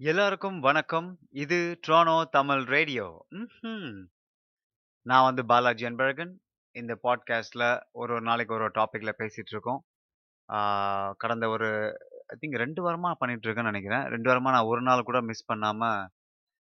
எல்லாருக்கும் 0.00 0.56
வணக்கம். 0.60 1.08
இது 1.42 1.56
ட்ரானோ 1.86 2.14
தமிழ் 2.28 2.62
ரேடியோ. 2.72 3.04
நான் 5.06 5.26
வந்து 5.26 5.42
பாலாஜி 5.46 5.84
அன்பழகன். 5.86 6.32
இந்த 6.76 6.92
பாட்காஸ்டில் 7.02 7.64
ஒரு 7.92 8.10
ஒரு 8.14 8.24
நாளைக்கு 8.28 8.54
ஒரு 8.54 8.64
ஒரு 8.64 8.72
பேசிகிட்டு 9.20 9.52
இருக்கோம். 9.54 9.80
கடந்த 11.16 11.48
ஒரு 11.48 11.68
ஐ 12.26 12.36
திங்க் 12.40 12.58
2 12.62 12.84
வாரமா 12.86 13.12
பண்ணிட்டு 13.20 13.46
இருக்கேன்னு 13.46 13.70
நெனைக்கிறேன். 13.70 14.04
2 14.14 14.28
வாரமா 14.30 14.54
நான் 14.56 14.70
ஒரு 14.72 14.82
நாள் 14.82 15.06
கூட 15.10 15.20
மிஸ் 15.30 15.48
பண்ணாமல் 15.52 16.02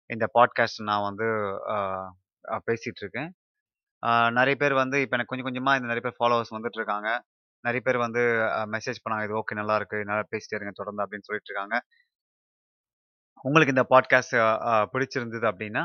இந்த 0.09 0.27
பாட்காஸ்ட் 0.35 0.85
நான் 0.89 1.07
வந்து 1.07 1.29
பேசிகிட்டு 2.67 3.01
இருக்கேன். 3.03 3.31
நிறைய 4.31 4.57
பேர் 4.63 4.79
வந்து 4.81 4.99
இப்போ 5.03 5.15
எனக்கு 5.17 5.33
கொஞ்சம் 5.33 5.49
கொஞ்சமாக 5.49 5.79
இந்த 5.79 5.89
நிறைய 5.91 6.03
பேர் 6.07 6.19
ஃபாலோவர்ஸ் 6.19 6.55
வந்துட்டு 6.57 6.79
இருக்காங்க. 6.81 7.09
நிறைய 7.63 7.81
பேர் 7.87 8.03
வந்து 8.05 8.21
மெசேஜ் 8.73 9.03
பண்ணாங்க. 9.03 9.25
"இது 9.27 9.39
ஓகே 9.39 9.55
நல்லா 9.59 9.75
இருக்கு. 9.79 9.97
நல்லா 10.05 10.25
பேசிட்டு 10.31 10.55
இருங்க 10.57 10.73
தொடர்ந்து" 10.79 11.03
அப்படின்னு 11.03 11.27
சொல்லிட்டு 11.27 11.51
இருக்காங்க. 11.51 11.75
உங்களுக்கு 13.47 13.73
இந்த 13.75 13.85
பாட்காஸ்ட் 13.91 14.35
பிடிச்சிருந்தது 14.93 15.45
அப்படின்னா, 15.51 15.83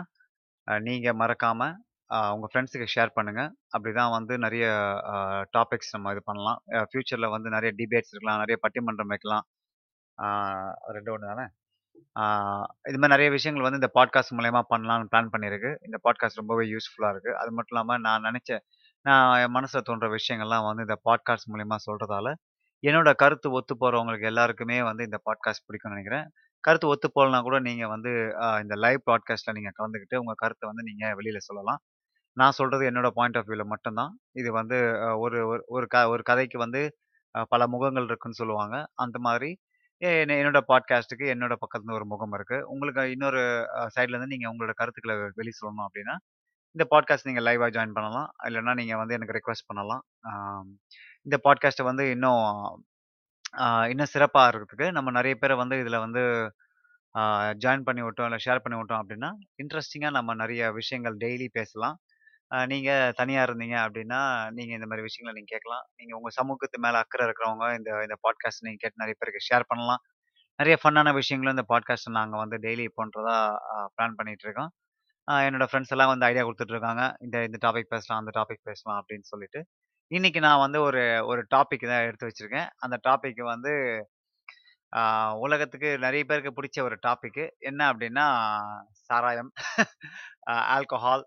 நீங்கள் 0.87 1.19
மறக்காமல் 1.21 1.75
உங்கள் 2.35 2.51
ஃப்ரெண்ட்ஸுக்கு 2.51 2.87
ஷேர் 2.95 3.15
பண்ணுங்க. 3.15 3.43
அப்படிதான் 3.77 4.15
வந்து 4.17 4.35
நிறைய 4.39 4.67
டாபிக்ஸ் 5.57 5.95
நம்ம 5.95 6.13
இது 6.15 6.23
பண்ணலாம். 6.25 6.59
ஃப்யூச்சரில் 6.89 7.35
வந்து 7.35 7.49
நிறைய 7.51 7.71
டிபேட்ஸ் 7.81 8.13
இருக்கலாம். 8.13 8.41
நிறைய 8.43 8.57
பட்டிமன்றம் 8.65 9.13
வைக்கலாம். 9.15 9.47
ரெண்டு 10.97 11.13
ஒன்று 11.15 11.31
தானே? 11.33 11.47
இது 12.89 12.99
மாதிரி 12.99 13.15
நிறைய 13.15 13.29
விஷயங்கள் 13.31 13.67
வந்து 13.67 13.81
இந்த 13.81 13.91
பாட்காஸ்ட் 13.99 14.37
மூலயமா 14.39 14.61
பண்ணலாம்னு 14.73 15.11
பிளான் 15.13 15.33
பண்ணியிருக்கு. 15.35 15.71
இந்த 15.87 15.99
பாட்காஸ்ட் 16.07 16.41
ரொம்பவே 16.43 16.65
யூஸ்ஃபுல்லாக 16.73 17.13
இருக்குது 17.15 17.37
அது 17.41 17.51
மட்டும் 17.51 17.75
இல்லாமல் 17.75 18.01
நான் 18.01 18.27
நினச்ச 18.29 18.59
நான் 19.07 19.33
என் 19.43 19.55
மனசுல 19.57 19.81
தோன்ற 19.83 20.07
விஷயங்கள்லாம் 20.09 20.67
வந்து 20.69 20.85
இந்த 20.87 20.97
பாட்காஸ்ட் 21.09 21.51
மூலயமா 21.53 21.77
சொல்கிறதால 21.87 22.29
என்னோட 22.83 23.11
கருத்து 23.15 23.49
ஒத்து 23.51 23.75
போகிறவங்களுக்கு 23.81 24.31
எல்லாருக்குமே 24.31 24.77
வந்து 24.83 25.03
இந்த 25.05 25.19
பாட்காஸ்ட் 25.27 25.67
பிடிக்கும்னு 25.69 25.95
நினைக்கிறேன் 25.95 26.27
கருத்து 26.67 26.91
ஒத்து 26.93 27.09
போலனா 27.17 27.39
கூட 27.47 27.57
நீங்கள் 27.67 27.91
வந்து 27.95 28.13
இந்த 28.63 28.75
லைவ் 28.85 29.01
பாட்காஸ்ட்டில் 29.11 29.57
நீங்கள் 29.59 29.77
கலந்துக்கிட்டு 29.79 30.21
உங்கள் 30.23 30.41
கருத்தை 30.43 30.65
வந்து 30.71 30.85
நீங்கள் 30.89 31.15
வெளியில் 31.19 31.47
சொல்லலாம். 31.49 31.81
நான் 32.37 32.57
சொல்கிறது 32.59 32.85
என்னோட 32.91 33.09
பாயிண்ட் 33.19 33.39
ஆஃப் 33.41 33.47
வியூவில் 33.49 33.71
மட்டும் 33.73 33.99
தான். 34.01 34.13
இது 34.41 34.51
வந்து 34.59 34.79
ஒரு 35.25 35.39
ஒரு 35.51 35.61
ஒரு 35.77 35.87
க 35.93 36.03
ஒரு 36.15 36.23
கதைக்கு 36.31 36.59
வந்து 36.65 36.81
பல 37.53 37.63
முகங்கள் 37.75 38.09
இருக்குன்னு 38.11 38.41
சொல்லுவாங்க. 38.41 38.77
அந்த 39.05 39.19
மாதிரி 39.27 39.51
எ 40.03 40.11
என்னோட 40.41 40.61
பாட்காஸ்ட்டுக்கு 40.71 41.27
என்னோட 41.35 41.55
பக்கத்துல 41.63 41.95
ஒரு 41.99 42.07
முகம் 42.13 42.35
இருக்குது 42.37 42.67
உங்களுக்கு 42.73 43.03
இன்னொரு 43.15 43.43
சைட்லேருந்து 43.95 44.33
நீங்கள் 44.33 44.49
இருந்து 44.49 44.53
உங்களோட 44.53 44.75
கருத்துக்களை 44.81 45.15
வெளி 45.39 45.53
சொல்லணும் 45.61 45.87
அப்படின்னா 45.89 46.17
இந்த 46.77 46.85
பாட்காஸ்ட் 46.93 47.29
நீங்கள் 47.29 47.47
லைவாக 47.49 47.71
ஜாயின் 47.77 47.97
பண்ணலாம். 47.99 48.29
இல்லைன்னா 48.49 48.73
நீங்கள் 48.81 49.01
வந்து 49.03 49.17
எனக்கு 49.17 49.37
ரெக்வஸ்ட் 49.39 49.69
பண்ணலாம். 49.71 50.03
இந்த 51.27 51.37
பாட்காஸ்ட்டை 51.47 51.87
வந்து 51.91 52.05
இன்னும் 52.15 52.45
இன்னும் 53.91 54.13
சிறப்பாக 54.15 54.45
ஆக்குறதுக்கு 54.47 54.87
நம்ம 54.97 55.13
நிறைய 55.19 55.35
பேரை 55.43 55.55
வந்து 55.63 55.77
இதில் 55.83 56.03
வந்து 56.05 56.23
ஜாயின் 57.63 57.85
பண்ணி 57.87 58.03
விட்டோம், 58.07 58.27
இல்லை 58.29 58.41
ஷேர் 58.47 58.63
பண்ணி 58.65 58.79
விட்டோம் 58.81 59.01
அப்படின்னா 59.03 59.31
இன்ட்ரெஸ்டிங்காக 59.63 60.15
நம்ம 60.19 60.35
நிறைய 60.43 60.63
விஷயங்கள் 60.81 61.17
டெய்லி 61.25 61.47
பேசலாம். 61.59 61.97
நீங்கள் 62.73 63.15
தனியாக 63.21 63.47
இருந்தீங்க 63.49 63.77
அப்படின்னா 63.85 64.21
நீங்கள் 64.57 64.77
இந்த 64.79 64.89
மாதிரி 64.91 65.05
விஷயங்கள 65.07 65.33
நீங்கள் 65.39 65.55
கேட்கலாம். 65.55 65.85
நீங்கள் 65.99 66.17
உங்கள் 66.19 66.35
சமூகத்து 66.39 66.83
மேலே 66.85 66.99
அக்கறை 67.03 67.25
இருக்கிறவங்க 67.29 67.69
இந்த 67.79 67.91
இந்த 68.07 68.17
பாட்காஸ்ட் 68.27 68.65
நீங்கள் 68.67 68.83
கேட்டு 68.83 69.03
நிறைய 69.03 69.17
பேருக்கு 69.21 69.47
ஷேர் 69.49 69.69
பண்ணலாம். 69.71 70.03
நிறைய 70.59 70.77
ஃபன்னான 70.83 71.13
விஷயங்களும் 71.21 71.57
இந்த 71.57 71.67
பாட்காஸ்ட் 71.73 72.11
நாங்கள் 72.19 72.43
வந்து 72.45 72.59
டெய்லி 72.67 72.87
பண்ணுறதா 73.01 73.37
பிளான் 73.95 74.19
பண்ணிட்டு 74.21 74.47
இருக்கோம். 74.49 74.71
ஃப்ரெண்ட்ஸ் 75.71 75.93
எல்லாம் 75.95 76.13
வந்து 76.13 76.27
ஐடியா 76.31 76.45
கொடுத்துட்ருக்காங்க 76.49 77.03
இந்த 77.27 77.37
இந்த 77.49 77.59
டாபிக் 77.67 77.93
பேசலாம், 77.95 78.21
அந்த 78.23 78.33
டாபிக் 78.39 78.65
பேசலாம் 78.71 78.99
அப்படின்னு 79.01 79.27
சொல்லிட்டு. 79.33 79.61
இன்னைக்கு 80.11 80.41
நான் 80.41 80.61
வந்து 80.61 80.79
ஒரு 80.83 81.01
ஒரு 81.27 81.41
டாபிக் 81.53 81.85
தான் 81.85 82.05
எடுத்து 82.05 82.29
வச்சிருக்கேன். 82.29 82.69
அந்த 82.81 82.97
டாபிக் 83.07 83.41
வந்து 83.47 83.73
ஆ 84.93 85.03
உலகத்துக்கு 85.45 85.91
நெறைய 86.05 86.25
பேருக்கு 86.25 86.53
பிடிச்ச 86.57 86.79
ஒரு 86.83 86.97
டாபிக். 87.03 87.41
என்ன 87.63 87.81
அப்டின்னா, 87.91 88.27
சாராயம், 89.03 89.51
அ 90.49 90.55
ஆல்கஹால், 90.75 91.25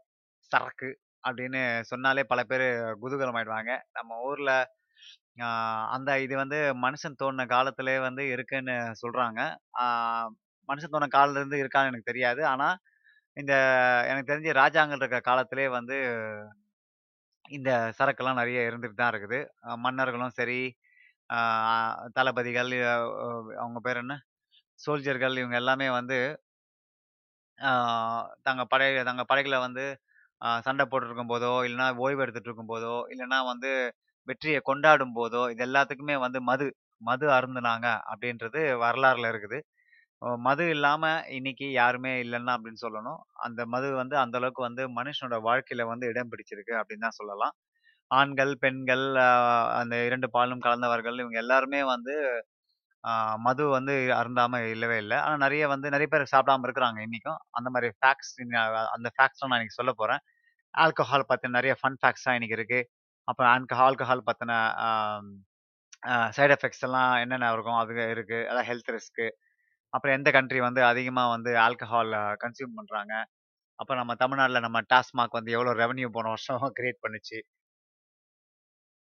சரக்கு 0.51 0.89
அப்டின்னு 1.23 1.61
சொன்னாலே 1.89 2.23
பல 2.25 2.41
பேரு 2.45 2.67
குதூகலம் 3.03 3.37
ஆயிடுவாங்க. 3.39 3.71
நம்ம 3.97 4.19
ஊர்ல 4.27 4.51
ஆ 5.41 5.49
அந்த 5.95 6.11
இது 6.21 6.35
வந்து 6.37 6.57
மனுஷன் 6.83 7.19
தோணுன 7.21 7.45
காலத்திலே 7.51 7.95
வந்து 8.01 8.23
இருக்குன்னு 8.33 8.75
சொல்றாங்க. 9.01 9.41
ஆ 9.79 9.85
மனுஷன் 10.69 10.93
தோணுன 10.93 11.11
காலத்துல 11.15 11.41
இருந்து 11.41 11.61
இருக்கான்னு 11.63 11.91
எனக்கு 11.91 12.11
தெரியாது. 12.11 12.41
ஆனா, 12.53 12.69
இந்த 13.37 13.53
எனக்கு 14.11 14.31
தெரிஞ்சு 14.31 14.53
ராஜாங்கள் 14.61 15.01
இருக்க 15.01 15.21
காலத்திலேயே 15.25 15.69
வந்து 15.75 15.97
இந்த 17.49 17.69
சரக்குலாம் 17.97 18.39
நிறைய 18.39 18.59
இருந்துட்டு 18.69 18.97
தான் 18.97 19.11
இருக்குது. 19.13 19.39
அ 19.65 19.77
மன்னர்களும் 19.85 20.35
சரி, 20.37 20.59
ஆ 21.29 21.39
தளபதிகள், 22.17 22.71
அ 22.87 22.95
அவங்க 23.59 23.79
பேர் 23.83 24.01
என்ன? 24.03 24.15
சோல்ஜர்கள் 24.79 25.39
இவங்க 25.39 25.57
எல்லாமே 25.61 25.89
வந்து 25.93 26.19
ஆ 27.59 27.71
தங்க 28.47 28.61
படை 28.65 28.87
தங்க 29.07 29.23
படைகள 29.29 29.55
வந்து 29.63 29.83
அ 30.41 30.49
சண்டை 30.65 30.85
போட்டுருக்கும்போதோ, 30.85 31.53
இல்லன்னா 31.67 31.87
ஓய்வு 32.03 32.23
எடுத்துட்டு 32.25 32.49
இருக்கும்போதோ, 32.49 32.95
இல்லன்னா 33.13 33.39
வந்து 33.49 33.71
வெற்றிய 34.27 34.57
கொண்டாடும் 34.65 35.15
போதோ, 35.15 35.41
இது 35.53 35.63
எல்லாத்துக்குமே 35.67 36.15
வந்து 36.25 36.39
மது 36.49 36.67
மது 37.01 37.25
அருந்துனாங்க 37.35 37.87
அப்படின்றது 38.11 38.61
வரலாறுல 38.83 39.29
இருக்குது. 39.33 39.59
மது 40.41 40.63
இல்லாம 40.73 41.03
இன்னைக்கு 41.37 41.67
யாருமே 41.73 42.11
இல்லைன்னா 42.23 42.53
அப்படின்னு 42.55 42.81
சொல்லணும். 42.83 43.19
அந்த 43.45 43.61
மது 43.73 43.87
வந்து 43.99 44.15
அந்த 44.21 44.35
அளவுக்கு 44.39 44.61
வந்து 44.65 44.83
மனுஷனோட 44.97 45.37
வாழ்க்கையில 45.45 45.85
வந்து 45.91 46.09
இடம் 46.11 46.31
பிடிச்சிருக்கு 46.31 46.73
அப்படின்னு 46.79 47.05
தான் 47.07 47.19
சொல்லலாம். 47.19 47.53
ஆண்கள், 48.11 48.53
பெண்கள் 48.63 49.05
அ 49.21 49.29
அந்த 49.79 49.95
2 50.07 50.27
பாலும் 50.35 50.63
கலந்தவர்கள் 50.65 51.17
இவங்க 51.21 51.37
எல்லாருமே 51.43 51.81
வந்து 51.89 52.15
மது 53.43 53.63
வந்து 53.71 53.93
அருந்தாம 54.17 54.53
இல்லவே 54.73 54.97
இல்ல. 55.03 55.13
ஆனா 55.25 55.35
நெறைய 55.43 55.63
வந்து 55.71 55.87
நெறைய 55.93 56.09
பேர் 56.11 56.31
சாப்பிடாம 56.33 56.65
இருக்கிறாங்க 56.67 56.99
இன்னைக்கும். 57.05 57.39
அந்த 57.57 57.69
மாரி 57.75 57.89
ஃபேக்ட்ஸ் 57.97 58.33
அந்த 58.95 59.09
ஃபேக்ட்ஸ்லாம் 59.15 59.51
நான் 59.51 59.59
இன்னைக்கு 59.59 59.79
சொல்லப் 59.79 59.99
போறேன். 60.01 60.21
ஆல்கஹால் 60.73 61.29
பத்தின 61.31 61.55
நெறைய 61.57 61.75
ஃபன் 61.81 61.99
ஃபேக்ட்ஸ்லாம் 62.01 62.37
இன்னைக்கு 62.39 62.57
இருக்கு. 62.59 62.81
அப்புறம் 63.27 63.51
ஆல்க 63.53 63.73
ஆல்கஹால் 63.85 64.27
பத்தின 64.27 64.51
சைடு 64.77 65.55
அ 66.09 66.31
சைட் 66.37 66.53
எஃபெக்ட்ஸ் 66.55 66.85
எல்லாம் 66.87 67.11
என்னென்ன 67.23 67.51
இருக்கும் 67.55 67.79
அது 67.79 67.93
இருக்கு. 68.13 68.39
அதான் 68.51 68.67
ஹெல்த் 68.69 68.91
ரிஸ்க். 68.95 69.23
அப்புறம் 69.93 70.15
எந்த 70.17 70.29
கண்ட்ரி 70.33 70.59
வந்து 70.63 70.81
அதிகமா 70.89 71.23
வந்து 71.31 71.51
ஆல்கஹால் 71.63 72.13
கன்சியூம் 72.43 72.77
பண்றாங்க. 72.79 73.13
அப்புறம் 73.79 74.01
நம்ம 74.01 74.15
தமிழ்நாட்டுல 74.23 74.61
நம்ம 74.65 74.81
டாஸ்மாக் 74.91 75.37
வந்து 75.39 75.55
எவ்வளோ 75.57 75.73
ரெவென்யூ 75.81 76.09
போன 76.17 76.29
வருஷம் 76.31 76.61
கிரியேட் 76.77 77.03
பண்ணுச்சு. 77.05 77.39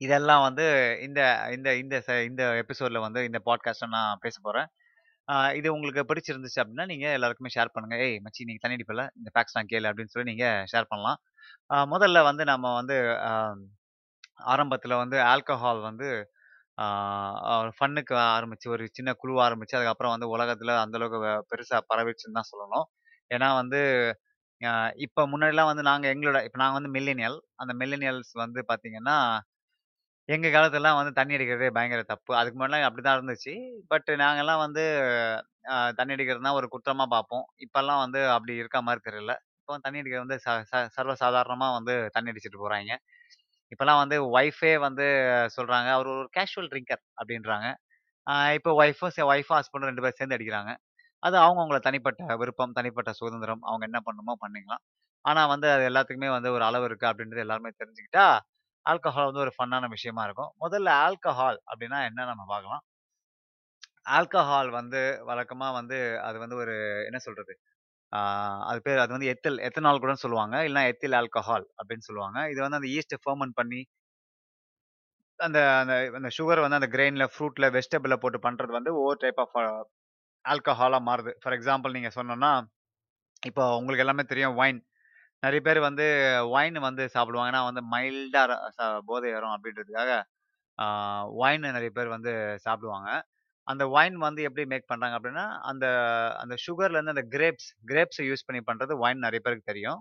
இதெல்லாம் 0.01 0.43
வந்து 0.47 0.65
இந்த 1.05 1.19
இந்த 1.55 1.69
இந்த 1.77 1.95
ச 2.07 2.19
இந்த 2.27 2.43
எபிசோட்ல 2.61 2.99
வந்து 3.05 3.21
இந்த 3.27 3.39
பாட்காஸ்ட்ல 3.47 3.87
நான் 3.95 4.21
பேச 4.25 4.35
போறேன். 4.43 4.67
ஆ 5.27 5.35
இது 5.59 5.67
உங்களுக்கு 5.75 6.03
பிடிச்சிருந்துச்சு 6.09 6.59
அப்படின்னா 6.61 6.85
நீங்க 6.91 7.07
எல்லாருக்குமே 7.17 7.51
ஷேர் 7.55 7.73
பண்ணுங்க. 7.75 7.95
"ஏய் 8.05 8.17
மச்சி 8.25 8.47
நீங்கள் 8.47 8.63
தண்ணி 8.63 8.77
அடிப்பல்ல, 8.77 9.05
இந்த 9.19 9.29
ஃபேக்ட்ஸ்லாம் 9.33 9.69
கேளு" 9.71 9.87
அப்படின்னு 9.91 10.13
சொல்லி 10.13 10.29
நீங்க 10.31 10.45
ஷேர் 10.73 10.89
பண்ணலாம். 10.91 11.19
ஆ 11.69 11.77
முதல்ல 11.93 12.21
வந்து 12.29 12.45
நம்ம 12.51 12.67
வந்து 12.79 12.97
ஆரம்பத்தில் 13.17 13.75
ஆரம்பத்துல 14.51 14.95
வந்து 15.01 15.17
ஆல்கஹால் 15.31 15.81
வந்து 15.89 16.09
ஃபன்னுக்கு 17.77 18.15
ஆரம்பிச்சு 18.29 18.67
ஒரு 18.69 18.83
சின்ன 18.91 19.09
குழுவா 19.19 19.41
ஆரம்பிச்சு, 19.45 19.77
அதுக்கப்புறம் 19.77 20.13
வந்து 20.15 20.27
உலகத்துல 20.33 20.75
அந்த 20.81 20.97
அளவுக்கு 20.99 21.19
வ 21.25 21.31
பெருசா 21.51 21.79
பரவிச்சுன்னு 21.91 22.37
தான் 22.39 22.49
சொல்லணும். 22.51 22.87
ஏன்னா 23.31 23.49
வந்து 23.59 23.79
அ 24.61 24.71
இப்ப 25.05 25.25
முன்னாடிலாம் 25.29 25.69
வந்து 25.69 25.83
நாங்க 25.87 26.05
எங்களோட 26.13 26.39
இப்ப 26.47 26.59
நாங்க 26.61 26.77
வந்து 26.79 26.93
மில்லேனியல். 26.95 27.37
அந்த 27.59 27.73
மில்லேனியல்ஸ் 27.79 28.33
வந்து 28.39 28.61
பாத்தீங்கன்னா, 28.69 29.17
எங்க 30.29 30.47
காலத்துலலாம் 30.49 30.97
வந்து 30.99 31.13
தண்ணி 31.17 31.35
அடிக்கிறதே 31.35 31.69
பயங்கர 31.75 32.01
தப்பு. 32.05 32.31
அதுக்கு 32.39 32.57
முன்னாடிலாம் 32.57 32.87
அப்படிதான் 32.87 33.17
இருந்துச்சு. 33.17 33.53
பட் 33.91 34.09
நாங்கலாம் 34.21 34.63
வந்து 34.63 34.83
அ 35.69 35.85
தண்ணி 35.97 36.15
அடிக்கிறதுனா 36.15 36.53
ஒரு 36.53 36.67
குற்றமா 36.73 37.05
பார்ப்போம். 37.13 37.45
இப்பல்லாம் 37.65 38.01
வந்து 38.03 38.19
அப்படி 38.35 38.53
இருக்க 38.61 38.79
மாரி 38.83 39.01
தெரியல. 39.07 39.33
இப்போ 39.59 39.77
தண்ணி 39.85 40.01
அடிக்கிறது 40.01 40.25
வந்து 40.25 40.39
ச 40.43 40.57
ச 40.69 40.83
சர்வ 40.95 41.13
சாதாரணமா 41.21 41.67
வந்து 41.77 41.95
தண்ணி 42.15 42.31
அடிச்சுட்டு 42.33 42.61
போறாய்ங்க. 42.63 42.95
இப்போலாம் 43.71 44.01
வந்து 44.03 44.17
ஒய்ஃபே 44.33 44.73
வந்து 44.83 45.05
சொல்றாங்க, 45.57 45.89
அவர் 45.95 46.09
ஒரு 46.15 46.27
கேஷுவல் 46.37 46.69
ட்ரிங்கர்" 46.71 47.03
அப்படின்றாங்க. 47.19 47.67
இப்போ 48.57 48.71
ஒய்ஃபும் 48.81 49.13
ஒய்ஃபும் 49.31 49.57
ஹஸ்பண்டும் 49.59 49.89
ரெண்டு 49.91 50.03
பேரும் 50.03 50.19
சேர்ந்து 50.19 50.37
அடிக்கிறாங்க. 50.37 50.71
அது 51.23 51.35
அவங்கவுங்கள 51.37 51.79
தனிப்பட்ட 51.85 52.35
விருப்பம், 52.41 52.73
தனிப்பட்ட 52.73 53.11
சுதந்திரம். 53.21 53.63
அவங்க 53.67 53.85
என்ன 53.89 53.99
பண்ணணுமோ 54.07 54.35
பண்ணிக்கலாம். 54.43 54.83
ஆனால் 55.25 55.51
வந்து 55.53 55.67
அது 55.75 55.83
எல்லாத்துக்குமே 55.89 56.29
வந்து 56.33 56.49
ஒரு 56.51 56.63
அளவு 56.63 56.85
இருக்கு 56.85 57.07
அப்படின்றது 57.11 57.45
எல்லாருமே 57.45 57.71
தெரிஞ்சுக்கிட்டா, 57.81 58.27
ஆல்கஹால் 58.85 59.29
வந்து 59.29 59.43
ஒரு 59.45 59.53
ஃபன்னான 59.57 59.89
விஷயமா 59.95 60.23
இருக்கும். 60.27 60.51
முதல்ல 60.61 60.89
ஆல்கஹால் 61.05 61.59
அப்படின்னா 61.71 61.99
என்ன 62.09 62.27
நம்ம 62.31 62.45
பார்க்கலாம். 62.49 62.83
ஆல்கஹால் 64.11 64.69
வந்து 64.71 64.99
வழக்கமா 65.29 65.67
வந்து 65.73 65.97
அது 66.23 66.37
வந்து 66.39 66.55
ஒரு 66.55 66.75
என்ன 67.07 67.19
சொல்றது? 67.19 67.53
அது 68.69 68.79
பேர் 68.81 69.01
அது 69.03 69.15
வந்து 69.15 69.31
எத்தில் 69.33 69.63
எத்தனால் 69.67 70.03
கூட 70.03 70.13
சொல்லுவாங்க. 70.23 70.57
இல்லைனா 70.67 70.91
எத்தில் 70.93 71.17
ஆல்கஹால் 71.21 71.67
அப்படின்னு 71.79 72.07
சொல்லுவாங்க. 72.09 72.39
இது 72.53 72.59
வந்து 72.61 72.79
அந்த 72.79 72.89
ஈஸ்ட்டை 72.95 73.19
ஃபெர்மென்ட் 73.25 73.57
பண்ணி 73.61 73.81
அந்த 75.39 75.59
அந்த 75.81 75.93
அந்த 76.17 76.29
சுகர் 76.37 76.63
வந்து 76.63 76.77
அந்த 76.79 76.89
கிரெயின்ல, 76.93 77.25
ஃப்ரூட்ல, 77.33 77.65
வெஜிடபிள்ல 77.75 78.15
போட்டு 78.17 78.39
பண்றது 78.45 78.71
வந்து 78.77 78.91
ஒவ்வொரு 78.99 79.19
டைப் 79.23 79.41
ஆஃப் 79.43 79.55
ஆல்கஹாலா 80.45 80.99
மாறுது. 81.09 81.33
ஃபார் 81.41 81.55
எக்ஸாம்பிள் 81.57 81.95
நீங்க 81.97 82.11
சொன்னோம்னா, 82.17 82.51
இப்போ 83.43 83.63
உங்களுக்கு 83.79 84.05
எல்லாமே 84.05 84.25
தெரியும் 84.31 84.57
ஒயின். 84.61 84.81
நிறைய 85.43 85.61
பேர் 85.67 85.79
வந்து 85.87 86.05
ஒயின் 86.53 86.79
வந்து 86.87 87.03
சாப்பிடுவாங்க. 87.15 87.51
ஏன்னா 87.51 87.63
வந்து 87.69 87.83
மைல்டா 87.93 88.43
போதை 89.09 89.29
வரும் 89.35 89.55
அப்படின்றதுக்காக, 89.55 90.11
ஒயின் 91.41 91.67
நிறைய 91.69 91.91
பேர் 91.91 92.15
வந்து 92.15 92.33
சாப்பிடுவாங்க. 92.65 93.09
அந்த 93.67 93.83
ஒயின் 93.95 94.17
வந்து 94.23 94.41
எப்படி 94.47 94.63
மேக் 94.71 94.89
பண்ணுறாங்க 94.91 95.15
அப்படின்னா, 95.17 95.45
அந்த 95.69 95.85
அந்த 96.43 96.55
சுகர்லேருந்து 96.65 97.15
அந்த 97.15 97.25
கிரேப்ஸ் 97.33 97.69
கிரேப்ஸை 97.91 98.25
யூஸ் 98.29 98.47
பண்ணி 98.47 98.61
பண்ணுறது 98.69 98.93
ஒயின் 99.03 99.25
நிறைய 99.25 99.41
பேருக்கு 99.45 99.71
தெரியும். 99.71 99.99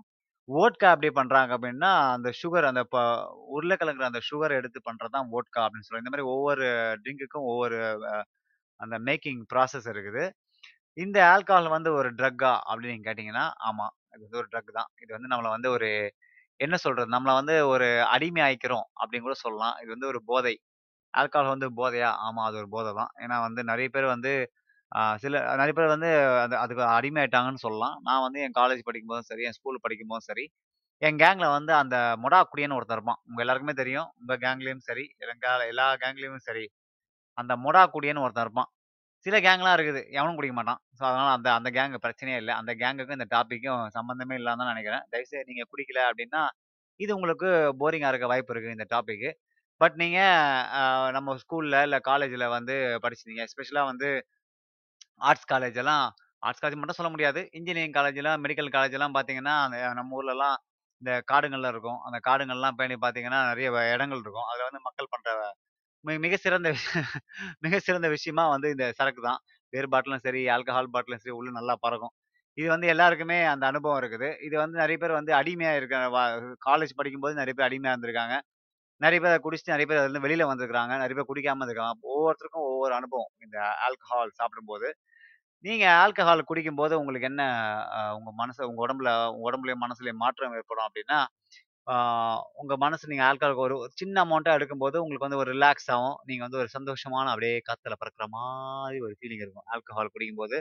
ஓட்கா 0.49 0.87
எப்படி 0.95 1.09
பண்ணுறாங்க 1.17 1.51
அப்படின்னா, 1.57 1.91
அந்த 2.15 2.29
சுகர் 2.41 2.67
அந்த 2.69 2.81
ப 2.93 2.97
உருளைக்கிழங்குற 3.55 4.05
அந்த 4.11 4.21
சுகர் 4.29 4.57
எடுத்து 4.59 4.79
பண்ணுறது 4.87 5.15
தான் 5.17 5.29
வோட்கா 5.33 5.61
அப்படின்னு 5.65 5.87
சொல்லுவாங்க. 5.87 6.05
இந்த 6.05 6.13
மாதிரி 6.15 6.29
ஒவ்வொரு 6.35 6.67
ட்ரிங்க்குக்கும் 7.03 7.47
ஒவ்வொரு 7.51 7.79
அந்த 8.79 8.95
மேக்கிங் 9.07 9.41
ப்ராசஸ் 9.51 9.87
இருக்குது. 9.93 10.23
இந்த 10.97 11.17
ஆல்கஹால் 11.33 11.75
வந்து 11.75 11.89
ஒரு 11.99 12.09
ட்ரக்கா 12.19 12.53
அப்படின்னு 12.67 12.93
நீங்கள் 12.93 13.09
கேட்டிங்கன்னா 13.09 13.45
ஆமாம் 13.69 13.93
இது 14.13 14.23
வந்து 14.25 14.39
ஒரு 14.41 14.49
ட்ரக் 14.53 14.71
தான். 14.79 14.89
இது 15.03 15.11
வந்து 15.17 15.31
நம்மளை 15.33 15.51
வந்து 15.55 15.69
ஒரு 15.77 15.89
என்ன 16.59 16.75
சொல்கிறது 16.83 17.15
நம்மளை 17.15 17.33
வந்து 17.39 17.55
ஒரு 17.73 17.87
அடிமை 18.15 18.41
ஆயிக்கிறோம் 18.47 18.87
அப்படின்னு 18.99 19.27
கூட 19.27 19.37
சொல்லலாம். 19.45 19.75
இது 19.83 19.91
வந்து 19.95 20.09
ஒரு 20.13 20.21
போதை. 20.29 20.55
ஆல்கஹால் 21.13 21.53
வந்து 21.53 21.67
போதையா? 21.77 22.09
ஆமா. 22.25 22.41
அது 22.47 22.57
ஒரு 22.61 22.69
போதை 22.71 22.91
தான். 22.99 23.11
ஏன்னா 23.23 23.35
வந்து 23.45 23.61
நெறைய 23.69 23.89
பேர் 23.91 24.13
வந்து 24.13 24.31
அ 24.91 25.01
சில 25.23 25.33
நெறைய 25.59 25.73
பேர் 25.77 25.93
வந்து 25.93 26.09
அது 26.43 26.55
அதுக்கு 26.59 26.83
அடிமையாயிட்டாங்கன்னு 26.93 27.63
சொல்லலாம். 27.63 27.95
நான் 28.05 28.23
வந்து 28.25 28.39
என் 28.45 28.55
காலேஜ் 28.57 28.81
படிக்கும்போதும் 28.87 29.27
சரி, 29.29 29.43
என் 29.43 29.57
ஸ்கூல் 29.57 29.83
படிக்கும்போதும் 29.83 30.27
சரி, 30.27 30.45
என் 31.01 31.19
கேங்ல 31.21 31.47
வந்து 31.53 31.73
அந்த 31.77 31.95
மொடா 32.23 32.39
குடியன்னு 32.47 32.77
ஒருத்தன் 32.77 32.97
இருப்பான். 32.99 33.21
உங்க 33.27 33.41
எல்லாருக்குமே 33.43 33.75
தெரியும். 33.81 34.09
உங்க 34.21 34.35
கேங்லயும் 34.43 34.83
சரி, 34.87 35.05
எங்கால 35.27 35.67
எல்லா 35.71 35.87
கேங்லயும் 36.03 36.45
சரி, 36.47 36.65
அந்த 37.37 37.53
மொடா 37.63 37.83
குடியன்னு 37.91 38.23
ஒருத்தன் 38.23 38.45
இருப்பான். 38.45 38.69
சில 39.25 39.37
கேங்லாம் 39.43 39.75
இருக்குது. 39.77 40.01
எவனும் 40.17 40.37
குடிக்க 40.37 40.55
மாட்டான். 40.57 40.81
ஸோ, 40.97 41.03
அதனால 41.09 41.29
அந்த 41.37 41.49
அந்த 41.55 41.69
கேங் 41.75 41.95
பிரச்சனையே 42.03 42.37
இல்ல. 42.41 42.51
அந்த 42.59 42.73
கேங்குக்கும் 42.79 43.19
இந்த 43.19 43.29
டாபிக்கும் 43.33 43.83
சம்மந்தமே 43.95 44.35
இல்லன்னு 44.39 44.61
தான் 44.61 44.71
நெனைக்கிறேன். 44.71 45.05
தயவுசெய்து 45.13 45.49
நீங்க 45.51 45.65
குடிக்கல 45.71 46.01
அப்டின்னா, 46.09 46.43
இது 46.99 47.11
உங்களுக்கு 47.17 47.49
போரிங்கா 47.81 48.09
இருக்க 48.11 48.27
வாய்ப்பு 48.31 48.53
இருக்கு 48.53 48.75
இந்த 48.75 48.87
டாப்பிக்கு 48.93 49.29
பட் 49.81 49.95
நீங்க 50.01 50.19
அ 50.77 50.81
நம்ம 51.15 51.35
ஸ்கூல்ல 51.41 51.81
இல்ல 51.87 51.97
காலேஜ்ல 52.07 52.45
வந்து 52.53 52.75
படிச்சிருந்தீங்க. 53.03 53.45
எஸ்பெஷலா 53.47 53.83
வந்து 53.89 54.09
ஆர்ட்ஸ் 55.21 55.49
காலேஜ் 55.51 55.77
எல்லாம் 55.81 56.05
ஆர்ட்ஸ் 56.43 56.61
காலேஜ் 56.63 56.79
மட்டும் 56.79 56.99
சொல்ல 56.99 57.11
முடியாது. 57.13 57.41
இன்ஜினியரிங் 57.57 57.95
காலேஜ்லாம், 57.95 58.41
மெடிக்கல் 58.43 58.73
காலேஜ் 58.75 58.95
எல்லாம் 58.97 59.15
பார்த்தீங்கன்னா, 59.15 59.55
அந்த 59.65 59.77
நம்ம 59.99 60.17
ஊர்லலாம் 60.17 60.57
இந்த 61.01 61.11
காடுங்கள்லாம் 61.31 61.73
இருக்கும். 61.73 61.99
அந்த 62.07 62.17
காடுங்கள்லாம் 62.27 62.77
பேணி 62.79 62.95
பார்த்தீங்கன்னா, 62.97 63.39
நெறைய 63.49 63.67
இடங்கள் 63.95 64.21
இருக்கும். 64.23 64.47
அதுல 64.51 64.67
வந்து 64.69 64.81
மக்கள் 64.87 65.11
பண்ற 65.13 65.29
மி 66.03 66.13
மிக 66.23 66.35
சிறந்த 66.39 66.69
மிக 67.65 67.75
சிறந்த 67.81 68.07
விஷயமா 68.13 68.43
வந்து 68.51 68.67
இந்த 68.75 68.85
சரக்கு 68.97 69.21
தான். 69.23 69.39
பியர் 69.73 69.89
பாட்டிலும் 69.93 70.23
சரி, 70.25 70.41
ஆல்கஹால் 70.53 70.91
பாட்டிலும் 70.93 71.21
சரி 71.21 71.35
உள்ள 71.35 71.49
நல்லா 71.57 71.75
பறக்கும். 71.83 72.13
இது 72.57 72.67
வந்து 72.69 72.87
எல்லாருக்குமே 72.93 73.39
அந்த 73.51 73.65
அனுபவம் 73.71 73.99
இருக்குது. 74.01 74.29
இது 74.47 74.55
வந்து 74.59 74.77
நெறைய 74.81 74.97
பேர் 74.99 75.19
வந்து 75.19 75.33
அடிமையா 75.39 75.73
இருக்க 75.79 75.97
வ 76.09 76.19
காலேஜ் 76.67 76.97
படிக்கும்போது 76.99 77.35
நெறைய 77.39 77.55
பேர் 77.55 77.69
அடிமையா 77.69 77.93
இருந்திருக்காங்க. 77.95 78.37
நிறைய 79.01 79.19
பேர் 79.21 79.31
அத 79.31 79.39
குடிச்சுட்டு 79.43 79.73
நிறைய 79.73 79.87
பேர் 79.89 79.99
அதுலேருந்து 79.99 80.25
வெளியில் 80.25 80.49
வந்திருக்கிறாங்க 80.49 80.93
நிறைய 80.97 81.15
பேர் 81.17 81.29
குடிக்காமல் 81.29 81.67
இருக்காங்க. 81.67 81.93
ஒவ்வொருத்தருக்கும் 82.11 82.65
ஒவ்வொரு 82.69 82.93
அனுபவம். 82.93 83.31
இந்த 83.45 83.57
ஆல்கஹால் 83.85 84.31
சாப்பிடும்போது. 84.33 84.87
நீங்கள் 85.63 85.95
ஆல்கஹால் 86.03 86.47
குடிக்கும்போது 86.49 86.93
உங்களுக்கு 86.93 87.29
என்ன 87.29 87.43
உங்கள் 88.17 88.35
மனசு 88.35 88.61
உங்கள் 88.69 88.85
உடம்புல 88.85 89.11
உங்கள் 89.29 89.47
உடம்புலையும் 89.49 89.83
மனசுலையும் 89.85 90.21
மாற்றம் 90.23 90.55
ஏற்படும் 90.55 90.87
அப்படின்னா 90.87 91.19
உங்கள் 92.55 92.81
மனசு 92.85 93.09
நீங்கள் 93.11 93.27
ஆல்கஹால் 93.29 93.61
ஒரு 93.65 93.75
சின்ன 93.95 94.15
அமௌண்ட்டாக 94.25 94.57
எடுக்கும்போது 94.59 94.97
உங்களுக்கு 94.97 95.27
வந்து 95.27 95.37
ஒரு 95.37 95.51
ரிலாக்ஸ் 95.53 95.89
ஆகும் 95.95 96.17
நீங்கள் 96.25 96.45
வந்து 96.47 96.59
ஒரு 96.59 96.69
சந்தோஷமான 96.77 97.31
அப்படியே 97.33 97.55
காத்துல 97.69 97.95
பறக்கிற 97.99 98.27
மாதிரி 98.35 98.99
ஒரு 99.01 99.15
ஃபீலிங் 99.19 99.43
இருக்கும். 99.45 99.67
ஆல்கஹால் 99.73 100.13
குடிக்கும்போது. 100.15 100.59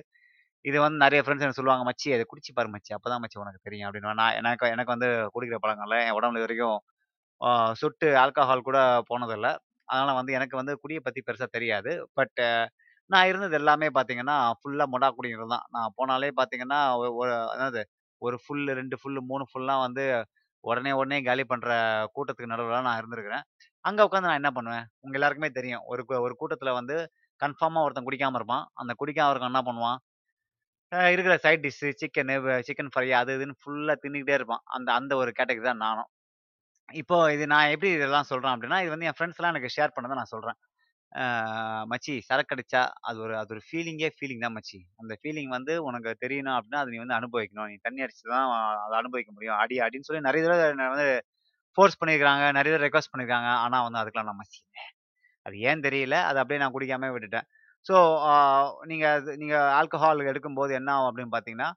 இது 0.64 0.78
வந்து 0.80 0.98
நிறைய 0.98 1.20
ஃப்ரெண்ட்ஸ் 1.22 1.44
எனக்கு 1.44 1.60
சொல்லுவாங்க, 1.60 1.84
"மச்சி 1.90 2.08
அத 2.14 2.24
குடிச்சு 2.30 2.52
பாரு 2.54 2.70
மச்சி. 2.70 2.92
அப்பதான் 2.96 3.22
மச்சி 3.24 3.38
உனக்கு 3.38 3.60
தெரியும்." 3.62 3.88
அப்படின்னு 3.88 4.14
நான் 4.22 4.36
எனக்கு 4.40 4.66
எனக்கு 4.74 4.94
வந்து 4.94 5.08
குடிக்கிற 5.34 5.58
பழக்கம் 5.58 5.96
என் 6.02 6.18
உடம்புல 6.18 6.44
வரைக்கும் 6.46 6.78
சுட்டு 7.76 8.08
ஆல்கஹால் 8.22 8.66
கூட 8.68 8.78
போனதில்ல. 9.10 9.48
அதனால 9.88 10.12
வந்து 10.18 10.32
எனக்கு 10.32 10.56
வந்து 10.56 10.74
குடிய 10.82 10.98
பத்தி 11.02 11.20
பெருசா 11.22 11.46
தெரியாது. 11.52 11.90
பட் 12.16 12.40
நான் 13.10 13.28
இருந்தது 13.28 13.56
எல்லாமே 13.58 13.88
பார்த்தீங்கன்னா, 13.96 14.36
ஃபுல்லா 14.58 14.84
மொடா 14.92 15.08
குடிகள் 15.16 15.52
தான். 15.52 15.66
நான் 15.74 15.94
போனாலே 15.98 16.30
பார்த்தீங்கன்னா, 16.38 16.78
ஒ 16.96 17.06
ஒரு 17.20 17.32
அதாவது 17.52 17.80
ஒரு 18.22 18.36
ஃபுல், 18.42 18.64
2 18.72 18.96
ஃபுல், 19.00 19.20
3 19.28 19.44
ஃபுல்லாம் 19.50 19.82
வந்து 19.84 20.04
உடனே 20.64 20.92
உடனே 20.98 21.18
காலி 21.22 21.44
பண்ற 21.46 21.68
கூட்டத்துக்கு 22.14 22.52
நடுவுல 22.52 22.80
நான் 22.86 23.00
இருந்திருக்கிறேன். 23.00 23.44
அங்க 23.84 24.06
உட்காந்து 24.06 24.30
நான் 24.30 24.40
என்ன 24.40 24.52
பண்ணுவேன்? 24.56 24.86
உங்க 25.04 25.16
எல்லாருக்குமே 25.18 25.50
தெரியும். 25.54 25.84
ஒரு 25.88 26.02
ஒரு 26.20 26.34
கூட்டத்தில் 26.36 26.78
வந்து 26.78 26.96
கன்ஃபார்மா 27.40 27.82
ஒருத்தன் 27.84 28.08
குடிக்காம 28.08 28.38
இருப்பான். 28.40 28.64
அந்த 28.76 28.92
குடிக்காம 29.00 29.30
இருக்கவன் 29.30 29.54
என்ன 29.54 29.64
பண்ணுவான்? 29.68 29.98
அ 30.92 31.00
இருக்கிற 31.12 31.34
சைட் 31.42 31.64
டிஷ்ஷு, 31.64 31.90
சிக்கனு, 32.00 32.36
வ 32.42 32.58
சிக்கன் 32.66 32.92
ஃப்ரை 32.92 33.08
அது 33.18 33.32
இதுன்னு 33.38 33.58
ஃபுல்லா 33.60 33.96
தின்னுக்கிட்டே 34.02 34.36
இருப்பான். 34.38 34.64
அந்த 34.74 34.88
அந்த 34.98 35.12
ஒரு 35.18 35.32
கேட்டகரி 35.38 35.66
தான் 35.66 35.84
நானும். 35.86 36.10
இப்போ 36.88 37.16
இது 37.34 37.44
நான் 37.52 37.70
எப்படி 37.72 37.90
இதெல்லாம் 37.96 38.28
சொல்றேன் 38.30 38.54
அப்படின்னா 38.54 38.78
இது 38.82 38.90
வந்து 38.94 39.08
என் 39.08 39.16
ஃப்ரெண்ட்ஸ்லாம் 39.18 39.52
எனக்கு 39.54 39.74
ஷேர் 39.76 39.94
பண்ணதை 39.96 40.16
நான் 40.20 40.32
சொல்றேன். 40.34 40.58
மச்சி 41.92 42.14
சரக்கு 42.28 42.54
அடிச்சா, 42.54 42.80
அது 43.08 43.18
ஒரு 43.24 43.34
அது 43.40 43.52
ஒரு 43.54 43.62
ஃபீலிங்கே 43.68 44.08
ஃபீலிங் 44.16 44.42
தான் 44.44 44.54
மச்சி. 44.56 44.78
அந்த 45.00 45.12
ஃபீலிங் 45.20 45.50
வந்து 45.56 45.74
உனக்கு 45.88 46.10
தெரியணும் 46.24 46.56
அப்படின்னா 46.56 46.80
அத 46.82 46.90
நீ 46.94 46.98
வந்து 47.04 47.16
அனுபவிக்கணும். 47.20 47.68
நீ 47.72 47.76
தண்ணி 47.86 48.00
அடிச்சு 48.06 48.24
தான் 48.34 48.48
அத 48.86 48.92
அனுபவிக்க 49.02 49.30
முடியும். 49.36 49.56
அடி 49.62 49.76
அடின்னு 49.86 50.08
சொல்லி 50.08 50.22
நெறைய 50.28 50.42
தடவ 50.46 50.66
என்ன 50.74 50.88
வந்து 50.94 51.08
ஃபோர்ஸ் 51.78 51.98
பண்ணியிருக்காங்க. 52.00 52.44
நெறைய 52.58 52.72
தடவ 52.74 52.86
ரெக்வெஸ்ட் 52.88 53.12
பண்ணியிருக்காங்க. 53.12 53.50
ஆனா 53.64 53.78
வந்து 53.86 54.00
அதுக்கெல்லாம் 54.02 54.30
நான் 54.32 54.40
மச்சி 54.42 54.60
அது 55.46 55.56
ஏன் 55.70 55.84
தெரியல. 55.86 56.16
அத 56.30 56.36
அப்படியே 56.42 56.60
நான் 56.62 56.74
குடிக்காமயே 56.76 57.14
விட்டுட்டேன். 57.16 57.46
ஸோ 57.86 57.96
நீங்கள் 58.82 58.88
நீங்க 58.92 59.06
அது 59.16 59.32
நீங்க 59.42 59.56
ஆல்கஹால் 59.80 60.28
எடுக்கும்போது 60.32 60.72
என்ன 60.80 60.90
ஆகும் 60.96 61.08
அப்படின்னு 61.10 61.34
பார்த்தீங்கன்னா, 61.34 61.68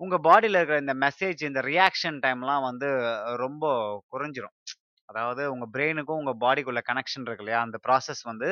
உங்க 0.00 0.16
பாடியில 0.22 0.58
இருக்கிற 0.58 0.78
இந்த 0.78 0.94
மெசேஜ், 1.00 1.40
இந்த 1.44 1.60
ரியாக்ஷன் 1.64 2.18
டைம்லாம் 2.24 2.62
வந்து 2.62 2.88
ரொம்ப 3.36 3.64
குறைஞ்சிரும். 4.12 4.54
அதாவது 5.08 5.42
உங்க 5.52 5.66
பிரெயினுக்கும் 5.74 6.20
உங்க 6.22 6.32
பாடிக்குள்ள 6.40 6.80
கனெக்ஷன் 6.90 7.26
இருக்கு 7.26 7.44
இல்லையா? 7.44 7.60
அந்த 7.60 7.78
ப்ராசஸ் 7.86 8.22
வந்து 8.22 8.48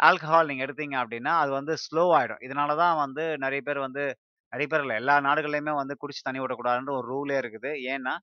ஆல்கஹால் 0.00 0.48
நீங்க 0.48 0.62
எடுத்தீங்க 0.66 0.96
அப்படின்னா, 1.02 1.32
அது 1.36 1.50
வந்து 1.50 1.74
ஸ்லோ 1.84 2.04
ஆயிடும். 2.18 2.42
இதனால 2.42 2.76
தான் 2.76 2.96
வந்து 2.96 3.24
நிறைய 3.38 3.60
பேர் 3.62 3.78
வந்து 3.78 4.04
நிறைய 4.52 4.66
பேர் 4.68 4.80
இல்லை 4.80 4.96
எல்லா 4.96 5.14
நாடுகள்லையுமே 5.20 5.74
வந்து 5.74 5.94
குடிச்சு 6.02 6.22
தண்ணி 6.22 6.40
விடக்கூடாதுன்ற 6.40 6.92
ஒரு 6.96 7.08
ரூலே 7.12 7.36
இருக்குது. 7.38 7.70
ஏன்னா, 7.94 8.14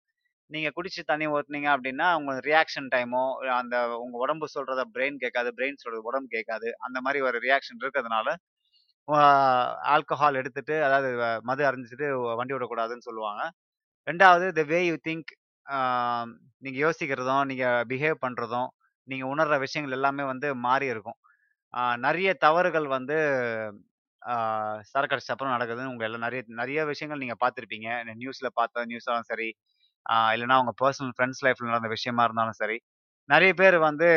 நீங்க 0.51 0.69
குடிச்சு 0.75 1.01
தண்ணி 1.05 1.27
ஊத்துனீங்க 1.27 1.69
அப்படின்னா, 1.75 2.07
உங்க 2.19 2.33
ரியாக்ஷன் 2.43 2.89
டைமோ, 2.95 3.23
அந்த 3.55 3.75
உங்க 3.97 4.17
உடம்பு 4.17 4.47
சொல்றத 4.55 4.83
பிரெயின் 4.95 5.17
கேட்காது. 5.17 5.49
பிரெயின் 5.57 5.81
சொல்கிறது 5.83 6.07
உடம்பு 6.07 6.29
கேட்காது. 6.29 6.69
அந்த 6.79 6.97
மாதிரி 7.01 7.21
ஒரு 7.23 7.39
ரியாக்ஷன் 7.39 7.81
இருக்கிறதுனால, 7.81 8.27
ஆல்கஹால் 9.93 10.39
எடுத்துட்டு 10.41 10.75
அதாவது 10.85 11.09
வ- 11.17 11.39
மது 11.43 11.63
அருந்திட்டு 11.65 12.07
வண்டி 12.39 12.53
விடக்கூடாதுன்னு 12.55 13.07
சொல்லுவாங்க. 13.07 13.41
2வது 14.07 14.47
த 14.57 14.63
வே 14.69 14.79
யூ 14.85 14.95
திங்க் 15.03 15.31
நீங்கள் 15.65 16.31
நீங்க 16.65 16.77
யோசிக்கிறதும், 16.83 17.43
நீங்க 17.49 17.65
பிஹேவ் 17.89 18.17
பண்றதும், 18.23 18.69
நீங்க 19.07 19.25
உணர்ற 19.29 19.55
விஷயங்கள் 19.63 19.97
எல்லாமே 19.97 20.23
வந்து 20.31 20.47
மாறி 20.65 20.87
இருக்கும். 20.93 21.17
ஆ 21.73 21.81
நெறைய 22.05 22.29
தவறுகள் 22.43 22.87
வந்து 22.95 23.17
ஆ 24.21 24.35
சரக்கு 24.89 25.15
அடிச்ச 25.15 25.31
அப்புறம் 25.33 25.53
நடக்குதுன்னு 25.55 25.91
உங்க 25.91 26.05
எல்லாம் 26.07 26.23
நெறைய 26.25 26.41
நெறைய 26.59 26.81
விஷயங்கள் 26.91 27.21
நீங்க 27.23 27.35
பார்த்திருப்பீங்க. 27.41 27.87
நியூஸ்ல 28.21 28.49
பார்த்த 28.59 28.85
நியூஸாலும் 28.91 29.29
சரி, 29.31 29.49
ஆ 30.05 30.15
இல்லன்னா 30.35 30.57
உங்க 30.63 30.73
பெர்சனல் 30.81 31.15
ஃப்ரெண்ட்ஸ் 31.15 31.43
லைஃப்ல 31.45 31.71
நடந்த 31.71 31.91
விஷயமா 31.95 32.25
இருந்தாலும் 32.27 32.59
சரி, 32.61 32.77
நெறைய 33.29 33.53
பேர் 33.61 33.77
வந்து 33.87 34.09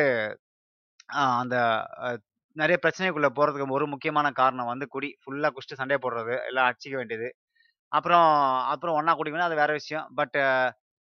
அந்த 1.35 1.57
அ 2.03 2.11
நிறைய 2.57 2.77
பிரச்சனைக்குள்ள 2.83 3.29
போறதுக்கு 3.37 3.77
ஒரு 3.79 3.87
முக்கியமான 3.93 4.27
காரணம் 4.41 4.71
வந்து 4.73 4.87
குடி. 4.95 5.11
ஃபுல்லா 5.23 5.49
குடிச்சுட்டு 5.51 5.81
சண்டை 5.81 5.99
போடுறது, 6.05 6.35
எல்லாம் 6.49 6.67
அடிச்சிக்க 6.69 6.97
வேண்டியது. 7.01 7.29
அப்புறம் 7.93 8.29
அப்புறம் 8.73 8.97
ஒன்னா 8.99 9.13
குடிக்கணும் 9.19 9.49
அது 9.49 9.61
வேற 9.63 9.73
விஷயம். 9.81 10.07
பட் 10.21 10.39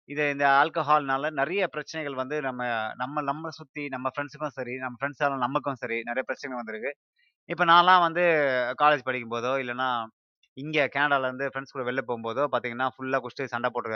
இது 0.09 0.25
இந்த 0.35 0.47
ஆல்கஹால்னால 0.61 1.31
நிறைய 1.39 1.63
பிரச்சனைகள் 1.75 2.17
வந்து 2.21 2.37
நம்ம 2.47 2.63
நம்ம 3.03 3.23
நம்ம 3.31 3.51
சுத்தி 3.59 3.85
நம்ம 3.95 4.11
ஃப்ரெண்ட்ஸுக்கும் 4.15 4.57
சரி, 4.59 4.75
நம்ம 4.85 4.97
ஃப்ரெண்ட்ஸாலும் 5.01 5.45
நமக்கும் 5.47 5.81
சரி 5.83 5.99
நிறைய 6.11 6.25
பிரச்சனைகள் 6.29 6.61
வந்திருக்கு. 6.63 6.93
இப்போ 7.49 7.65
நான்லாம் 7.73 8.05
வந்து 8.07 8.25
காலேஜ் 8.83 9.07
படிக்கும்போதோ, 9.09 9.53
இல்லைன்னா 9.63 9.89
இங்கே 10.57 10.85
கனடால 10.95 11.29
இருந்து 11.31 11.47
ஃப்ரெண்ட்ஸ் 11.51 11.75
கூட 11.75 11.85
வெளில 11.89 12.03
போகும்போதோ 12.07 12.45
பார்த்தீங்கன்னா, 12.53 12.89
ஃபுல்லாக 12.95 13.21
குடிச்சுட்டு 13.25 13.53
சண்டை 13.55 13.69
போடுற 13.75 13.93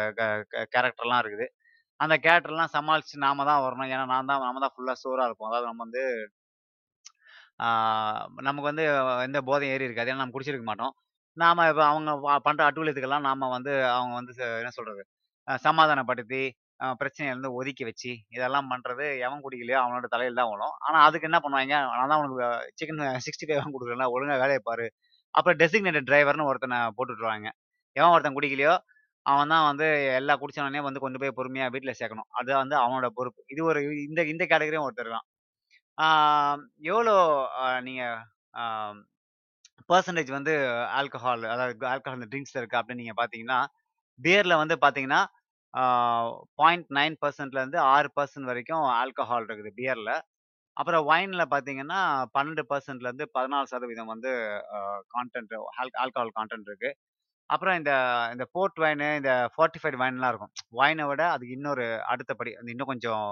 கேரக்டர்லாம் 0.75 1.23
இருக்குது. 1.25 1.47
அந்த 2.01 2.15
கேரக்டர்லாம் 2.27 2.75
சமாளித்து 2.77 3.25
நாம 3.27 3.45
தான் 3.51 3.63
வரணும். 3.67 3.91
ஏன்னா 3.95 4.07
நான் 4.15 4.31
தான் 4.33 4.45
நாம 4.47 4.61
தான் 4.65 4.75
ஃபுல்லாக 4.77 4.99
சோராக 5.05 5.29
இருப்போம். 5.31 5.51
அதாவது 5.51 5.69
நம்ம 5.71 5.83
வந்து 5.87 6.05
ஆ 7.61 7.67
நமக்கு 8.47 8.69
வந்து 8.71 8.85
எந்த 9.27 9.39
போதையும் 9.49 9.73
ஏறி 9.75 9.87
இருக்காது. 9.89 10.11
ஏன்னா 10.11 10.23
நம்ம 10.23 10.35
குடிச்சிருக்க 10.35 10.67
மாட்டோம். 10.71 10.93
நாம 11.37 11.67
இப்ப 11.71 11.83
அவங்க 11.89 12.11
வ 12.25 12.37
பண்ற 12.47 12.61
அட்டூழியத்துக்கெல்லாம் 12.69 13.27
நாம 13.29 13.49
வந்து 13.53 13.73
அவங்க 13.91 14.15
வந்து 14.19 14.33
ச 14.39 14.61
என்ன 14.61 14.73
சொல்றது? 14.79 15.03
அ 15.49 15.55
சமாதானப்படுத்தி, 15.65 16.43
அ 16.81 16.97
பிரச்சனையிலருந்து 17.01 17.51
ஒதுக்கி 17.59 17.85
வச்சு, 17.87 18.13
இதெல்லாம் 18.31 18.69
பண்றது 18.73 19.07
எவன் 19.27 19.45
குடிக்கலையோ 19.45 19.79
அவனோட 19.83 20.07
தலையில 20.15 20.39
தான் 20.41 20.51
விழும். 20.53 20.75
ஆனா 20.87 20.99
அதுக்கு 21.07 21.29
என்ன 21.31 21.41
பண்ணுவாய்ங்க, 21.45 21.79
நான் 21.93 22.13
தான் 22.13 22.23
உனக்கு 22.23 22.49
சிக்கன் 22.79 23.03
65 23.17 23.35
வாங்கி 23.59 23.75
குடுக்குறேன்ல, 23.77 24.09
ஒழுங்கா 24.15 24.39
வேலைய 24.45 24.63
பாரு. 24.65 24.87
அப்புறம் 25.35 25.59
டெசிக்னேட்டட் 25.63 26.09
டிரைவர்ன்னு 26.11 26.49
ஒருத்தன 26.51 26.79
போட்டு 26.97 27.13
விட்டுருவாய்ங்க. 27.13 27.51
எவன் 27.97 28.15
ஒருத்தன் 28.15 28.39
குடிக்கலையோ, 28.39 28.75
அவன் 29.27 29.53
தான் 29.53 29.67
வந்து 29.67 29.87
எல்லா 30.19 30.35
குடிச்சவனே 30.41 30.83
வந்து 30.85 31.01
கொண்டு 31.03 31.21
போய் 31.21 31.37
பொறுமையா 31.39 31.67
வீட்ல 31.75 31.93
சேர்க்கணும். 31.99 32.29
அது 32.39 32.51
வந்து 32.57 32.77
அவனோட 32.81 33.09
பொறுப்பு. 33.19 33.41
இது 33.53 33.63
ஒரு 33.71 33.81
இந்த 34.07 34.21
இந்த 34.33 34.45
கேட்டகரியும் 34.47 34.87
ஒருத்தர் 34.89 35.15
தான். 35.17 35.27
எவ்வளோ 36.91 37.15
நீங்கள் 37.87 38.19
பர்சன்டேஜ் 39.91 40.31
வந்து 40.37 40.53
ஆல்கஹால் 40.99 41.45
அதாவது 41.53 41.87
ஆல்கஹால் 41.93 42.31
ட்ரிங்க்ஸ் 42.33 42.57
இருக்குது 42.59 42.81
அப்படின்னு 42.81 43.03
நீங்கள் 43.03 43.21
பார்த்தீங்கன்னா, 43.21 43.59
பியரில் 44.19 44.61
வந்து 44.63 44.77
பார்த்தீங்கன்னா, 44.85 45.21
பாயிண்ட் 46.61 46.89
நைன் 46.99 47.17
பர்சன்ட்லேருந்து 47.23 47.79
ஆறு 47.95 48.09
பர்சன்ட் 48.17 48.51
வரைக்கும் 48.51 48.85
ஆல்கஹால் 49.01 49.47
இருக்குது 49.49 49.73
பியரில் 49.79 50.13
அப்புறம் 50.77 51.07
ஒயினில் 51.13 51.51
பார்த்தீங்கன்னா 51.53 52.01
12% 52.37 53.25
14% 53.37 54.11
வந்து 54.13 54.31
கான்டென்ட் 55.15 55.55
ஆல் 55.81 55.93
ஆல்கஹால் 56.03 56.33
கான்டென்ட் 56.39 56.69
இருக்குது 56.71 56.97
அப்புறம் 57.51 57.77
இந்த 57.81 57.93
இந்த 58.35 58.45
போர்ட் 58.55 58.79
வைனு 58.85 59.09
இந்த 59.21 59.33
ஃபார்ட்டிஃபைடு 59.55 59.99
வைன்லாம் 60.03 60.33
இருக்கும். 60.33 60.53
வைனை 60.81 61.05
விட 61.11 61.23
அதுக்கு 61.35 61.57
இன்னொரு 61.59 61.87
அடுத்த 62.13 62.33
படி. 62.41 62.51
இன்னும் 62.75 62.91
கொஞ்சம் 62.93 63.25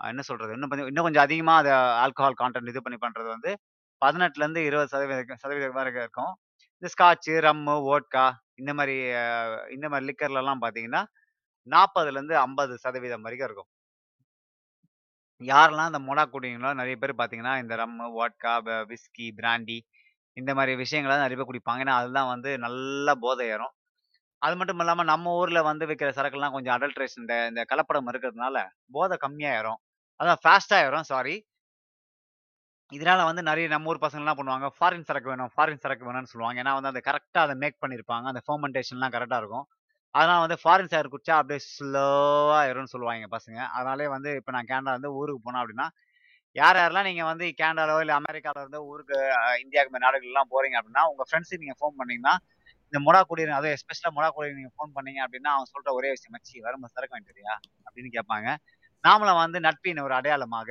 என்ன 0.00 0.22
சொல்றது? 0.22 0.52
இன்னும் 0.52 0.70
கொஞ்சம் 0.70 0.88
இன்னும் 0.88 1.06
கொஞ்சம் 1.06 1.26
அதிகமா 1.26 1.54
அதை 1.56 1.72
ஆல்கஹால் 2.04 2.38
கான்டென்ட் 2.42 2.72
இது 2.72 2.82
பண்ணி 2.82 2.98
பண்றது 3.00 3.28
வந்து 3.28 3.52
18லருந்து 4.02 4.60
20% 4.66 5.42
சதவீதம் 5.42 5.78
வரைக்கும் 5.78 6.04
இருக்கும். 6.04 6.32
இந்த 6.82 6.88
ஸ்காட்ச், 6.94 7.30
ரம்மு, 7.46 7.74
வோட்கா 7.88 8.26
இந்த 8.56 8.72
மாதிரி 8.74 8.96
இந்த 9.70 9.86
மாதிரி 9.88 10.08
லிக்கர்லலாம் 10.10 10.62
பார்த்தீங்கன்னா, 10.64 11.02
40லருந்து 11.66 12.36
50% 12.40 13.26
வரைக்கும் 13.26 13.48
இருக்கும். 13.50 13.70
யாரெல்லாம் 15.40 15.90
இந்த 15.90 16.00
மொடா 16.06 16.24
குடிங்களோ 16.32 16.70
நிறைய 16.74 16.96
பேர் 16.96 17.12
பார்த்தீங்கன்னா, 17.18 17.54
இந்த 17.62 17.74
ரம்மு, 17.76 18.06
வோட்கா, 18.16 18.52
விஸ்கி, 18.90 19.26
பிராண்டி 19.38 19.78
இந்த 20.36 20.50
மாதிரி 20.54 20.72
விஷயங்கள்லாம் 20.82 21.24
நிறைய 21.24 21.36
பேர் 21.38 21.50
குடிப்பாங்க. 21.50 21.84
ஏன்னா, 21.84 21.96
அதுதான் 22.00 22.30
வந்து 22.32 22.50
நல்லா 22.58 23.14
போதை 23.20 23.46
ஏறும். 23.48 23.74
அது 24.42 24.54
மட்டும் 24.56 24.80
இல்லாமல் 24.80 25.10
நம்ம 25.12 25.32
ஊரில் 25.36 25.62
வந்து 25.62 25.84
விற்கிற 25.90 26.10
சரக்குலாம் 26.16 26.54
கொஞ்சம் 26.54 26.76
அடல்ட்ரேஷன் 26.76 27.22
இந்த 27.24 27.36
இந்த 27.50 27.62
கலப்படம் 27.72 28.10
இருக்கிறதுனால, 28.12 28.56
போதை 28.92 29.16
கம்மியாக 29.24 29.58
ஏறும். 29.60 29.80
அதான் 30.20 30.40
ஃபாஸ்ட்டாக 30.42 30.80
ஆயிரும் 30.80 31.08
சாரி. 31.08 31.34
இதனால 32.92 33.24
வந்து 33.24 33.42
நிறைய 33.42 33.68
நம்ம 33.68 33.88
ஊர் 33.88 34.00
பசங்கள்லாம் 34.00 34.38
பண்ணுவாங்க. 34.38 34.68
ஃபாரின் 34.76 35.04
சரக்கு 35.04 35.28
வேணும், 35.28 35.50
ஃபாரின் 35.54 35.78
சரக்கு 35.78 36.06
வேணும்னு 36.06 36.30
சொல்லுவாங்க. 36.32 36.58
ஏன்னா 36.62 36.72
வந்து 36.78 36.88
அதை 36.88 37.00
கரெக்டாக 37.06 37.44
அதை 37.46 37.54
மேக் 37.54 37.76
பண்ணியிருப்பாங்க. 37.82 38.26
அந்த 38.30 38.40
ஃபெர்மென்டேஷன்லாம் 38.46 39.14
கரெக்டாக 39.16 39.42
இருக்கும். 39.42 39.66
அதனால் 40.14 40.42
வந்து 40.44 40.56
ஃபாரின் 40.62 40.90
சரக்கு 40.90 41.14
குடிச்சா 41.14 41.34
அப்படியே 41.38 41.60
ஸ்லோவாக 41.68 42.62
ஏறும்னு 42.70 42.92
சொல்லுவாங்க 42.94 43.28
பசங்க. 43.30 43.58
அதனாலே 43.76 44.08
வந்து 44.08 44.30
இப்போ 44.34 44.52
நான் 44.52 44.68
கேனடா 44.68 44.94
வந்து 44.96 45.12
ஊருக்கு 45.14 45.44
போனேன் 45.46 45.62
அப்படின்னா, 45.62 45.86
யார் 46.56 46.76
யாரெல்லாம் 46.76 47.04
நீங்கள் 47.04 47.24
வந்து 47.24 47.46
கேனடாலோ, 47.60 47.96
இல்லை 48.00 48.14
அமெரிக்காவில 48.16 48.62
இருந்து 48.62 48.80
ஊருக்கு 48.86 49.16
இந்தியாவுக்கு 49.62 50.04
நாடுகள்லாம் 50.06 50.50
போறீங்க 50.54 50.76
அப்படின்னா, 50.80 51.04
உங்கள் 51.12 51.28
ஃப்ரெண்ட்ஸுக்கு 51.30 51.64
நீங்கள் 51.64 51.80
ஃபோன் 51.80 51.96
பண்ணீங்கன்னா, 51.96 52.34
இந்த 52.92 53.00
மொடா 53.06 53.20
குடியிருங்க 53.30 53.58
அதுவும் 53.58 53.76
எஸ்பெஷலாக 53.76 54.14
மொடா 54.16 54.28
குடியிருங்க 54.36 54.60
நீங்கள் 54.60 54.76
ஃபோன் 54.78 54.94
பண்ணீங்க 54.96 55.20
அப்படின்னா, 55.26 55.50
அவங்க 55.54 55.68
சொல்கிற 55.74 55.92
ஒரே 55.94 56.10
விஷயம், 56.10 56.34
"மச்சி 56.36 56.56
வரும்போது 56.60 56.94
சரக்கு 56.96 57.16
வாங்கிட்டு 57.16 57.44
அப்படின்னு 57.86 58.12
கேட்பாங்க. 58.16 58.48
நாமளும் 59.04 59.42
வந்து 59.42 59.58
நட்பின் 59.66 60.04
ஒரு 60.06 60.14
அடையாளமாக 60.18 60.70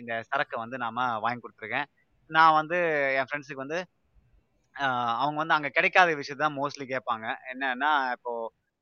இந்த 0.00 0.12
சரக்கை 0.30 0.58
வந்து 0.62 0.76
நாம 0.84 1.06
வாங்கி 1.24 1.42
கொடுத்துருக்கேன் 1.42 1.88
நான் 2.30 2.56
வந்து 2.60 2.78
என் 3.18 3.28
ஃப்ரெண்ட்ஸுக்கு 3.28 3.64
வந்து 3.64 3.78
அவங்க 5.22 5.38
வந்து 5.42 5.56
அங்கே 5.56 5.70
கிடைக்காத 5.76 6.10
விஷயத்த 6.20 6.42
தான் 6.44 6.58
மோஸ்ட்லி 6.58 6.86
கேட்பாங்க. 6.92 7.26
என்னன்னா, 7.52 7.90
இப்போ 8.16 8.32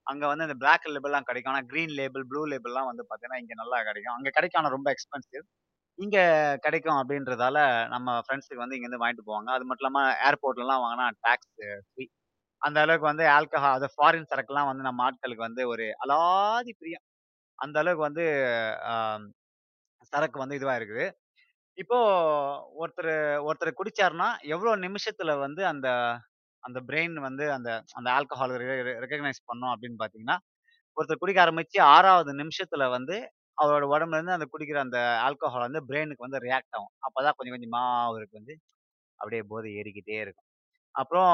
அங்கே 0.06 0.26
வந்து 0.30 0.46
இந்த 0.48 0.56
பிளாக் 0.62 0.86
லேபிள்லாம் 0.94 1.28
கிடைக்கும். 1.28 1.52
ஆனால் 1.54 1.68
கிரீன் 1.72 1.94
லேபிள், 2.00 2.24
ப்ளூ 2.30 2.42
லேபிள்லாம் 2.52 2.88
வந்து 2.90 3.04
பார்த்தீங்கன்னா, 3.04 3.40
இங்கே 3.42 3.56
நல்லா 3.62 3.78
கிடைக்கும். 3.88 4.16
அங்கே 4.18 4.32
கிடைக்கும். 4.38 4.68
ரொம்ப 4.76 4.88
எக்ஸ்பென்சிவ். 4.96 5.44
இங்கே 5.98 6.24
கிடைக்கும் 6.66 6.98
அப்படின்றதால 7.00 7.58
நம்ம 7.94 8.08
ஃப்ரெண்ட்ஸுக்கு 8.26 8.62
வந்து 8.64 8.76
இங்கேருந்து 8.78 9.02
வாங்கிட்டு 9.04 9.28
போவாங்க. 9.30 9.50
அது 9.56 9.66
மட்டும் 9.68 9.84
இல்லாமல் 9.84 10.12
ஏர்போர்ட்லலாம் 10.28 10.84
வாங்கினா 10.84 11.06
டேக்ஸ் 11.26 11.50
ஃப்ரீ. 11.88 12.06
அந்த 12.62 12.78
அளவுக்கு 12.84 13.10
வந்து 13.12 13.26
ஆல்கஹால் 13.36 13.76
அது 13.78 13.88
ஃபாரின் 13.96 14.30
சரக்குலாம் 14.32 14.70
வந்து 14.70 14.84
நம்ம 14.88 15.04
ஆட்களுக்கு 15.08 15.48
வந்து 15.48 15.64
ஒரு 15.72 15.86
அலாதி 16.04 16.72
பிரியம். 16.80 17.04
அந்த 17.58 17.76
அளவுக்கு 17.82 18.08
வந்து 18.08 18.24
அ 18.88 18.94
சரக்கு 20.12 20.38
வந்து 20.40 20.58
இதுவா 20.58 20.74
இருக்குது. 20.78 21.06
இப்போ 21.78 21.98
ஒருத்தரு 22.80 23.14
ஒருத்தர் 23.48 23.78
குடிச்சாருன்னா, 23.78 24.28
எவ்வளோ 24.54 24.72
நிமிஷத்துல 24.84 25.32
வந்து 25.42 25.62
அந்த 25.70 25.88
அந்த 26.64 26.78
பிரெயின் 26.88 27.16
வந்து 27.24 27.44
அந்த 27.54 27.70
அந்த 27.98 28.08
ஆல்கஹால் 28.16 28.54
ரெ 28.62 28.68
ரெ 28.80 28.94
ரெகக்னைஸ் 29.04 29.40
பண்ணும் 29.50 29.72
அப்படின்னு 29.74 29.98
பார்த்தீங்கன்னா, 30.00 30.36
ஒருத்தர் 30.96 31.22
குடிக்க 31.22 31.40
ஆரம்பிச்சு 31.44 31.78
6வது 31.92 32.32
நிமிஷத்துல 32.42 32.84
வந்து 32.96 33.16
அவரோட 33.58 33.84
உடம்புலேருந்து 33.92 34.36
அந்த 34.36 34.48
குடிக்கிற 34.50 34.78
அந்த 34.86 34.98
ஆல்கஹால் 35.26 35.66
வந்து 35.68 35.82
பிரெயினுக்கு 35.88 36.26
வந்து 36.26 36.40
ரியாக்ட் 36.46 36.76
ஆகும். 36.78 36.92
அப்பதான் 37.08 37.36
கொஞ்சம் 37.38 37.56
கொஞ்சமா 37.56 37.82
அவருக்கு 38.08 38.40
வந்து 38.40 38.54
அப்படியே 39.20 39.42
போதை 39.50 39.70
ஏறிக்கிட்டே 39.80 40.18
இருக்கும். 40.24 40.48
அப்புறம் 40.94 41.32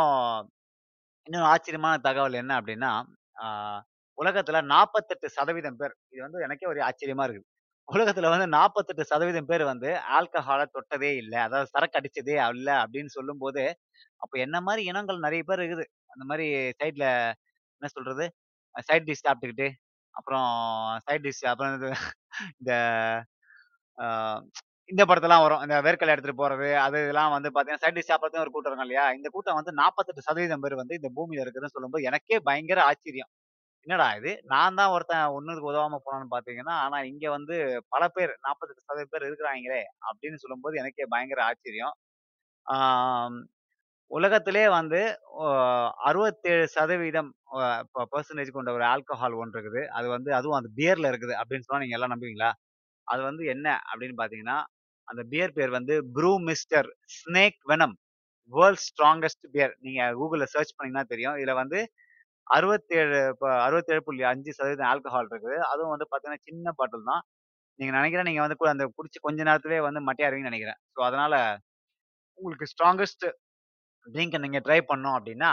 இன்னொரு 1.26 1.46
ஆச்சரியமான 1.50 1.96
தகவல் 2.06 2.40
என்ன 2.40 2.52
அப்படின்னா, 2.60 2.90
ஆ 3.38 3.46
உலகத்துல 4.18 4.58
48% 4.72 5.78
பேர் 5.80 5.94
இது 6.12 6.22
வந்து 6.26 6.44
எனக்கே 6.46 6.68
ஒரு 6.72 6.80
ஆச்சரியமா 6.88 7.24
இருக்குது. 7.26 7.46
உலகத்துல 7.88 8.30
வந்து 8.34 8.46
48% 8.56 9.48
பேர் 9.50 9.64
வந்து 9.72 9.88
ஆல்கஹாலை 10.18 10.66
தொட்டதே 10.74 11.10
இல்லை 11.22 11.38
அதாவது 11.46 11.72
சரக்கு 11.74 11.98
அடிச்சதே 12.00 12.36
இல்லை 12.54 12.74
அப்படின்னு 12.84 13.12
சொல்லும்போது, 13.16 13.64
அப்போ 14.22 14.36
என்ன 14.46 14.56
மாதிரி 14.68 14.82
இனங்கள் 14.92 15.24
நிறைய 15.26 15.42
பேர் 15.50 15.62
இருக்குது. 15.62 15.86
அந்த 16.14 16.24
மாதிரி 16.30 16.46
சைட்ல 16.80 17.06
என்ன 17.80 17.90
சொல்றது? 17.96 18.26
சைட் 18.88 19.08
டிஷ் 19.08 19.24
சாப்பிட்டுக்கிட்டு, 19.26 19.68
அப்புறம் 20.14 20.48
சைட் 21.06 21.26
டிஷ் 21.26 21.44
அப்புறம் 21.52 21.74
இது 21.78 21.90
இந்த 22.62 22.72
இந்த 24.90 25.02
படத்தெல்லாம் 25.08 25.44
வரும். 25.44 25.62
இந்த 25.64 25.76
வேர்க்கலை 25.86 26.12
எடுத்துட்டு 26.14 26.40
போறது, 26.42 26.68
அது 26.84 26.96
இதெல்லாம் 27.04 27.32
வந்து 27.34 27.50
பார்த்தீங்கன்னா, 27.50 27.82
சைட் 27.84 27.96
டிஷ் 27.98 28.10
சாப்பிடுறதுக்கும் 28.10 28.44
ஒரு 28.44 28.52
கூட்டம் 28.54 28.70
இருக்கும் 28.70 28.88
இல்லையா? 28.88 29.04
இந்த 29.18 29.28
கூட்டம் 29.34 29.58
வந்து 29.60 29.72
48% 29.80 30.62
பேர் 30.64 30.80
வந்து 30.82 30.98
இந்த 31.00 31.10
பூமியில 31.16 31.44
இருக்குதுன்னு 31.44 31.74
சொல்லும்போது, 31.76 32.06
எனக்கே 32.10 32.38
பயங்கர 32.48 32.80
ஆச்சரியம். 32.90 33.30
என்னடா 33.86 34.06
இது! 34.18 34.32
நான் 34.52 34.76
தான் 34.78 34.92
ஒருத்தன் 34.94 35.32
ஒன்றுக்கு 35.36 35.70
உதவாம 35.70 35.98
போனான்னு 36.04 36.28
பார்த்தீங்கன்னா, 36.30 36.74
ஆனா 36.84 36.98
இங்க 37.10 37.24
வந்து 37.34 37.56
பல 37.92 38.02
பேர் 38.14 38.32
48% 38.44 38.80
பேர் 39.12 39.26
இருக்கிறாய்ங்களே! 39.28 39.80
அப்படின்னு 40.08 40.38
சொல்லும்போது 40.42 40.78
எனக்கே 40.82 41.06
பயங்கர 41.12 41.40
ஆச்சரியம். 41.48 41.94
ஆம் 42.66 43.38
உலகத்திலே 44.10 44.64
வந்து 44.74 45.00
ஒ 45.40 45.46
67% 46.06 47.28
அ 47.58 47.62
ப 47.94 48.06
பெர்சன்டேஜ் 48.12 48.56
கொண்ட 48.56 48.70
ஒரு 48.76 48.84
ஆல்கஹால் 48.90 49.36
ஒன்று 49.40 49.56
இருக்குது. 49.56 49.82
அது 49.96 50.08
வந்து 50.14 50.30
அதுவும் 50.38 50.58
அந்த 50.58 50.70
பியர்ல 50.78 51.10
இருக்குது 51.12 51.34
அப்படின்னு 51.40 51.66
சொன்னா 51.66 51.82
நீங்க 51.84 51.98
எல்லாம் 51.98 52.14
நம்புவீங்களா? 52.14 52.50
அது 53.08 53.22
வந்து 53.28 53.44
என்ன 53.54 53.66
அப்படின்னு 53.88 54.16
பார்த்தீங்கன்னா, 54.18 54.58
அந்த 55.08 55.22
பியர் 55.32 55.56
பேர் 55.56 55.72
வந்து 55.76 55.94
Brewmeister 56.48 56.88
Snake 57.16 57.60
Venom. 57.70 57.96
World's 58.52 58.88
strongest 58.90 59.46
beer. 59.54 59.74
நீங்க 59.84 60.00
Googleல 60.18 60.46
சர்ச் 60.54 60.74
பண்ணீங்கன்னா 60.74 61.06
தெரியும். 61.12 61.36
இதுல 61.40 61.54
வந்து 61.62 61.80
அறுபத்தேழு 62.46 63.18
இப்போ 63.32 63.48
அறுபத்தேழு 63.66 64.00
புள்ளி 64.06 64.22
அஞ்சு 64.32 64.50
சதவீதம் 64.58 64.90
ஆல்கஹால் 64.92 65.28
இருக்குது. 65.32 65.58
அதுவும் 65.72 65.92
வந்து 65.94 66.06
பார்த்தீங்கன்னா, 66.10 66.44
சின்ன 66.48 66.72
பாட்டில் 66.78 67.08
தான். 67.10 67.22
நீங்கள் 67.78 67.96
நினைக்கிறேன் 67.98 68.28
நீங்கள் 68.28 68.44
வந்து 68.46 68.58
கு 68.60 68.66
அந்த 68.72 68.84
குடிச்சு 68.96 69.18
கொஞ்ச 69.26 69.38
நேரத்திலே 69.48 69.78
வந்து 69.86 70.00
மட்டையாருவீங்கன்னு 70.08 70.52
நினைக்கிறேன் 70.52 70.78
ஸோ 70.94 71.00
அதனால 71.08 71.34
உங்களுக்கு 72.38 72.66
ஸ்ட்ராங்கஸ்ட் 72.72 73.24
ட்ரிங்க்க 74.06 74.38
நீங்கள் 74.44 74.64
ட்ரை 74.66 74.78
பண்ணோம் 74.90 75.16
அப்படின்னா 75.18 75.50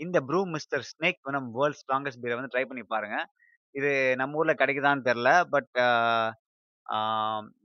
இந்த 0.00 0.18
Brewmeister 0.54 0.84
Snake 0.90 1.18
Venom 1.28 1.48
world 1.56 1.78
strongest 1.82 2.22
பீரை 2.22 2.36
வந்து 2.38 2.52
ட்ரை 2.54 2.64
பண்ணி 2.70 2.84
பாருங்க. 2.94 3.16
இது 3.74 3.90
நம்ம 4.20 4.38
ஊர்ல 4.40 4.52
கிடைக்குதான்னு 4.62 5.06
தெரில 5.10 5.30
பட் 5.54 5.72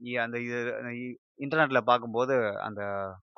இ 0.07 0.13
அந்த 0.25 0.38
இது 0.48 0.57
இன்டர்நெட்டில் 0.60 1.13
இன்டர்நெட்ல 1.43 1.79
பார்க்கும்போது 1.89 2.36
அந்த 2.67 2.81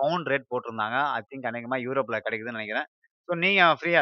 பவுண்ட் 0.02 0.30
ரேட் 0.32 0.50
போட்டிருந்தாங்க. 0.54 0.98
ஐ 1.18 1.20
திங்க் 1.32 1.50
அநேகமாக 1.52 1.84
யூரோப்ல 1.88 2.18
கிடைக்குதுன்னு 2.26 2.60
நினைக்கிறேன் 2.60 2.88
ஸோ 3.30 3.34
நீங்க 3.46 3.62
ஃப்ரீயா 3.80 4.02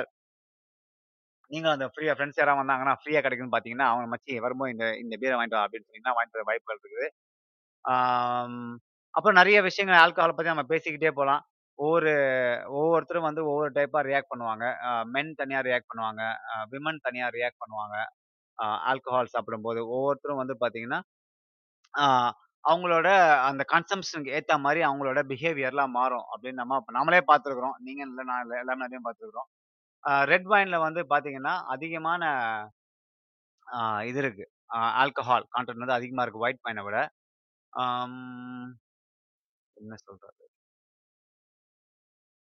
நீங்களும் 1.52 1.76
அந்த 1.76 1.88
ஃப்ரீயா 1.94 2.14
ஃப்ரெண்ட்ஸ் 2.16 2.40
யாராவது 2.42 2.62
வந்தாங்கன்னா, 2.64 2.96
ஃப்ரீயா 3.02 3.22
கிடைக்குதுன்னு 3.26 3.56
பார்த்தீங்கன்னா, 3.56 3.88
அவங்க 3.92 4.08
மச்சி 4.14 4.40
வரும்போது 4.40 4.74
இந்த 4.76 4.88
இந்த 5.04 5.16
பீரை 5.22 5.36
வாங்கிட்டு 5.36 5.60
வா 5.60 5.66
அப்படின்னு 5.66 5.88
சொன்னீங்கன்னா, 5.88 6.16
வாங்கிட்டு 6.18 6.40
வர 6.40 6.46
வாய்ப்புகள் 6.50 6.78
இருக்குது. 6.78 7.08
ஆம். 7.86 8.72
அப்புறம் 9.14 9.40
நிறைய 9.42 9.58
விஷயங்கள் 9.68 10.02
ஆல்கஹால் 10.04 10.36
பத்தி 10.36 10.54
நம்ம 10.54 10.68
பேசிக்கிட்டே 10.74 11.12
போகலாம் 11.14 11.44
ஒவ்வொரு 11.80 12.12
ஒவ்வொருத்தரும் 12.76 13.28
வந்து 13.28 13.42
ஒவ்வொரு 13.46 13.70
டைப்பா 13.78 14.00
ரியாக்ட் 14.08 14.32
பண்ணுவாங்க. 14.34 14.66
மென் 15.14 15.34
தனியா 15.36 15.60
ரியாக்ட் 15.68 15.92
பண்ணுவாங்க. 15.92 16.24
விமன் 16.74 17.04
தனியா 17.04 17.28
ரியாக்ட் 17.38 17.62
பண்ணுவாங்க. 17.64 17.98
ஆல்கஹால் 18.90 19.34
சாப்பிடும்போது. 19.36 19.82
ஒவ்வொருத்தரும் 19.96 20.42
வந்து 20.44 20.56
பார்த்தீங்கன்னா, 20.62 21.02
அவங்களோட 22.64 23.08
அந்த 23.50 23.64
கன்சம்ஷனுக்கு 23.74 24.36
ஏற்ற 24.38 24.54
மாதிரி 24.58 24.82
அவங்களோட 24.84 25.20
பிஹேவியர்லாம் 25.32 25.94
மாறும் 25.94 26.26
அப்படின்னு 26.32 26.62
நம்ம 26.64 26.80
நாமளே 26.98 27.22
பார்த்துருக்குறோம் 27.30 27.78
நீங்க 27.80 28.02
இல்லை 28.08 28.24
நான் 28.26 28.44
இல்லை 28.46 28.58
எல்லாமே 28.64 28.88
பார்த்துருக்குறோம் 29.08 29.50
ரெட் 30.28 30.48
வைன்ல 30.50 30.78
வந்து 30.82 31.02
பார்த்தீங்கன்னா, 31.10 31.54
அதிகமான 31.70 32.24
ஆ 33.68 33.80
இது 34.04 34.20
இருக்கு. 34.22 34.46
ஆல்கஹால் 35.00 35.48
கான்டென்ட் 35.52 35.84
வந்து 35.84 35.98
அதிகமா 35.98 36.24
இருக்கு 36.24 36.44
ஒயிட் 36.46 36.64
வைன 36.64 36.84
விட. 36.84 36.98
என்ன 39.78 39.96
சொல்றது? 40.02 40.46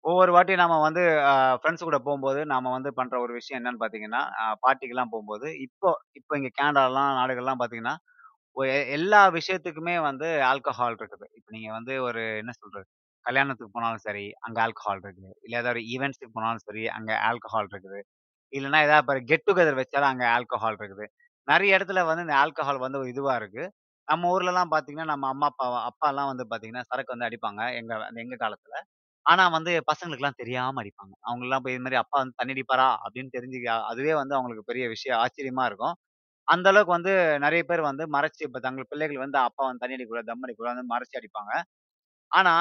ஒவ்வொரு 0.04 0.30
வாட்டியும் 0.34 0.60
நாம 0.62 0.74
வந்து 0.82 1.02
அ 1.26 1.32
ஃப்ரெண்ட்ஸ் 1.56 1.84
கூட 1.84 1.98
போம்போது, 2.04 2.40
நாம 2.46 2.70
வந்து 2.70 2.90
பண்ற 2.94 3.14
ஒரு 3.20 3.32
விஷயம் 3.32 3.58
என்னன்னு 3.60 3.80
பார்த்தீங்கன்னா, 3.82 4.22
அ 4.40 4.44
பார்ட்டிக்குலாம் 4.64 5.12
போம்போது, 5.14 5.48
இப்போ 5.66 5.88
இப்போ 6.14 6.32
இங்க 6.38 6.50
கேனடாலாம் 6.58 7.10
நாடுகள்லாம் 7.18 7.60
பார்த்தீங்கன்னா, 7.60 7.94
ஒ 8.56 8.64
எ 8.70 8.78
எல்லா 8.96 9.22
விஷயத்துக்குமே 9.36 9.96
வந்து 10.08 10.28
ஆல்கஹால் 10.50 10.96
இருக்குது. 10.96 11.26
இப்ப 11.38 11.48
நீங்க 11.50 11.70
வந்து 11.72 11.94
ஒரு 12.06 12.22
என்ன 12.42 12.52
சொல்றது? 12.56 12.88
கல்யாணத்துக்கு 13.26 13.74
போனாலும் 13.74 14.04
சரி, 14.04 14.24
அங்க 14.40 14.58
ஆல்கஹால் 14.64 15.02
இருக்குது. 15.02 15.30
இல்ல 15.44 15.54
ஏதாவது 15.56 15.74
ஒரு 15.74 15.82
ஈவென்ட்ஸ்க்கு 15.92 16.28
போனாலும் 16.36 16.64
சரி, 16.66 16.84
அங்க 16.96 17.12
ஆல்கஹால் 17.28 17.68
இருக்குது. 17.68 18.00
இல்லன்னா 18.52 18.80
ஏதாவது 18.86 19.04
இப்போ 19.04 19.26
கெட் 19.30 19.46
டுகெதர் 19.48 19.80
வச்சாலும் 19.80 20.10
அங்க 20.12 20.24
ஆல்கஹால் 20.34 20.78
இருக்குது. 20.78 21.06
நெறைய 21.48 21.78
இடத்துல 21.78 22.02
வந்து 22.08 22.24
இந்த 22.26 22.36
ஆல்கஹால் 22.42 22.84
வந்து 22.84 23.00
ஒரு 23.00 23.10
இதுவா 23.14 23.34
இருக்கு. 23.40 23.64
நம்ம 24.08 24.28
ஊர்லலாம் 24.32 24.72
பார்த்தீங்கன்னா, 24.72 25.08
நம்ம 25.12 25.28
அம்மா, 25.28 25.48
அப்பா 25.52 25.66
அப்பாலாம் 25.90 26.30
வந்து 26.30 26.44
பார்த்தீங்கன்னா, 26.46 26.84
சரக்கு 26.90 27.14
வந்து 27.14 27.28
அடிப்பாங்க. 27.28 27.62
எங்க 27.80 27.92
எங்க 28.22 28.36
காலத்துல. 28.42 28.76
ஆனா 29.26 29.44
வந்து 29.54 29.72
பசங்களுக்குலாம் 29.90 30.38
தெரியாம 30.38 30.80
அடிப்பாங்க. 30.82 31.14
அவங்கலாம் 31.28 31.64
போய் 31.64 31.74
இது 31.74 31.84
மாரி 31.84 31.98
அப்பா 32.00 32.18
வந்து 32.22 32.36
தண்ணி 32.38 32.54
அடிப்பாரா? 32.56 32.88
அப்படின்னு 33.04 33.30
தெரிஞ்சு 33.36 33.58
அதுவே 33.90 34.14
வந்து 34.16 34.36
அவங்களுக்கு 34.36 34.68
பெரிய 34.70 34.84
விஷயம் 34.94 35.20
ஆச்சரியமா 35.22 35.64
இருக்கும். 35.70 35.96
அந்த 36.48 36.66
அளவுக்கு 36.72 36.96
வந்து 36.96 37.12
நெறைய 37.44 37.62
பேர் 37.66 37.82
வந்து 37.88 38.04
மறைச்சு 38.14 38.42
இப்ப 38.48 38.60
தங்கள் 38.60 38.88
பிள்ளைகள் 38.90 39.24
வந்து 39.24 39.38
அப்பா 39.42 39.62
வந்து 39.68 39.82
தண்ணி 39.82 39.96
அடிக்கக்கூடாது, 39.96 40.30
தம் 40.30 40.44
அடிக்கக்கூடாதுன்னு 40.44 40.92
மறைச்சு 40.94 41.18
அடிப்பாங்க. 41.20 41.52
ஆனா, 42.32 42.52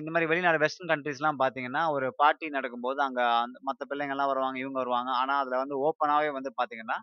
இந்த 0.00 0.10
மாரி 0.10 0.26
வெளிநாடு 0.26 0.58
வெஸ்டர்ன் 0.58 0.90
கண்ட்ரீஸ்லாம் 0.90 1.40
பார்த்தீங்கன்னா, 1.40 1.82
ஒரு 1.92 2.06
பார்ட்டி 2.18 2.46
நடக்கும்போது 2.50 3.00
அங்க 3.02 3.20
அந்த 3.38 3.58
மத்த 3.68 3.86
பிள்ளைங்கலாம் 3.90 4.30
வருவாங்க, 4.32 4.58
இவங்க 4.58 4.78
வருவாங்க. 4.82 5.10
ஆனா, 5.20 5.34
அதுல 5.42 5.60
வந்து 5.62 5.76
ஓப்பனாவே 5.84 6.30
வந்து 6.32 6.52
பார்த்தீங்கன்னா, 6.58 6.98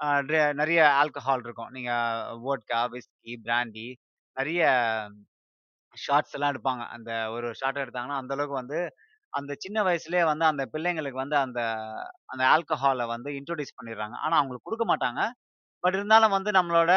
அ 0.00 0.08
ட்ர 0.26 0.38
நெறைய 0.60 0.80
ஆல்கஹால் 1.00 1.44
இருக்கும். 1.44 1.72
நீங்க 1.72 1.92
வோட்கா, 2.44 2.80
விஸ்கி, 2.94 3.34
பிராண்டி 3.44 3.88
நெறைய 4.36 4.62
ஷாட்ஸ் 5.96 6.34
எல்லாம் 6.36 6.52
எடுப்பாங்க. 6.52 6.82
அந்த 6.94 7.10
ஒரு 7.34 7.48
ஷாட் 7.54 7.82
எடுத்தாங்கன்னா, 7.82 8.18
அந்த 8.20 8.32
அளவுக்கு 8.36 8.56
வந்து 8.56 8.78
அந்த 9.32 9.52
சின்ன 9.60 9.78
வயசுலயே 9.86 10.22
வந்து 10.28 10.44
அந்த 10.46 10.62
பிள்ளைங்களுக்கு 10.72 11.18
வந்து 11.20 11.36
அந்த 11.40 11.60
அந்த 12.28 12.42
ஆல்கஹால 12.52 13.06
வந்து 13.10 13.30
இன்ட்ரோடியூஸ் 13.38 13.76
பண்ணிடுறாங்க. 13.78 14.16
ஆனா, 14.24 14.34
அவங்களுக்கு 14.40 14.68
குடுக்க 14.68 14.86
மாட்டாங்க. 14.90 15.22
பட் 15.84 15.96
இருந்தாலும் 15.96 16.34
வந்து 16.36 16.50
நம்மளோட 16.52 16.92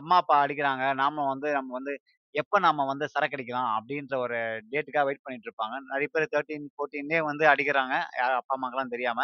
அம்மா, 0.00 0.16
அப்பா 0.18 0.36
அடிக்கிறாங்க. 0.44 0.84
நாம 1.00 1.24
வந்து 1.28 1.48
நம்ம 1.54 1.70
வந்து 1.78 1.94
எப்ப 2.40 2.58
நாம 2.66 2.84
வந்து 2.90 3.06
சரக்கு 3.14 3.36
அடிக்கலாம் 3.36 3.70
அப்படின்ற 3.76 4.14
ஒரு 4.24 4.38
டேட்டுக்காக 4.72 5.04
வெயிட் 5.08 5.24
பண்ணிட்டு 5.24 5.48
இருப்பாங்க. 5.48 5.76
நிறைய 5.92 6.08
பேர் 6.14 6.26
13, 6.34 6.66
14லயே 6.78 7.20
வந்து 7.30 7.44
அடிக்கிறாங்க. 7.52 7.94
யார் 8.20 8.38
அப்பா, 8.40 8.54
அம்மாக்கெல்லாம் 8.56 8.94
தெரியாம. 8.94 9.20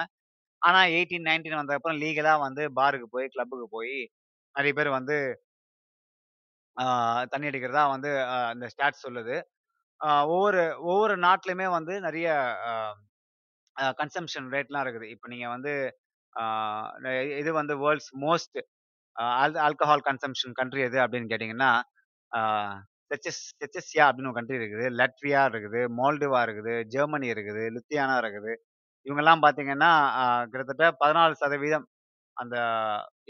ஆனா 0.62 0.80
18, 0.96 1.24
19 1.28 1.58
வந்ததுக்கப்புறம் 1.60 2.00
லீகலா 2.04 2.34
வந்து 2.46 2.64
பாருக்கு 2.80 3.08
போய், 3.14 3.26
கிளப்புக்கு 3.34 3.66
போய் 3.76 3.96
நிறைய 4.56 4.72
பேர் 4.78 4.90
வந்து 4.98 5.16
தண்ணி 7.32 7.48
அடிக்கிறதா 7.50 7.82
வந்து 7.94 8.10
இந்த 8.54 8.66
ஸ்டாட்ஸ் 8.72 9.04
சொல்லுது. 9.06 9.36
ஒவ்வொரு 10.32 10.62
ஒவ்வொரு 10.90 11.14
நாட்டிலுமே 11.26 11.66
வந்து 11.78 11.94
நிறைய 12.06 12.28
கன்சம்ஷன் 14.00 14.48
ரேட்லாம் 14.54 14.84
இருக்குது. 14.84 15.06
இப்போ 15.14 15.26
நீங்கள் 15.32 15.52
வந்து 15.54 15.72
இது 17.40 17.50
வந்து 17.60 17.74
வேர்ல்ட்ஸ் 17.82 18.10
மோஸ்ட் 18.24 18.58
ஆல் 19.40 19.58
ஆல்கஹால் 19.66 20.04
கன்சம்ஷன் 20.08 20.56
கண்ட்ரி 20.60 20.82
எது 20.88 20.98
அப்படின்னு 21.04 21.30
கேட்டிங்கன்னா 21.32 21.72
செச்சஸ் 23.12 23.40
செச்சஸ்யா 23.60 24.04
அப்படின்னு 24.08 24.30
ஒரு 24.30 24.38
கண்ட்ரி 24.38 24.58
இருக்குது. 24.60 24.86
லட்வியா 25.00 25.42
இருக்குது, 25.52 25.80
மோல்டோவா 26.00 26.40
இருக்குது, 26.46 26.74
ஜெர்மனி 26.94 27.28
இருக்குது, 27.34 27.62
லுத்தியானா 27.76 28.16
இருக்குது. 28.24 28.52
இவங்கெல்லாம் 29.06 29.42
பார்த்தீங்கன்னா, 29.44 29.90
கிட்டத்தட்ட 30.50 30.86
14% 31.02 31.86
அந்த 32.36 32.56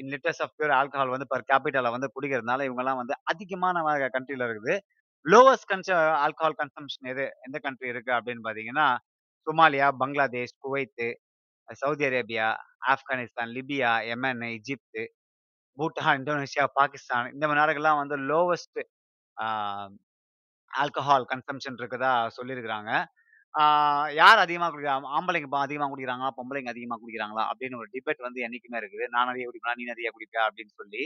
in 0.00 0.10
litres 0.12 0.40
of 0.44 0.52
pure 0.56 0.74
alcohol 0.78 1.14
வந்து 1.14 1.26
பர் 1.32 1.48
கேபிட்டால 1.50 1.90
வந்து 1.94 2.08
குடிக்கிறதுனால 2.16 2.66
இவங்கெல்லாம் 2.68 3.00
வந்து 3.00 3.14
அதிகமான 3.32 3.82
கண்ட்ரியில் 4.16 4.46
இருக்குது. 4.48 4.74
லோவஸ்ட் 5.26 5.68
கன்ச 5.72 5.88
ஆல்கஹால் 6.24 6.58
கன்சம்ஷன் 6.60 7.08
எது 7.12 7.24
எந்த 7.46 7.56
கண்ட்ரி 7.66 7.88
இருக்கு 7.94 8.12
அப்படின்னு 8.18 8.44
பார்த்தீங்கன்னா, 8.46 8.86
Somalia, 9.46 9.86
Bangladesh, 10.00 10.54
Kuwait, 10.64 11.08
Saudi 11.82 12.04
Arabia, 12.08 12.48
Afghanistan, 12.92 13.50
Libya, 13.56 13.90
Yemen, 14.10 14.42
Egypt 14.56 15.02
Bhutan, 15.78 16.16
Indonesia, 16.20 16.64
Pakistan 16.80 17.28
இந்த 17.34 17.44
மாதிரி 17.46 17.60
நாடுகள்லாம் 17.62 18.00
வந்து 18.02 18.16
லோவஸ்ட் 18.30 18.80
ஆல்கஹால் 20.70 21.26
கன்சம்ப்ஷன் 21.32 21.78
இருக்கதா 21.80 22.12
சொல்லியிருக்கிறாங்க. 22.38 22.90
யார் 24.20 24.42
அதிகமாக 24.44 24.70
குடிக்கிறாங்க 24.72 25.08
ஆம்பளைங்க 25.18 25.48
ப 25.54 25.58
அதிகமாக 25.66 25.90
குடிக்கிறாங்களா? 25.92 26.30
பொம்பளைங்க 26.38 26.72
அதிகமாக 26.74 27.00
குடிக்கிறாங்களா? 27.02 27.44
அப்படின்னு 27.52 27.80
ஒரு 27.82 27.88
டிபேட் 27.96 28.26
வந்து 28.28 28.40
என்னைக்குமே 28.46 28.80
இருக்குது. 28.82 29.06
நான் 29.16 29.30
நிறைய 29.30 29.46
குடிப்பேன் 29.50 29.78
நீ 29.80 29.86
நிறைய 29.92 30.10
குடிப்பியா? 30.16 30.44
அப்படின்னு 30.48 30.74
சொல்லி. 30.80 31.04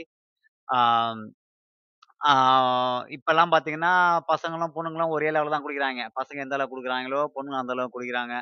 இப்போல்லாம் 3.15 3.51
பார்த்தீங்கன்னா, 3.53 3.93
பசங்களும், 4.31 4.73
பொண்ணுங்களும் 4.75 5.13
ஒரே 5.15 5.29
லெவலில் 5.35 5.55
தான் 5.55 5.65
குடிக்கிறாங்க. 5.65 6.01
பசங்க 6.19 6.39
எந்த 6.45 6.55
அளவுக்கு 6.57 6.75
குடிக்கிறாங்களோ, 6.75 7.21
பொண்ணுங்க 7.35 7.59
அந்த 7.63 7.73
அளவுக்கு 7.75 7.97
குடிக்கிறாங்க. 7.97 8.35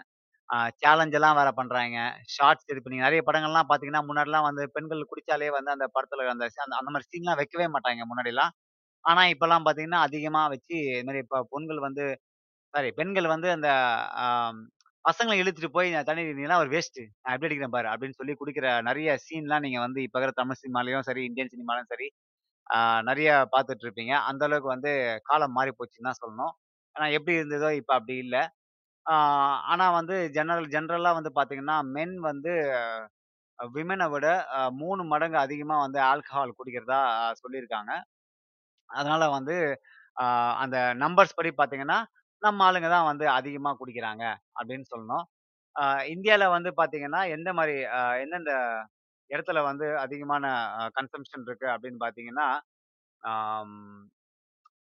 சேலஞ்செல்லாம் 0.50 0.80
சேலஞ்ச் 0.84 1.16
எல்லாம் 1.18 1.38
வேற 1.40 1.50
பண்றாய்ங்க. 1.60 2.00
ஷார்ட்ஸ் 2.36 2.68
இது 2.72 2.82
பண்ணி 2.86 2.98
நிறைய 3.06 3.22
படங்கள்லாம் 3.28 3.68
பார்த்தீங்கன்னா, 3.70 4.04
முன்னாடிலாம் 4.10 4.48
வந்து 4.50 4.64
பெண்கள் 4.76 5.10
குடிச்சாலே 5.12 5.50
வந்து 5.58 5.72
அந்த 5.76 5.88
படத்துல 5.96 6.28
அந்த 6.36 6.46
அந்த 6.80 6.90
மாதிரி 6.94 7.08
சீன்லாம் 7.12 7.40
வைக்கவே 7.42 7.68
மாட்டாங்க 7.76 8.06
முன்னாடிலாம். 8.12 8.54
ஆனா, 9.06 9.22
இப்போல்லாம் 9.34 9.66
பார்த்தீங்கன்னா, 9.66 10.02
அதிகமா 10.08 10.42
வச்சு 10.54 10.76
இது 10.90 11.04
மாதிரி 11.08 11.22
இப்போ 11.26 11.40
பொண்கள் 11.52 11.80
வந்து 11.86 12.04
சாரி 12.74 12.90
பெண்கள் 12.98 13.28
வந்து 13.34 13.50
அந்த 13.56 13.70
ஆம் 14.26 14.60
இழுத்துட்டு 15.40 15.70
போய் 15.76 15.90
"தண்ணி 16.08 16.24
நீலாம் 16.40 16.62
ஒரு 16.64 16.72
வேஸ்ட்டு. 16.74 17.04
நான் 17.18 17.34
எப்படி 17.36 17.50
அடிக்கிறேன் 17.50 17.76
பாரு" 17.76 17.90
அப்படின்னு 17.92 18.18
சொல்லி 18.20 18.34
குடிக்கிற 18.36 18.68
நிறைய 18.88 19.10
சீன்லாம் 19.26 19.64
நீங்க 19.66 19.80
வந்து 19.86 20.00
இப்ப 20.06 20.18
இருக்கிற 20.18 20.36
தமிழ் 20.40 20.60
சினிமாலயும் 20.62 21.06
சரி, 21.10 21.24
இந்தியன் 21.30 21.54
சினிமாலயும் 21.54 21.92
சரி, 21.94 22.08
ஆ 22.68 22.78
நெறைய 23.10 23.32
பார்த்துட்டு 23.54 23.86
இருப்பீங்க. 23.88 24.14
அந்த 24.30 24.44
அளவுக்கு 24.48 24.70
வந்து 24.76 24.92
காலம் 25.30 25.56
மாறி 25.58 25.74
போச்சுன்னு 25.76 26.10
தான் 26.10 26.22
சொல்லணும். 26.22 26.54
ஆனா 26.96 27.08
எப்படி 27.18 27.36
இருந்ததோ 27.40 27.70
இப்ப 27.80 27.94
அப்படி 27.98 28.16
இல்ல. 28.26 28.38
ஆ 29.06 29.16
ஆனா 29.72 29.86
வந்து 29.98 30.16
ஜெனரல் 30.38 30.70
ஜெனரலா 30.76 31.12
வந்து 31.20 31.32
பார்த்தீங்கன்னா, 31.38 31.78
மென் 31.96 32.18
வந்து 32.30 32.54
விமென 33.60 34.04
விட 34.12 34.28
அ 34.56 34.72
3 34.78 35.04
மடங்கு 35.12 35.38
அதிகமா 35.42 35.76
வந்து 35.84 36.00
ஆல்கஹால் 36.08 36.58
குடிக்கிறதா 36.58 37.00
சொல்லியிருக்காங்க. 37.42 37.92
அதனால 38.96 39.24
வந்து 39.32 39.56
அந்த 40.64 40.78
நம்பர்ஸ் 40.98 41.38
படி 41.38 41.52
பார்த்தீங்கன்னா, 41.54 42.00
நம்ம 42.42 42.66
ஆளுங்க 42.68 42.90
தான் 42.90 43.10
வந்து 43.10 43.26
அதிகமாக 43.38 43.78
குடிக்கிறாங்க 43.80 44.24
அப்படின்னு 44.60 44.86
சொல்லணும். 44.92 45.26
இந்தியாவில் 46.10 46.54
வந்து 46.56 46.72
பார்த்தீங்கன்னா, 46.80 47.22
எந்த 47.36 47.50
மாதிரி 47.54 47.76
எந்தெந்த 48.24 48.54
இடத்துல 49.30 49.60
வந்து 49.66 49.88
அதிகமான 50.00 50.46
கன்சம்ஷன் 50.92 50.98
கன்சம்ப்ஷன் 50.98 51.46
இருக்கு 51.48 51.68
அப்படின்னு 51.76 52.00
பார்த்தீங்கன்னா, 52.04 52.48
ஆம் 53.22 53.78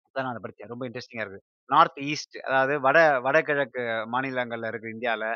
அதான் 0.07 0.25
நான் 0.25 0.33
அத 0.33 0.41
ரொம்ப 0.69 0.85
இன்ட்ரெஸ்டிங்காக 0.87 1.25
இருக்கு. 1.25 1.43
நார்த் 1.69 1.99
ஈஸ்ட் 2.07 2.37
அதாவது 2.47 2.75
வட 2.81 2.97
வடகிழக்கு 3.25 3.83
மாநிலங்கள்ல 4.13 4.69
இருக்கு 4.71 4.93
இந்தியாவில் 4.93 5.29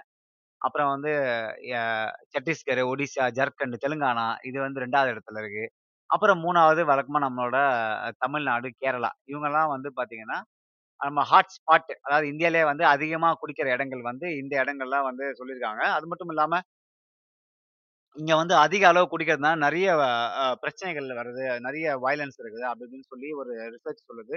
அப்புறம் 0.61 0.89
வந்து 0.93 1.11
ய 1.69 1.75
சத்தீஸ்கர், 2.33 2.81
ஒடிசா, 2.91 3.25
ஜார்க்கண்ட், 3.37 3.77
தெலுங்கானா 3.83 4.27
இது 4.49 4.57
வந்து 4.61 4.83
ரெண்டாவது 4.85 5.13
இடத்துல 5.15 5.41
இருக்கு. 5.43 5.65
அப்புறம் 6.09 6.39
3வது 6.41 6.81
வழக்கமா 6.89 7.19
நம்மளோட 7.23 7.57
தமிழ்நாடு, 8.23 8.67
கேரளா. 8.77 9.11
இவங்கலாம் 9.31 9.73
வந்து 9.73 9.89
பார்த்தீங்கன்னா, 9.95 10.37
நம்ம 11.01 11.23
ஹாட் 11.29 11.53
ஸ்பாட் 11.55 11.91
அதாவது 12.05 12.27
இந்தியாலயே 12.33 12.65
வந்து 12.69 12.85
அதிகமா 12.93 13.29
குடிக்கிற 13.41 13.67
இடங்கள் 13.75 14.03
வந்து 14.09 14.27
இந்த 14.41 14.53
இடங்கள்லாம் 14.63 15.07
வந்து 15.09 15.25
சொல்லியிருக்காங்க. 15.39 15.83
அது 15.97 16.07
மட்டும் 16.11 16.31
இல்லாம, 16.33 16.55
இங்க 18.15 18.33
வந்து 18.39 18.55
அதிக 18.61 18.83
அளவு 18.89 19.05
குடிக்கிறதுனால 19.07 19.57
நெறைய 19.63 19.87
அ 20.39 20.49
பிரச்சனைகள் 20.61 21.07
வருது. 21.19 21.45
நெறைய 21.65 21.85
வயலன்ஸ் 22.05 22.39
இருக்குது. 22.41 22.65
அப்படி 22.69 22.85
இப்படின்னு 22.87 23.11
சொல்லி 23.13 23.29
ஒரு 23.41 23.51
ரிசர்ச் 23.75 24.07
சொல்லுது. 24.09 24.35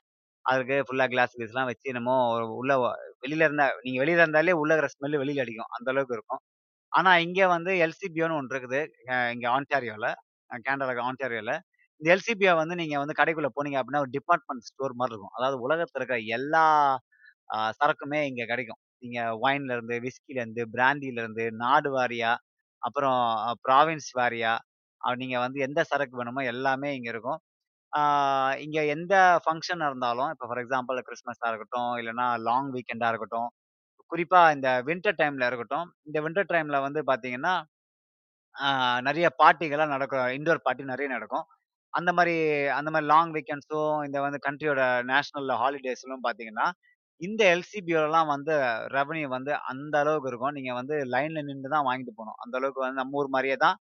அதுக்கு 0.47 0.77
ஃபுல்லா 0.87 1.07
கிளாஸ் 1.13 1.37
கீஸ்லாம் 1.37 1.69
வச்சு 1.71 1.87
என்னமோ 1.93 2.15
உள்ள 2.59 2.73
வ 2.79 2.87
வெளியில 3.25 3.47
இருந்தா 3.49 3.67
நீங்க 3.85 3.99
வெளியில 4.03 4.25
இருந்தாலே 4.25 4.55
உள்ள 4.59 4.73
இருக்கிற 4.75 4.91
ஸ்மெல் 4.95 5.17
வெளியில 5.23 5.45
அடிக்கும். 5.45 5.71
அந்த 5.77 5.89
அளவுக்கு 5.93 6.17
இருக்கும். 6.19 6.43
ஆனா 6.93 7.13
இங்க 7.27 7.41
வந்து 7.55 7.73
எல்சிபியோன்னு 7.87 8.39
ஒண்ணு 8.41 8.53
இருக்குது. 8.55 8.81
அ 9.13 9.27
இங்க 9.37 9.47
ஆன்டாரியோல. 9.55 10.09
அ 10.51 10.59
கேனடால 10.67 10.97
ஆன்டாரியோல. 11.09 11.55
இந்த 12.01 12.09
எல்சிபியோ 12.15 12.53
வந்து 12.61 12.77
நீங்க 12.81 12.97
வந்து 13.03 13.19
கடைக்குள்ள 13.21 13.51
போனீங்க 13.57 13.79
அப்படின்னா 13.81 14.05
ஒரு 14.05 14.15
டிபார்ட்மெண்ட் 14.17 14.67
ஸ்டோர் 14.71 14.97
மாரி 15.01 15.13
இருக்கும். 15.13 15.35
அதாவது 15.39 15.59
உலகத்துல 15.67 16.01
இருக்கிற 16.01 16.19
எல்லா 16.39 16.65
அ 17.51 17.59
சரக்குமே 17.79 18.21
இங்க 18.31 18.45
கிடைக்கும் 18.47 18.81
நீங்க 19.03 19.19
ஒயின்ல 19.43 19.75
இருந்து, 19.77 19.97
விஸ்கில 20.05 20.39
இருந்து, 20.39 20.63
பிராண்டில 20.75 21.21
இருந்து, 21.23 21.45
நாடு 21.61 21.91
வாரியா, 21.93 22.31
அப்புறம் 22.87 23.21
ப்ராவின்ஸ் 23.67 24.11
வாரியா, 24.19 24.53
நீங்கள் 25.01 25.21
நீங்க 25.23 25.37
வந்து 25.45 25.59
எந்த 25.67 25.81
சரக்கு 25.91 26.19
வேணுமோ 26.21 26.43
எல்லாமே 26.53 26.89
இங்க 26.99 27.09
இருக்கும். 27.15 27.41
இங்கே 27.93 28.63
இங்க 28.67 28.79
எந்த 28.95 29.15
ஃபங்க்ஷன் 29.45 29.83
இருந்தாலும், 29.89 30.31
இப்போ 30.35 30.47
ஃபார் 30.49 30.61
எக்ஸாம்பிள் 30.63 30.99
கிறிஸ்மஸா 31.09 31.49
இருக்கட்டும், 31.53 31.93
இல்லைன்னா 32.01 32.27
லாங் 32.49 32.71
வீக்கெண்டா 32.77 33.09
இருக்கட்டும், 33.13 33.49
குறிப்பா 34.13 34.41
இந்த 34.57 34.69
வின்டர் 34.89 35.19
டைம்ல 35.21 35.49
இருக்கட்டும், 35.51 35.87
இந்த 36.09 36.19
வின்டர் 36.27 36.51
டைம்ல 36.55 36.79
வந்து 36.87 37.03
பாத்தீங்கன்னா, 37.11 37.55
நிறைய 38.57 39.05
நெறைய 39.07 39.29
பார்ட்டிகள்லாம் 39.41 39.95
நடக்கும். 39.95 40.29
இன்டோர் 40.37 40.65
பார்ட்டி 40.67 40.85
நிறைய 40.93 41.09
நடக்கும். 41.15 41.47
அந்த 41.95 42.11
மாதிரி 42.19 42.35
அந்த 42.79 42.89
மாதிரி 42.95 43.09
லாங் 43.13 43.33
வீக்கெண்ட்ஸும், 43.37 43.97
இந்த 44.07 44.19
வந்து 44.27 44.39
கண்ட்ரியோட 44.47 44.83
நேஷனல் 45.13 45.53
ஹாலிடேஸ்லும் 45.63 46.25
பார்த்தீங்கன்னா, 46.27 46.67
இந்த 47.21 47.43
எல்சிபிஓலாம் 47.53 48.31
வந்து 48.33 48.55
ரெவென்யூ 48.95 49.29
வந்து 49.35 49.53
அந்த 49.71 49.95
அளவுக்கு 50.03 50.31
இருக்கும். 50.31 50.55
நீங்க 50.57 50.73
வந்து 50.79 50.95
லைன்ல 51.13 51.43
நின்னு 51.47 51.75
தான் 51.75 51.87
வாங்கிட்டு 51.89 52.13
போணும். 52.19 52.39
அந்த 52.45 52.55
அளவுக்கு 52.59 52.85
வந்து 52.85 53.01
நம்ம 53.01 53.19
ஊர் 53.21 53.31
மாரியே 53.37 53.57
தான் 53.59 53.77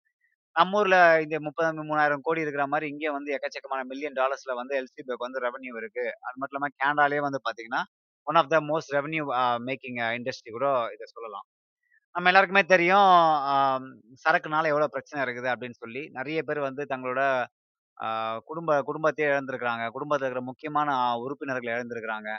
நம்ம 0.57 0.79
ஊர்ல 0.81 0.97
இந்த 1.25 1.37
30 1.41 1.61
3000 1.83 2.25
கோடி 2.27 2.45
இருக்கிற 2.45 2.65
மாரி 2.73 2.87
இங்க 2.93 3.07
வந்து 3.17 3.31
எக்கச்சக்கமான 3.37 3.83
மில்லியன் 3.91 4.19
டாலர்ஸ்ல 4.19 4.55
வந்து 4.61 4.75
எல்சிபிஓக்கு 4.81 5.27
வந்து 5.27 5.43
ரெவென்யூ 5.47 5.73
இருக்கு. 5.81 6.05
அது 6.27 6.37
மட்டும் 6.37 6.55
இல்லாம 6.55 6.71
கேனடாலயே 6.81 7.23
வந்து 7.27 7.41
பார்த்தீங்கன்னா, 7.45 7.83
one 8.27 8.39
of 8.41 8.53
the 8.53 8.61
most 8.69 8.93
revenue 8.97 9.25
uh 9.39 9.55
making 9.69 9.99
industry 10.19 10.53
கூட 10.57 10.67
இத 10.95 11.07
சொல்லலாம். 11.15 11.47
நம்ம 12.15 12.31
எல்லாருக்குமே 12.31 12.65
தெரியும், 12.71 13.11
சரக்குனால 14.25 14.71
எவ்வளோ 14.73 14.89
பிரச்சனை 14.95 15.21
இருக்குது 15.25 15.51
அப்படின்னு 15.53 15.79
சொல்லி. 15.81 16.03
நெறைய 16.19 16.41
பேர் 16.49 16.67
வந்து 16.67 16.85
தங்களோட 16.93 17.23
அ 17.99 18.09
குடும்ப 18.49 18.71
குடும்பத்தையே 18.89 19.29
இழந்திருக்கிறாங்க. 19.31 19.85
குடும்பத்தில 19.97 20.27
இருக்கிற 20.27 20.45
முக்கியமான 20.49 20.91
உறுப்பினர்கள 21.25 21.71
இழந்திருக்கிறாங்க. 21.77 22.31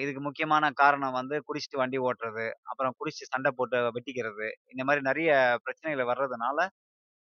இதுக்கு 0.00 0.20
முக்கியமான 0.26 0.64
காரணம் 0.80 1.16
வந்து 1.18 1.36
குடிச்சிட்டு 1.46 1.80
வண்டி 1.80 1.98
ஓட்டுறது, 2.06 2.44
அப்புறம் 2.70 2.96
குடிச்சு 2.98 3.24
சண்டை 3.28 3.50
போட்டு 3.54 3.78
வெட்டிக்கிறது. 3.90 4.48
இந்த 4.72 4.82
மாதிரி 4.84 5.02
நிறைய 5.08 5.30
பிரச்சனைகள் 5.64 6.10
வர்றதுனால, 6.10 6.58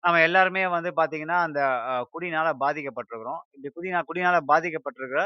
நம்ம 0.05 0.21
எல்லாருமே 0.27 0.63
வந்து 0.75 0.93
பார்த்தீங்கன்னா, 0.99 1.39
அந்த 1.47 1.61
அ 1.91 1.97
குடியினால 2.15 2.49
பாதிக்கப்பட்டிருக்கிறோம். 2.63 3.43
இந்த 3.57 3.69
குடினா 3.77 4.03
குடியினால 4.09 4.39
பாதிக்கப்பட்டிருக்கிற 4.51 5.23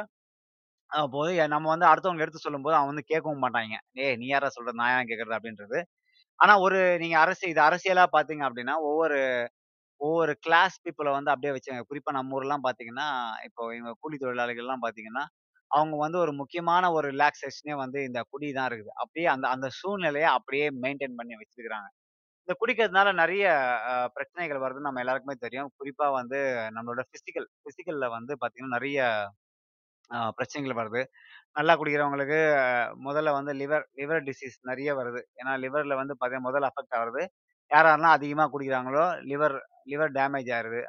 அ 0.93 1.01
போது 1.13 1.33
நம்ம 1.53 1.67
வந்து 1.73 1.87
அடுத்தவங்க 1.91 2.25
எடுத்து 2.25 2.45
சொல்லும்போது, 2.45 2.75
அவன் 2.77 2.91
வந்து 2.91 3.05
கேட்கவும் 3.09 3.43
மாட்டாய்ங்க. 3.45 3.77
"ஏய் 4.03 4.17
நீ 4.21 4.27
யார்றா 4.29 4.51
சொல்றது? 4.55 4.79
நான் 4.81 4.93
ஏன் 4.95 5.09
கேட்கறது?" 5.11 5.37
அப்படின்றது. 5.39 5.79
ஆனா 6.41 6.55
ஒரு 6.65 6.79
நீங்க 7.03 7.17
அரசு 7.23 7.45
இது 7.53 7.63
அரசியலா 7.67 8.07
பார்த்தீங்க 8.13 8.45
அப்படின்னா, 8.49 8.77
ஒவ்வொரு 8.89 9.19
ஒவ்வொரு 10.01 10.33
கிளாஸ் 10.43 10.77
பீப்பிள 10.83 11.09
வந்து 11.15 11.33
அப்படியே 11.33 11.53
வச்சாங்க. 11.55 11.83
குறிப்பா 11.89 12.13
நம்ம 12.17 12.37
ஊர்லாம் 12.37 12.65
பார்த்தீங்கன்னா, 12.67 13.09
இப்போ 13.49 13.63
இவங்க 13.73 13.93
கூலி 14.03 14.17
தொழிலாளிகள்லாம் 14.23 14.85
பார்த்தீங்கன்னா, 14.85 15.25
அவங்க 15.71 15.95
வந்து 16.03 16.19
ஒரு 16.21 16.33
முக்கியமான 16.41 16.91
ஒரு 16.93 17.07
ரிலாக்ஸேஷனே 17.13 17.75
வந்து 17.81 17.99
இந்த 18.07 18.21
குடி 18.31 18.49
தான் 18.53 18.69
இருக்குது. 18.71 18.93
அப்படியே 19.03 19.27
அந்த 19.35 19.47
அந்த 19.55 19.69
சூழ்நிலைய 19.79 20.29
அப்படியே 20.37 20.67
மெயின்டெயின் 20.83 21.19
பண்ணி 21.21 21.35
வச்சிருக்காங்க. 21.41 21.89
இந்த 22.49 22.55
குடிக்கிறதுனால 22.59 23.09
நெறைய 23.21 23.45
அ 23.91 23.97
பிரச்சனைகள் 24.17 24.63
வருதுன்னு 24.65 24.89
நம்ம 24.89 25.03
எல்லாருக்குமே 25.05 25.37
தெரியும். 25.45 25.71
குறிப்பா 25.79 26.09
வந்து 26.19 26.41
நம்மளோட 26.77 27.03
பிசிக்கல் 27.13 27.49
பிசிக்கல்ல 27.67 28.09
வந்து 28.17 28.35
பார்த்தீங்கன்னா, 28.37 28.77
நெறைய 28.79 29.01
அ 30.11 30.19
பிரச்சனைகள் 30.37 30.79
வருது. 30.79 31.01
நல்லா 31.57 31.75
குடிக்கிறவங்களுக்கு 31.77 32.39
முதல்ல 33.07 33.31
வந்து 33.37 33.53
லிவர் 33.61 33.85
லிவர் 34.01 34.23
டிசீஸ் 34.29 34.57
நெறைய 34.71 34.91
வருது. 34.99 35.21
ஏன்னா 35.41 35.53
லிவர்ல 35.65 35.97
வந்து 36.01 36.15
பார்த்தீங்கன்னா 36.15 36.49
முதல்ல 36.49 36.71
அஃபெக்ட் 36.73 36.97
ஆகுறது. 36.99 37.23
யார் 37.71 37.89
யாரெல்லாம் 37.89 38.17
அதிகமா 38.19 38.45
குடிக்கிறாங்களோ 38.53 39.05
லிவர் 39.31 39.57
லிவர் 39.87 40.13
டேமேஜ் 40.19 40.51
ஆயிருது. 40.57 40.83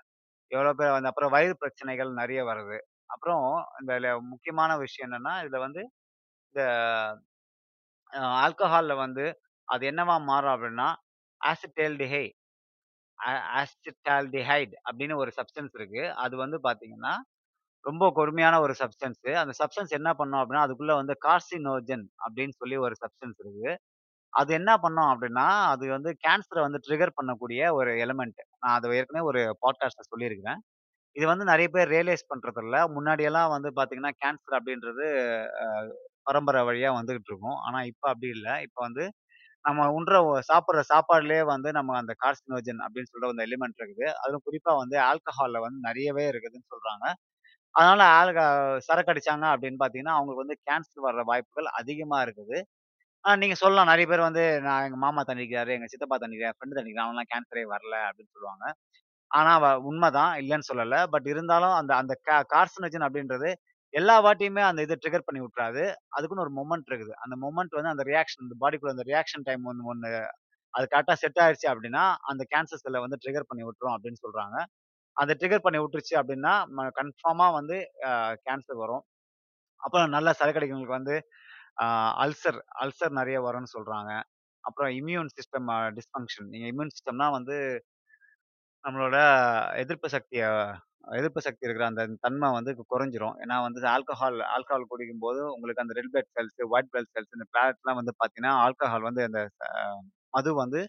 எவ்வளோ 0.52 0.74
பேர் 0.80 0.96
வந்து 0.96 1.12
அப்புறம் 1.12 1.34
வயிறு 1.36 1.56
பிரச்சனைகள் 1.62 2.12
நெறைய 2.20 2.42
வருது. 2.50 2.78
அப்புறம் 3.10 3.46
இந்த 3.80 3.94
ல 4.00 4.10
முக்கியமான 4.30 4.72
விஷயம் 4.78 5.08
என்னன்னா, 5.10 5.34
இதுல 5.44 5.60
வந்து 5.60 5.82
இந்த 6.56 6.64
ஆல்கஹாலில் 8.14 8.38
ஆல்கஹால்ல 8.44 8.94
வந்து 8.98 9.26
அது 9.68 9.84
என்னவா 9.92 10.16
மாறும் 10.26 10.54
அப்படின்னா 10.56 10.90
அசிட்டல்டிஹை 11.42 12.26
ஆசிட்டால்டிஹைட் 13.56 14.74
அப்படின்னு 14.88 15.16
ஒரு 15.16 15.32
சப்ஸ்டன்ஸ் 15.38 15.76
இருக்கு. 15.76 16.04
அது 16.18 16.36
வந்து 16.38 16.58
பார்த்தீங்கன்னா, 16.64 17.14
ரொம்ப 17.86 18.06
கொடுமையான 18.12 18.56
ஒரு 18.62 18.74
சப்ஸ்டன்ஸ். 18.80 19.22
அந்த 19.42 19.54
சப்ஸ்டன்ஸ் 19.60 19.94
என்ன 20.00 20.10
பண்ணும் 20.14 20.42
அப்படின்னா 20.42 20.66
அதுக்குள்ள 20.68 20.96
வந்து 20.96 21.16
கார்சினோஜன் 21.28 22.06
அப்படின்னு 22.26 22.56
சொல்லி 22.58 22.78
ஒரு 22.86 22.96
சப்ஸ்டன்ஸ் 23.02 23.40
இருக்கு. 23.40 23.72
அது 24.34 24.52
என்ன 24.54 24.72
பண்ணும் 24.80 25.12
அப்படின்னா 25.14 25.46
அது 25.74 25.86
வந்து 25.90 26.12
கேன்சரை 26.26 26.62
வந்து 26.62 26.82
ட்ரிகர் 26.88 27.18
பண்ணக்கூடிய 27.18 27.62
ஒரு 27.74 27.92
எலமெண்ட் 28.06 28.42
நான் 28.58 28.76
அது 28.78 28.96
ஏற்கனவே 29.00 29.26
ஒரு 29.26 29.42
பாட்காஸ்ட்ல 29.64 30.06
சொல்லியிருக்கிறேன். 30.12 30.62
இது 31.16 31.26
வந்து 31.30 31.46
நெறைய 31.50 31.68
பேர் 31.70 31.92
ரியலைஸ் 31.92 32.30
பண்றதில்ல. 32.32 32.78
முன்னாடியெல்லாம் 32.96 33.54
வந்து 33.54 33.70
பார்த்தீங்கன்னா, 33.78 34.14
கேன்சர் 34.22 34.58
அப்படின்றது 34.58 35.06
அ 35.64 35.66
பரம்பரை 36.28 36.62
வழியா 36.68 36.90
வந்துகிட்டு 36.98 37.30
இருக்கும். 37.32 37.58
ஆனா 37.66 37.80
இப்ப 37.92 38.06
அப்படி 38.12 38.30
இல்ல. 38.36 38.50
இப்ப 38.66 38.80
வந்து 38.86 39.04
நம்ம 39.66 39.86
உண்ற 39.96 40.14
ஒ 40.26 40.44
சாப்பிடுற 40.50 40.82
சாப்பாடுலயே 40.90 41.44
வந்து 41.50 41.70
நம்ம 41.78 41.96
அந்த 42.00 42.14
கார்சினோஜன் 42.22 42.82
அப்படின்னு 42.86 43.12
சொல்ற 43.12 43.30
அந்த 43.30 43.46
எலிமெண்ட் 43.48 43.80
இருக்குது. 43.80 44.08
அதுவும் 44.24 44.46
குறிப்பா 44.48 44.74
வந்து 44.80 44.98
ஆல்கஹால்ல 45.08 45.62
வந்து 45.66 45.80
நெறையவே 45.88 46.26
இருக்குதுன்னு 46.32 46.72
சொல்றாங்க. 46.74 47.06
அதனால 47.76 48.02
ஆல்க 48.18 48.40
சரக்கு 48.88 49.14
அடிச்சாங்க 49.14 49.46
அப்படின்னு 49.54 49.80
பார்த்தீங்கன்னா, 49.82 50.18
அவங்களுக்கு 50.18 50.46
வந்து 50.46 50.60
கேன்சர் 50.68 51.06
வர்ற 51.08 51.24
வாய்ப்புகள் 51.32 51.70
அதிகமா 51.82 52.20
இருக்குது. 52.26 52.60
ஆ 53.26 53.36
நீங்க 53.42 53.56
சொல்லலாம் 53.60 53.92
நெறைய 53.92 54.08
பேர் 54.10 54.28
வந்து 54.28 54.44
நான் 54.66 54.86
எங்க 54.88 55.00
மாமா 55.02 55.22
தண்ணிக்கிறாரு, 55.30 55.72
எங்க 55.78 55.88
சித்தப்பா 55.92 56.18
தண்ணிக்கிறாரு, 56.20 56.52
என் 56.52 56.60
ஃப்ரெண்ட் 56.60 56.78
தண்ணிக்கிறான். 56.80 57.10
அவன்லாம் 57.10 57.32
கேன்சரே 57.34 57.66
வரல 57.74 57.96
அப்படின்னு 58.10 58.34
சொல்லுவாங்க. 58.36 58.66
ஆனா 59.32 59.54
வ 59.60 59.68
உண்மைதான் 59.90 60.34
இல்லைன்னு 60.42 60.70
சொல்லல. 60.72 60.98
பட் 61.14 61.28
இருந்தாலும் 61.34 61.76
அந்த 61.80 61.92
அந்த 62.02 62.14
கா 62.28 62.38
கார்சினோஜன் 62.54 63.06
அப்படின்றது 63.08 63.50
எல்லா 63.94 64.16
வாட்டியுமே 64.26 64.64
அந்த 64.70 64.82
இதை 64.86 64.96
ட்ரிகர் 65.04 65.28
பண்ணி 65.28 65.42
விட்றாது 65.44 65.84
அதுக்குன்னு 66.16 66.46
ஒரு 66.46 66.54
மொமெண்ட் 66.60 66.90
இருக்குது. 66.92 67.14
அந்த 67.24 67.36
மொமெண்ட் 67.44 67.78
வந்து 67.78 67.94
அந்த 67.96 68.06
ரியாக்ஷன் 68.12 68.44
இந்த 68.46 68.58
பாடிக்குள்ள 68.64 68.96
அந்த 68.96 69.06
ரியாக்ஷன் 69.12 69.46
டைம் 69.50 69.64
வந்து 69.72 69.86
ஒன்று 69.94 70.12
அது 70.74 70.86
கரெக்டாக 70.94 71.18
செட் 71.22 71.40
ஆயிடுச்சு 71.44 71.68
அப்படின்னா, 71.72 72.04
அந்த 72.24 72.44
கேன்சர் 72.54 72.82
செல்லை 72.84 73.00
வந்து 73.04 73.18
ட்ரிகர் 73.24 73.48
பண்ணி 73.50 73.64
விட்டுரும் 73.68 73.96
அப்படின்னு 73.96 74.20
சொல்றாங்க. 74.26 74.58
அந்த 75.18 75.34
ட்ரிகர் 75.40 75.66
பண்ணி 75.66 75.80
விட்டுருச்சு 75.82 76.16
அப்படின்னா, 76.22 76.54
ம 77.34 77.48
வந்து 77.58 77.78
கேன்சர் 78.48 78.82
வரும். 78.84 79.04
அப்புறம் 79.82 80.10
நல்ல 80.10 80.30
சரக்கு 80.34 80.60
வந்து 80.92 81.16
அல்சர் 82.24 82.60
அல்சர் 82.84 83.18
நிறைய 83.20 83.40
வரும்னு 83.48 83.72
சொல்றாங்க. 83.78 84.12
அப்புறம் 84.64 84.92
இம்யூன் 85.00 85.32
சிஸ்டம் 85.38 85.70
டிஸ்ஃபங்க்ஷன் 85.98 86.50
நீங்கள் 86.54 86.72
இம்யூன் 86.74 86.94
சிஸ்டம்னா 86.96 87.28
வந்து 87.32 87.58
நம்மளோட 88.86 89.18
எதிர்ப்பு 89.82 90.08
சக்திய 90.14 90.42
எதிர்ப்பு 91.14 91.42
சக்தி 91.44 91.66
இருக்கிற 91.66 91.86
அந்த 91.88 92.04
தன்மை 92.24 92.48
வந்து 92.56 92.72
குறைஞ்சிரும். 92.86 93.36
ஏன்னா 93.44 93.56
வந்து 93.66 93.80
ஆல்கஹால் 93.94 94.40
ஆல்கஹால் 94.56 94.90
குடிக்கும்போது 94.90 95.42
உங்களுக்கு 95.54 95.84
அந்த 95.84 95.94
red 96.00 96.12
blood 96.14 96.32
cells, 96.36 96.56
white 96.68 96.90
blood 96.92 97.12
cells 97.14 97.36
இந்த 97.38 97.46
பிளாட்லாம் 97.52 98.00
வந்து 98.02 98.14
பார்த்தீங்கன்னா, 98.18 98.54
ஆல்கஹால் 98.66 99.08
வந்து 99.10 99.24
அந்த 99.28 99.42
அ 99.68 99.72
மது 100.34 100.52
வந்து 100.58 100.82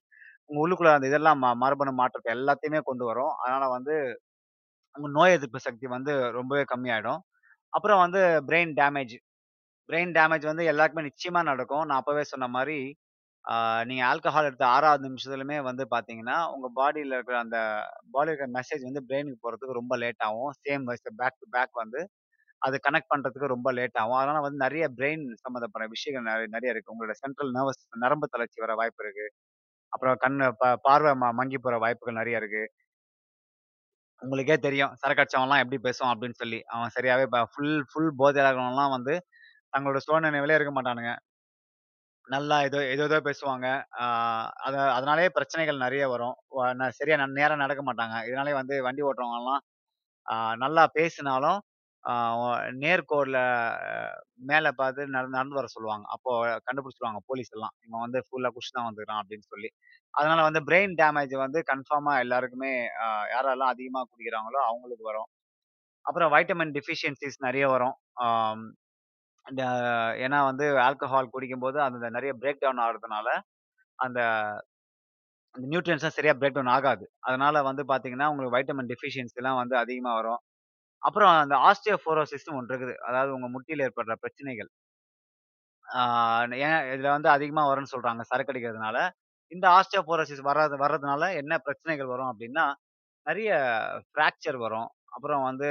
உங்க 0.50 0.60
உள்ளுக்குள்ள 0.64 0.92
அந்த 0.94 1.08
இதெல்லாம் 1.10 1.40
ம 1.42 1.54
மரபணு 1.62 1.92
மாற்றத்தை 2.00 2.30
எல்லாத்தையுமே 2.36 2.80
கொண்டு 2.84 3.04
வரும். 3.06 3.32
அதனால 3.42 3.64
வந்து 3.76 3.94
உங்க 4.94 5.08
நோய் 5.14 5.34
எதிர்ப்பு 5.34 5.58
சக்தி 5.64 5.86
வந்து 5.92 6.12
ரொம்பவே 6.36 6.62
கம்மியாயிடும். 6.70 7.20
அப்புறம் 7.72 8.02
வந்து 8.04 8.20
பிரெயின் 8.48 8.72
டேமேஜ். 8.78 9.14
பிரெயின் 9.88 10.12
டேமேஜ் 10.14 10.46
வந்து 10.46 10.64
எல்லாருக்குமே 10.72 11.06
நிச்சயமா 11.08 11.42
நடக்கும். 11.50 11.84
நான் 11.88 12.00
அப்பவே 12.00 12.24
சொன்ன 12.26 12.48
மாரி, 12.50 12.78
ஆ 13.44 13.54
நீங்க 13.88 14.02
ஆல்கஹால் 14.08 14.48
எடுத்த 14.48 14.64
6வது 14.70 15.02
நிமிஷத்துலையுமே 15.06 15.58
வந்து 15.68 15.84
பார்த்தீங்கன்னா, 15.92 16.36
உங்க 16.54 16.66
பாடியில் 16.78 17.14
இருக்கிற 17.16 17.36
அந்த 17.40 17.58
பாடியில் 18.14 18.32
இருக்கிற 18.32 18.48
மெசேஜ் 18.56 18.82
வந்து 18.88 19.02
பிரெயினுக்கு 19.08 19.40
போறதுக்கு 19.44 19.78
ரொம்ப 19.80 19.96
லேட் 20.02 20.22
ஆகும். 20.28 20.52
Same 20.64 20.84
wise 20.90 21.04
back 21.20 21.38
to 21.40 21.48
back 21.56 21.74
வந்து 21.82 22.00
அது 22.62 22.76
கனெக்ட் 22.86 23.12
பண்றதுக்கு 23.12 23.52
ரொம்ப 23.54 23.70
லேட் 23.78 23.98
ஆகும். 24.02 24.18
அதனால 24.20 24.42
வந்து 24.46 24.60
நெறைய 24.64 24.86
பிரெயின் 24.96 25.24
சம்மந்தப்பட்ட 25.44 25.86
விஷயங்கள் 25.94 26.28
நிறைய 26.30 26.48
நெறைய 26.54 26.74
இருக்கு. 26.74 26.92
உங்களோட 26.94 27.16
சென்ட்ரல் 27.22 27.52
நர்வஸ் 27.58 27.82
நரம்பு 28.04 28.28
தளர்ச்சி 28.34 28.60
வர 28.64 28.74
வாய்ப்பு 28.80 29.02
இருக்கு. 29.04 29.26
அப்புறம் 29.92 30.18
கண்ணு 30.24 30.46
ப 30.60 30.74
பார்வை 30.86 31.12
ம 31.20 31.32
மங்கி 31.40 31.58
போற 31.60 31.76
வாய்ப்புகள் 31.84 32.20
நெறைய 32.20 32.40
இருக்கு. 32.42 32.64
உங்களுக்கே 34.22 34.56
தெரியும். 34.60 34.92
சரக்கு 35.00 35.22
அடிச்சவன்லாம் 35.22 35.62
எப்படி 35.62 35.78
பேசுவான் 35.82 36.12
அப்படின்னு 36.12 36.38
சொல்லி. 36.40 36.58
அவன் 36.72 36.94
சரியாவே 36.96 37.26
ப 37.34 37.40
ஃபுல் 37.52 37.76
ஃபுல் 37.90 38.10
போதையில 38.20 38.46
இருக்கிறவன்லாம் 38.46 38.94
வந்து 38.96 39.14
தங்களோட 39.72 40.00
சுய 40.04 40.18
நினைவிலே 40.26 40.56
இருக்க 40.58 40.72
மாட்டானுங்க. 40.74 41.12
நல்லா 42.28 42.56
ஏதோ 42.66 42.78
ஏதேதோ 42.92 43.18
பேசுவாங்க. 43.26 43.66
ஆ 43.98 44.04
அத 44.66 44.74
அதனாலேயே 44.94 45.30
பிரச்சனைகள் 45.34 45.82
நெறைய 45.84 46.04
வரும். 46.10 46.34
வ 46.56 46.72
ந 46.74 46.88
சரியா 46.98 47.16
ந 47.20 47.26
நேரா 47.38 47.54
நடக்க 47.62 47.82
மாட்டாங்க. 47.88 48.16
இதனாலேயே 48.28 48.56
வந்து 48.58 48.76
வண்டி 48.86 49.02
ஓட்டுறவங்கலாம் 49.08 49.62
ஆ 50.26 50.34
நல்லா 50.62 50.84
பேசினாலும், 50.96 51.60
ஆ 52.04 52.12
ஒ 52.40 52.46
நேர்கோட்ல 52.82 53.38
மேல 54.48 54.66
பார்த்து 54.74 55.02
நடந்து 55.14 55.36
நடந்து 55.36 55.58
வர 55.58 55.68
சொல்லுவாங்க. 55.74 56.06
அப்போ 56.14 56.32
கண்டுபிடிச்சுருவாங்க 56.66 57.20
போலீஸ் 57.28 57.52
எல்லாம். 57.56 57.74
இவன் 57.84 58.04
வந்து 58.06 58.20
ஃபுல்லா 58.26 58.50
குடிச்சுட்டு 58.50 58.78
தான் 58.78 58.88
வந்துக்கிறான் 58.88 59.22
அப்படின்னு 59.22 59.48
சொல்லி. 59.52 59.70
அதனால 60.14 60.40
வந்து 60.48 60.62
பிரெயின் 60.68 60.94
டேமேஜ் 61.00 61.34
வந்து 61.44 61.60
கன்ஃபார்மா 61.72 62.14
எல்லாருக்குமே 62.24 62.72
அ 63.04 63.06
யாரெல்லாம் 63.34 63.74
அதிகமா 63.74 64.02
குடிக்கிறாங்களோ 64.10 64.60
அவங்களுக்கு 64.68 65.06
வரும். 65.10 65.28
அப்புறம் 66.06 66.32
வைட்டமின் 66.34 66.74
டெஃபிஷியன்சிஸ் 66.76 67.38
நெறைய 67.46 67.66
வரும். 67.74 67.96
ஆம். 68.26 68.66
ஏன்னா 70.24 70.38
வந்து 70.44 70.66
ஆல்கஹால் 70.86 71.32
குடிக்கும்போது 71.34 71.78
அந்த 71.86 72.08
நிறைய 72.10 72.32
பிரேக் 72.40 72.62
டவுன் 72.62 72.82
ஆகிறதுனால 72.84 73.28
அந்த 73.98 74.20
அந்த 75.54 75.66
நியூட்ரியன்ட்ஸ்லாம் 75.66 76.16
சரியாக 76.16 76.36
பிரேக் 76.38 76.56
டவுன் 76.56 76.72
ஆகாது. 76.74 77.04
அதனால 77.26 77.62
வந்து 77.62 77.82
பார்த்தீங்கன்னா, 77.90 78.28
உங்களுக்கு 78.30 78.56
வைட்டமின் 78.56 78.90
டெஃபிஷியன்சிலாம் 78.92 79.60
வந்து 79.60 79.76
அதிகமாக 79.82 80.18
வரும். 80.20 80.40
அப்புறம் 81.02 81.32
அந்த 81.38 81.56
ஆஸ்டியோபோரோசிஸ்ன்னு 81.68 82.58
ஒன்று 82.58 82.72
இருக்குது. 82.72 82.96
அதாவது 83.08 83.32
உங்கள் 83.36 83.54
முட்டியில் 83.54 83.86
ஏற்படுற 83.86 84.14
பிரச்சனைகள். 84.22 84.70
ஏன் 86.62 86.80
இதில் 86.92 87.14
வந்து 87.16 87.28
அதிகமாக 87.30 87.68
வரும்னு 87.70 87.92
சொல்கிறாங்க 87.94 88.22
சரக்கு 88.30 88.52
அடிக்கிறதுனால. 88.52 88.98
இந்த 89.52 89.66
ஆஸ்டியோபோரோசிஸ் 89.76 90.42
வராது 90.42 90.74
வர்றதுனால 90.76 91.22
என்ன 91.40 91.52
பிரச்சனைகள் 91.66 92.12
வரும் 92.12 92.30
அப்படின்னா 92.32 92.64
நிறைய 93.26 93.50
ஃப்ராக்சர் 94.08 94.58
வரும். 94.64 94.88
அப்புறம் 95.14 95.44
வந்து 95.48 95.68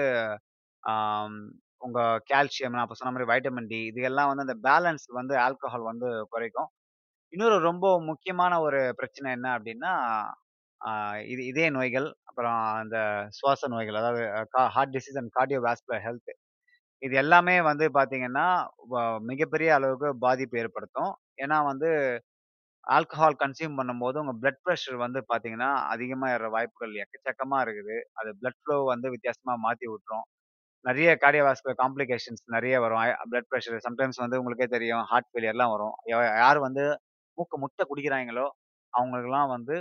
உங்க 1.82 2.00
கால்சியம் 2.30 2.74
நான் 2.74 2.86
அப்ப 2.86 2.98
சொன்ன 2.98 3.14
மாதிரி 3.14 3.30
வைட்டமின் 3.32 3.70
டி 3.72 3.80
இது 3.90 4.02
எல்லாம் 4.10 4.30
வந்து 4.32 4.46
அந்த 4.46 4.56
பேலன்ஸ் 4.68 5.06
வந்து 5.20 5.36
ஆல்கஹால் 5.44 5.90
வந்து 5.90 6.10
குறைக்கும். 6.34 6.70
இன்னொரு 7.34 7.58
ரொம்ப 7.68 7.86
முக்கியமான 8.10 8.54
ஒரு 8.62 8.82
பிரச்சனை 9.00 9.30
என்ன 9.38 9.48
அப்படின்னா 9.58 9.94
ஆ 10.82 10.92
இது 11.28 11.42
இதய 11.52 11.68
நோய்கள், 11.76 12.08
அப்புறம் 12.30 12.58
அந்த 12.82 12.98
சுவாச 13.38 13.70
நோய்கள் 13.74 14.00
அதாவது 14.02 14.24
கா 14.54 14.64
heart 14.76 14.94
disease 14.96 15.20
and 15.22 15.34
cardiovascular 15.66 16.04
health 16.06 16.32
இது 17.02 17.16
எல்லாமே 17.22 17.56
வந்து 17.68 17.86
பார்த்தீங்கன்னா, 17.98 18.46
வ 18.92 18.96
மிகப்பெரிய 19.30 19.70
அளவுக்கு 19.78 20.10
பாதிப்பு 20.24 20.60
ஏற்படுத்தும். 20.62 21.12
ஏன்னா 21.44 21.58
வந்து 21.70 21.90
ஆல்கஹால் 22.88 23.38
கன்சியூம் 23.40 23.78
பண்ணும்போது 23.78 24.18
உங்க 24.22 24.34
பிளட் 24.40 24.62
பிரஷர் 24.64 24.98
வந்து 25.04 25.20
பார்த்தீங்கன்னா, 25.28 25.70
அதிகமா 25.94 26.28
ஏற 26.36 26.50
வாய்ப்புகள் 26.54 26.94
எக்கச்சக்கமா 27.04 27.60
இருக்குது. 27.66 27.98
அது 28.20 28.32
பிளட் 28.40 28.60
ஃப்ளோ 28.62 28.78
வந்து 28.92 29.08
வித்தியாசமா 29.16 29.56
மாத்தி 29.64 29.88
விட்டுரும். 29.92 30.28
நிறைய 30.86 31.10
கார்டியோவாஸ்குலர் 31.22 31.80
காம்ப்ளிகேஷன்ஸ் 31.82 32.44
நிறைய 32.56 32.76
வரும். 32.84 33.02
பிளட் 33.32 33.50
பிரஷர் 33.52 33.86
சம்டைம்ஸ் 33.88 34.22
வந்து 34.24 34.40
உங்களுக்கே 34.42 34.68
தெரியும். 34.70 35.04
ஹார்ட் 35.10 35.30
ஃபெயிலியர்லாம் 35.30 35.74
வரும். 35.76 35.96
யா 36.12 36.20
யார் 36.40 36.60
வந்து 36.66 36.84
மூக்க 37.38 37.56
முட்ட 37.64 37.82
குடிக்கிறாய்ங்களோ, 37.90 38.46
அவங்களுக்கெல்லாம் 38.94 39.52
வந்து 39.56 39.76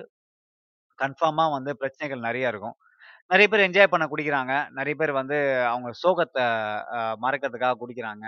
கன்ஃபார்மா 0.99 1.47
வந்து 1.55 1.73
பிரச்சனைகள் 1.81 2.27
நெறைய 2.27 2.53
இருக்கும். 2.53 2.77
நெறைய 3.31 3.49
பேர் 3.49 3.67
என்ஜாய் 3.67 3.93
பண்ண 3.93 4.07
குடிக்கிறாங்க. 4.09 4.55
நெறைய 4.79 4.97
பேர் 4.97 5.13
வந்து 5.15 5.39
அவங்க 5.71 5.91
சோகத்த 6.03 6.39
அ 6.97 7.21
மறக்கிறதுக்காக 7.25 7.77
குடிக்கிறாங்க. 7.83 8.25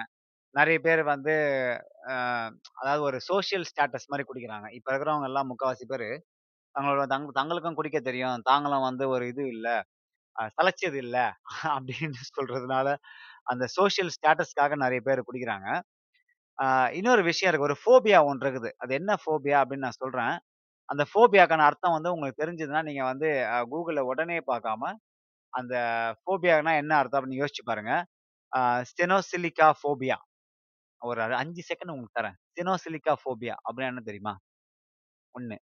நெறைய 0.54 0.78
பேர் 0.86 1.02
வந்து 1.08 1.34
அ 2.10 2.16
அதாவது 2.80 3.02
ஒரு 3.08 3.18
சோசியல் 3.28 3.66
ஸ்டேட்டஸ் 3.70 4.08
மாரி 4.10 4.24
குடிக்கிறாங்க. 4.26 4.68
இப்ப 4.78 4.88
இருக்கிறவங்க 4.92 5.28
எல்லாம் 5.30 5.50
முக்காவாசி 5.50 5.86
பேரு, 5.88 6.08
தங்களோட 6.74 7.04
தங் 7.12 7.28
தங்களுக்கும் 7.38 7.78
குடிக்க 7.78 8.00
தெரியும். 8.02 8.44
தாங்களும் 8.48 8.86
வந்து 8.88 9.06
ஒரு 9.10 9.26
இது 9.32 9.44
இல்ல, 9.50 9.68
சளைச்சது 10.56 10.98
இல்ல 11.04 11.16
அப்படின்னு 11.76 12.20
சொல்றதுனால, 12.30 12.88
அந்த 13.46 13.64
சோசியல் 13.76 14.12
ஸ்டேட்டஸ்க்காக 14.16 14.74
நிறைய 14.84 15.00
பேர் 15.06 15.26
குடிக்கிறாங்க. 15.28 15.68
இன்னொரு 16.94 17.22
விஷயம் 17.28 17.50
இருக்கு. 17.50 17.68
ஒரு 17.70 17.78
ஃபோபியா 17.82 18.18
ஒன்று 18.28 18.44
இருக்குது. 18.46 18.70
அது 18.82 18.92
என்ன 19.00 19.12
ஃபோபியா 19.22 19.58
அப்படின்னு 19.62 19.86
நான் 19.86 20.00
சொல்றேன். 20.00 20.34
அந்த 20.88 21.04
ஃபோபியாக்கான 21.10 21.66
அர்த்தம் 21.68 21.96
வந்து 21.96 22.12
உங்களுக்கு 22.14 22.42
தெரிஞ்சதுன்னா, 22.42 22.82
நீங்க 22.88 23.04
வந்து 23.10 23.28
அ 23.50 23.58
Googleல 23.72 24.02
உடனே 24.10 24.38
பார்க்காம, 24.48 24.82
அந்த 25.52 25.74
ஃபோபியானா 26.20 26.74
என்ன 26.82 26.94
அர்த்தம் 27.00 27.20
அப்படின்னு 27.20 27.42
யோசிச்சு 27.42 27.64
பாருங்க. 27.68 27.92
ஸ்டெனோசிலிக்கா 28.90 29.68
ஃபோபியா. 29.78 30.18
ஒரு 31.02 31.20
5 31.36 31.62
செகண்ட் 31.68 31.92
உங்களுக்கு 31.92 32.18
தரேன். 32.20 32.38
ஸ்டெனோசிலிக்கா 32.50 33.14
ஃபோபியா 33.22 33.56
அப்படின்னா 33.66 33.92
என்ன 33.94 34.04
தெரியுமா? 34.08 34.34
1, 35.34 35.58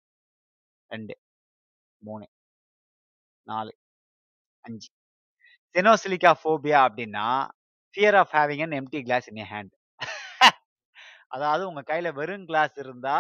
2, 0.89 1.15
3, 2.02 2.28
4, 3.47 3.71
அஞ்சு 4.67 4.89
செனோசிலிக்கா 5.76 6.32
ஃபோபியா 6.41 6.80
அப்படின்னா, 6.88 7.26
fear 7.95 8.17
of 8.21 8.34
having 8.38 8.63
an 8.65 8.76
empty 8.80 9.00
glass 9.08 9.28
in 9.32 9.41
a 9.43 9.45
hand. 9.54 9.74
அதாவது 11.36 11.63
உங்க 11.69 11.82
கையில 11.91 12.10
வெறும் 12.19 12.47
கிளாஸ் 12.50 12.76
இருந்தா, 12.84 13.15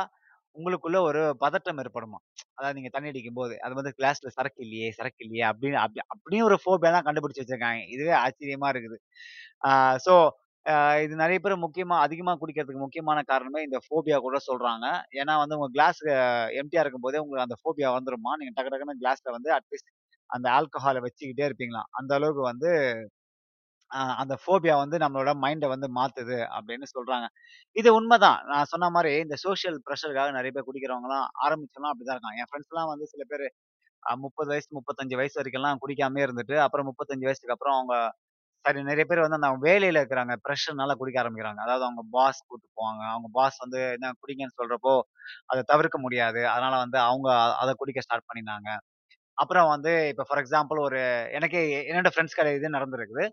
உங்களுக்குள்ள 0.57 0.97
ஒரு 1.09 1.21
பதட்டம் 1.43 1.79
ஏற்படுமா 1.83 2.19
அதாவது 2.57 2.75
நீங்க 2.77 2.89
தண்ணி 2.95 3.11
அடிக்கும் 3.11 3.37
போது 3.39 3.53
அது 3.65 3.73
வந்து 3.79 3.91
கிளாஸ்ல 3.99 4.29
சரக்கு 4.37 4.61
இல்லையே, 4.65 4.87
சரக்கு 4.97 5.21
இல்லையே 5.25 5.45
அப்படின்னு 5.51 5.77
அப்படி 5.83 6.01
அப்படியும் 6.13 6.47
ஒரு 6.49 6.57
ஃபோபியா 6.63 6.91
தான் 6.95 7.05
கண்டுபிடிச்சி 7.07 7.41
வச்சிருக்காங்க. 7.43 7.81
இதுவே 7.95 8.13
ஆச்சரியமா 8.23 8.69
இருக்குது. 8.73 8.97
ஸோ 10.05 10.15
இது 11.03 11.13
நிறைய 11.21 11.37
பேர் 11.43 11.53
முக்கியமா 11.65 11.95
அதிகமாக 12.05 12.37
குடிக்கிறதுக்கு 12.41 12.83
முக்கியமான 12.85 13.19
காரணமே 13.31 13.61
இந்த 13.67 13.77
ஃபோபியா 13.85 14.17
கூட 14.25 14.37
சொல்றாங்க. 14.49 14.85
ஏன்னா 15.19 15.33
வந்து 15.43 15.55
உங்கள் 15.57 15.73
கிளாஸ் 15.75 16.01
இருக்கும் 16.03 16.83
இருக்கும்போதே 16.83 17.21
உங்களுக்கு 17.23 17.47
அந்த 17.47 17.57
ஃபோபியா 17.61 17.89
வந்துருமா, 17.97 18.33
நீங்கள் 18.41 18.55
டக்கு 18.57 18.71
டக்குன்னு 18.73 19.01
கிளாஸில் 19.03 19.35
வந்து 19.37 19.51
அட்லீஸ்ட் 19.57 19.89
அந்த 20.31 20.47
ஆல்கஹாலை 20.51 21.01
வச்சுக்கிட்டே 21.05 21.45
இருப்பீங்களாம். 21.49 21.89
அந்த 21.91 22.11
அளவுக்கு 22.15 22.43
வந்து 22.43 22.71
அந்த 24.17 24.35
ஃபோபியா 24.43 24.75
வந்து 24.81 24.97
நம்மளோட 24.97 25.31
மைண்டை 25.43 25.67
வந்து 25.67 25.87
மாத்துது 25.97 26.37
அப்படின்னு 26.57 26.87
சொல்றாங்க. 26.93 27.27
இது 27.75 27.89
உண்மைதான் 27.95 28.39
நான் 28.45 28.69
சொன்ன 28.73 28.89
மாதிரி 28.89 29.11
இந்த 29.19 29.35
சோசியல் 29.45 29.79
ப்ரெஷருக்காக 29.85 30.31
நிறைய 30.37 30.51
பேர் 30.55 30.69
குடிக்கிறவங்கலாம் 30.69 31.27
ஆரம்பிச்சவங்கலாம் 31.45 31.93
அப்படிதான் 31.93 32.17
இருக்காங்க. 32.17 32.39
என் 32.43 32.51
ஃப்ரெண்ட்ஸ்லாம் 32.51 32.91
வந்து 32.93 33.07
சில 33.07 33.23
பேர் 33.33 33.45
முப்பது 34.19 34.49
வயசு, 34.49 34.69
35 34.77 35.19
வயசு 35.19 35.37
வரைக்கும்லாம் 35.41 35.81
குடிக்காமே 35.83 36.21
இருந்துட்டு, 36.27 36.55
அப்புறம் 36.57 36.87
35 36.87 37.27
வயசுக்கு 37.27 37.55
அப்புறம் 37.55 37.77
அவங்க 37.77 37.95
சரி 38.65 38.81
நிறைய 38.83 39.05
பேர் 39.05 39.23
வந்து 39.25 39.39
அந்த 39.39 39.49
வேலையில 39.65 39.99
இருக்கிறாங்க. 40.01 40.33
ப்ரெஷர்னால 40.45 40.93
குடிக்க 40.95 41.17
ஆரம்பிக்கிறாங்க. 41.23 41.61
அதாவது 41.65 41.85
அவங்க 41.87 42.03
பாஸ் 42.11 42.41
கூட்டு 42.47 42.67
போவாங்க. 42.77 43.03
அவங்க 43.11 43.29
பாஸ் 43.33 43.57
வந்து 43.59 43.81
என்ன 43.95 44.11
குடிங்கன்னு 44.21 44.57
சொல்றப்போ, 44.61 44.93
அதை 45.47 45.61
தவிர்க்க 45.65 45.99
முடியாது. 45.99 46.41
அதனால 46.49 46.75
வந்து 46.77 46.99
அவங்க 47.01 47.29
அதை 47.61 47.73
குடிக்க 47.77 48.01
ஸ்டார்ட் 48.01 48.29
பண்ணினாங்க. 48.29 48.69
அப்புறம் 49.41 49.69
வந்து 49.69 49.91
இப்போ 50.11 50.23
ஃபார் 50.27 50.41
எக்ஸாம்பிள் 50.41 50.79
ஒரு 50.81 50.99
எனக்கு 51.31 51.59
என்னோட 51.89 52.09
ஃப்ரெண்ட்ஸ் 52.13 52.37
கடை 52.37 52.51
இது 52.55 52.75
நடந்திருக்குது. 52.75 53.25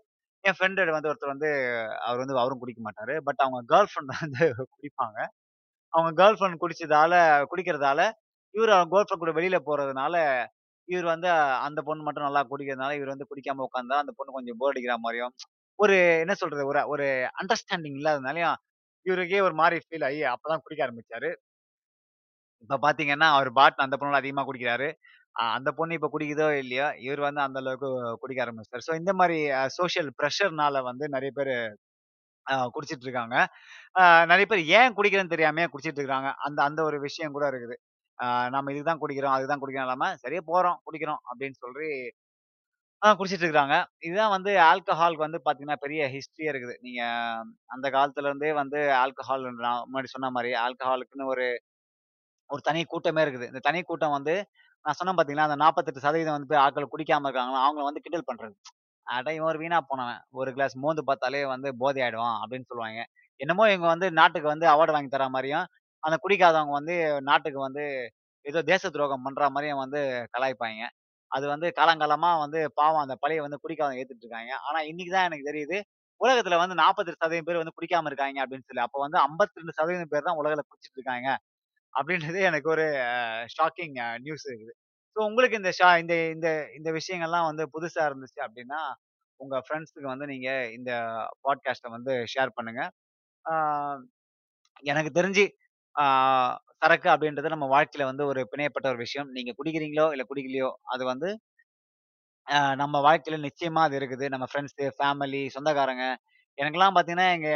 என் 0.43 0.57
ஃப்ரெண்டு 0.57 0.91
வந்து 0.91 1.09
ஒருத்தர் 1.09 1.33
வந்து 1.33 1.49
அவர் 2.05 2.21
வந்து 2.21 2.35
அவரும் 2.39 2.61
குடிக்க 2.61 2.81
மாட்டாரு. 2.83 3.15
பட் 3.27 3.41
அவங்க 3.45 3.59
கேர்ள் 3.71 3.89
ஃப்ரெண்ட் 3.91 4.13
வந்து 4.15 4.41
குடிப்பாங்க. 4.73 5.17
அவங்க 5.93 6.11
கேர்ள் 6.19 6.37
ஃப்ரெண்ட் 6.37 6.61
குடிச்சதால 6.61 7.13
குடிக்கிறதால, 7.51 8.01
இவர் 8.55 8.73
அவங்க 8.73 8.91
கேர்ள் 8.93 9.07
ஃப்ரெண்ட் 9.07 9.23
கூட 9.23 9.33
வெளியில 9.37 9.57
போறதுனால, 9.65 10.15
இவர் 10.89 11.07
வந்து 11.07 11.29
அந்த 11.67 11.79
பொண்ணு 11.87 12.05
மட்டும் 12.05 12.27
நல்லா 12.27 12.43
குடிக்கிறதுனால, 12.51 12.93
இவர் 12.99 13.13
வந்து 13.13 13.29
குடிக்காம 13.31 13.65
உட்காந்தா 13.67 13.97
அந்த 14.03 14.13
பொண்ணு 14.17 14.37
கொஞ்சம் 14.37 14.59
போர் 14.61 14.73
அடிக்கிற 14.73 14.95
மாதிரியும் 14.99 15.33
ஒரு 15.79 15.95
என்ன 16.23 16.33
சொல்றது? 16.39 16.63
ஒரு 16.67 16.81
ஒரு 16.93 17.07
அண்டர்ஸ்டாண்டிங் 17.41 17.97
இல்லாதனாலயும், 17.99 18.57
இவருக்கே 19.05 19.41
ஒரு 19.47 19.55
மாரி 19.61 19.77
ஃபீல் 19.85 20.07
ஆகி 20.09 20.21
அப்பதான் 20.33 20.63
குடிக்க 20.63 20.81
ஆரம்பிச்சாரு. 20.87 21.31
இப்ப 22.63 22.77
பாத்தீங்கன்னா, 22.81 23.27
அவர் 23.33 23.49
பாட்ன 23.53 23.85
அந்த 23.85 23.95
பொண்ணோட 23.97 24.19
அதிகமா 24.19 24.43
குடிக்கிறாரு. 24.45 24.87
அ 25.35 25.43
அந்த 25.55 25.69
பொண்ணு 25.77 25.97
இப்ப 25.97 26.07
குடிக்குதோ 26.13 26.47
இல்லையோ, 26.59 26.87
இவர் 27.05 27.21
வந்து 27.25 27.41
அந்த 27.45 27.57
அளவுக்கு 27.61 27.89
குடிக்க 28.21 28.39
ஆரம்பிச்சுட்டாரு. 28.45 28.85
ஸோ 28.87 28.95
இந்த 29.01 29.11
மாரி 29.19 29.37
அ 29.57 29.73
சோசியல் 29.77 30.09
பிரஷர்னால 30.19 30.81
வந்து 30.89 31.05
நெறைய 31.15 31.31
பேரு 31.37 31.55
அ 32.47 32.65
குடிச்சிட்டு 32.75 33.05
இருக்காங்க. 33.05 33.35
அ 33.95 34.03
நெறைய 34.31 34.47
பேர் 34.47 34.63
ஏன் 34.77 34.95
குடிக்கிறேன்னு 34.97 35.33
தெரியாமயே 35.33 35.67
குடிச்சிட்டு 35.71 36.01
இருக்காங்க. 36.03 36.29
அந்த 36.45 36.59
அந்த 36.67 36.81
ஒரு 36.85 36.99
விஷயம் 37.07 37.35
கூட 37.35 37.45
இருக்குது. 37.51 37.77
அ 38.19 38.25
நம்ம 38.55 38.71
இதுக்கு 38.73 38.89
தான் 38.89 39.03
குடிக்கிறோம், 39.03 39.35
அதுக்கு 39.35 39.53
தான் 39.53 39.63
குடிக்கிறோம் 39.63 39.87
இல்லாம, 39.89 40.09
சரியா 40.23 40.43
போறோம், 40.49 40.79
குடிக்கிறோம் 40.87 41.21
அப்படின்னு 41.29 41.59
சொல்லி 41.65 41.89
அ 43.01 43.09
குடிச்சிட்டு 43.15 43.45
இருக்காங்க. 43.45 43.75
இதுதான் 44.05 44.31
வந்து 44.33 44.51
ஆல்கஹால்க்கு 44.65 45.25
வந்து 45.25 45.39
பார்த்தீங்கன்னா, 45.39 45.77
பெரிய 45.83 46.01
ஹிஸ்டரியே 46.13 46.49
இருக்குது. 46.51 46.75
நீங்க 46.85 47.01
அந்த 47.75 47.87
காலத்துல 47.95 48.29
இருந்தே 48.29 48.51
வந்து 48.59 48.79
ஆல்கஹால் 49.01 49.45
நான் 49.59 49.85
முன்னாடி 49.87 50.11
சொன்ன 50.15 50.31
மாரி 50.37 50.51
ஆல்கஹாலுக்குன்னு 50.63 51.31
ஒரு 51.33 51.45
ஒரு 52.49 52.61
தனி 52.63 52.81
கூட்டமே 52.85 53.21
இருக்குது. 53.25 53.47
இந்த 53.47 53.61
தனி 53.65 53.79
கூட்டம் 53.83 54.15
வந்து 54.15 54.35
நான் 54.85 54.97
சொன்னேன் 54.99 55.17
பார்த்தீங்களா, 55.17 55.47
அந்த 55.47 55.57
48% 55.61 56.35
வந்து 56.35 56.49
போய் 56.51 56.61
ஆட்கள் 56.63 56.91
குடிக்காம 56.91 57.27
இருக்காங்களா, 57.27 57.61
அவங்கள 57.65 57.83
வந்து 57.89 58.03
கிண்டல் 58.05 58.27
பண்ணுறது 58.29 58.55
அட 59.07 59.27
இவன் 59.35 59.49
ஒரு 59.51 59.59
வீணா 59.61 59.77
போனவன். 59.83 60.19
ஒரு 60.39 60.49
கிளாஸ் 60.55 60.75
மோந்து 60.83 61.03
பார்த்தாலே 61.07 61.41
வந்து 61.51 61.69
போதை 61.81 61.99
ஆயிடுவான் 62.05 62.37
அப்படின்னு 62.41 62.67
சொல்லுவாங்க 62.71 63.01
என்னமோ 63.39 63.63
இவங்க 63.69 63.87
வந்து 63.91 64.07
நாட்டுக்கு 64.19 64.47
வந்து 64.51 64.65
அவார்டு 64.71 64.93
வாங்கி 64.95 65.09
தர 65.11 65.25
மாதிரியும் 65.35 65.65
அந்த 66.03 66.15
குடிக்காதவங்க 66.23 66.73
வந்து 66.79 66.95
நாட்டுக்கு 67.29 67.59
வந்து 67.67 67.83
ஏதோ 68.45 68.59
தேச 68.71 68.83
துரோகம் 68.91 69.25
பண்ற 69.25 69.43
மாதிரியும் 69.55 69.81
வந்து 69.83 69.99
கலாய்ப்பாய்ங்க. 70.35 70.85
அது 71.31 71.45
வந்து 71.53 71.67
காலங்காலமா 71.79 72.31
வந்து 72.43 72.59
பாவம் 72.79 73.03
அந்த 73.05 73.15
பழைய 73.23 73.41
வந்து 73.45 73.59
குடிக்காதவங்க 73.63 74.01
ஏத்துட்டு 74.01 74.25
இருக்காங்க 74.25 74.53
ஆனா 74.67 74.79
இன்னைக்கு 74.91 75.11
தான் 75.15 75.27
எனக்கு 75.29 75.49
தெரியுது, 75.49 75.77
உலகத்துல 76.21 76.57
வந்து 76.63 76.75
48% 76.81 77.45
பேர் 77.47 77.61
வந்து 77.61 77.75
குடிக்காம 77.77 78.09
இருக்காங்க 78.11 78.39
அப்படின்னு 78.43 78.67
சொல்லி. 78.69 78.83
அப்போ 78.87 78.99
வந்து 79.05 79.19
52% 79.25 80.11
பேர் 80.13 80.27
தான் 80.29 80.39
உலகுல 80.41 80.63
குடிச்சிட்டு 80.69 80.99
இருக்காங்க 80.99 81.29
அப்படின்றது 81.93 82.39
எனக்கு 82.49 82.69
ஒரு 82.69 82.85
ஷாக்கிங் 83.55 83.95
நியூஸ் 84.19 84.45
இருக்குது. 84.49 84.73
ஸோ 85.15 85.19
உங்களுக்கு 85.25 85.57
இந்த 85.57 85.71
ஷா 85.71 85.89
இந்த 85.97 86.15
இந்த 86.31 86.49
இந்த 86.77 86.89
விஷயங்கள்லாம் 86.91 87.49
வந்து 87.49 87.63
புதுசா 87.75 88.03
இருந்துச்சு 88.09 88.39
அப்படின்னா, 88.45 88.81
உங்க 89.39 89.57
ஃப்ரெண்ட்ஸுக்கு 89.65 90.07
வந்து 90.07 90.27
நீங்க 90.27 90.49
இந்த 90.71 90.91
பாட்காஸ்ட்ட 91.43 91.89
வந்து 91.91 92.13
ஷேர் 92.33 92.55
பண்ணுங்க. 92.57 92.81
ஆ 93.45 93.53
எனக்கு 94.83 95.11
தெரிஞ்சு 95.13 95.45
ஆ 95.95 96.05
சரக்கு 96.81 97.09
அப்படின்றது 97.09 97.53
நம்ம 97.53 97.67
வாழ்க்கையில 97.75 98.05
வந்து 98.05 98.23
ஒரு 98.25 98.41
பிணையப்பட்ட 98.51 98.87
ஒரு 98.89 98.99
விஷயம். 98.99 99.29
நீங்க 99.31 99.51
குடிக்கிறீங்களோ, 99.57 100.05
இல்ல 100.11 100.23
குடிக்கலையோ, 100.29 100.69
அது 100.89 101.03
வந்து 101.05 101.29
நம்ம 102.81 102.95
வாழ்க்கையில 103.01 103.37
நிச்சயமா 103.45 103.81
அது 103.81 103.95
இருக்குது. 103.99 104.25
நம்ம 104.29 104.45
ஃப்ரெண்ட்ஸு, 104.49 104.85
ஃபேமிலி, 104.97 105.41
சொந்தக்காரங்க 105.55 106.05
எனக்கெல்லாம் 106.57 106.95
பார்த்தீங்கன்னா, 106.95 107.27
எங்க 107.37 107.49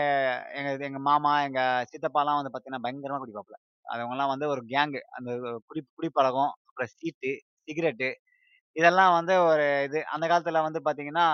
எங்க 0.60 0.72
எங்க 0.88 1.00
மாமா, 1.08 1.34
எங்க 1.44 1.62
சித்தப்பாலாம் 1.92 2.40
வந்து 2.40 2.52
பார்த்தீங்கன்னா, 2.52 2.84
பயங்கரமா 2.86 3.22
குடிப்பாப்புல. 3.24 3.58
அவங்கலாம் 3.86 4.32
வந்து 4.34 4.48
ஒரு 4.54 4.62
கேங்கு. 4.72 5.02
அந்த 5.18 5.32
குடி 5.68 5.82
குடிப்பழக்கம், 5.98 6.52
அப்புறம் 6.68 6.92
சீட்டு, 6.96 7.32
சிகரெட்டு 7.68 8.10
இதெல்லாம் 8.76 9.14
வந்து 9.18 9.34
ஒரு 9.50 9.66
இது. 9.88 10.00
அந்த 10.14 10.26
காலத்துல 10.32 10.62
வந்து 10.68 10.82
பார்த்தீங்கன்னா, 10.86 11.26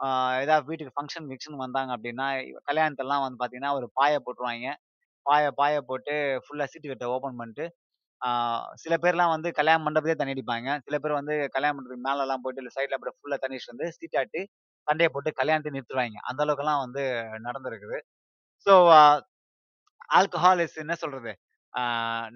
ஆ 0.00 0.06
ஏதாவது 0.42 0.66
வீட்டுக்கு 0.68 0.94
ஃபங்ஷன், 0.96 1.28
கிங்ஷன் 1.30 1.62
வந்தாங்க 1.64 1.92
அப்படின்னா 1.96 2.26
கல்யாணத்துலலாம் 2.68 3.24
வந்து 3.26 3.38
பார்த்தீங்கன்னா, 3.40 3.72
ஒரு 3.78 3.88
பாய 3.98 4.14
போட்டுருவாய்ங்க. 4.24 4.70
பாய 5.26 5.44
பாய 5.60 5.76
போட்டு 5.88 6.14
ஃபுல்லா 6.44 6.66
சீட்டு 6.72 6.90
கட்ட 6.90 7.06
ஓப்பன் 7.14 7.38
பண்ணிட்டு, 7.40 7.66
ஆ 8.22 8.28
சில 8.82 8.94
பேர்லாம் 9.04 9.34
வந்து 9.34 9.50
கல்யாண 9.58 9.80
மண்டபத்திலேயே 9.84 10.18
தண்ணி 10.20 10.34
அடிப்பாங்க. 10.36 10.70
சில 10.86 10.96
பேர் 11.02 11.18
வந்து 11.20 11.34
கல்யாண 11.56 11.72
மண்டபத்துக்கு 11.74 12.08
மேலலாம் 12.08 12.42
போயிட்டு, 12.44 12.62
இல்ல 12.64 12.72
சைட்ல 12.76 12.98
அப்படியே 12.98 13.16
ஃபுல்லா 13.18 13.38
தண்ணி 13.44 13.60
வந்து 13.72 13.88
சீட்டாட்டி, 13.98 14.42
சண்டைய 14.88 15.08
போட்டு 15.14 15.30
கல்யாணத்தை 15.40 15.72
நிறுத்துவாங்க 15.76 16.20
அந்த 16.30 16.40
அளவுக்குலாம் 16.46 16.82
வந்து 16.86 17.02
நடந்திருக்குது. 17.46 17.98
ஸோ 18.66 18.74
ஆல்கஹால் 20.14 20.62
இஸ் 20.64 20.78
என்ன 20.82 20.94
சொல்றது? 21.02 21.32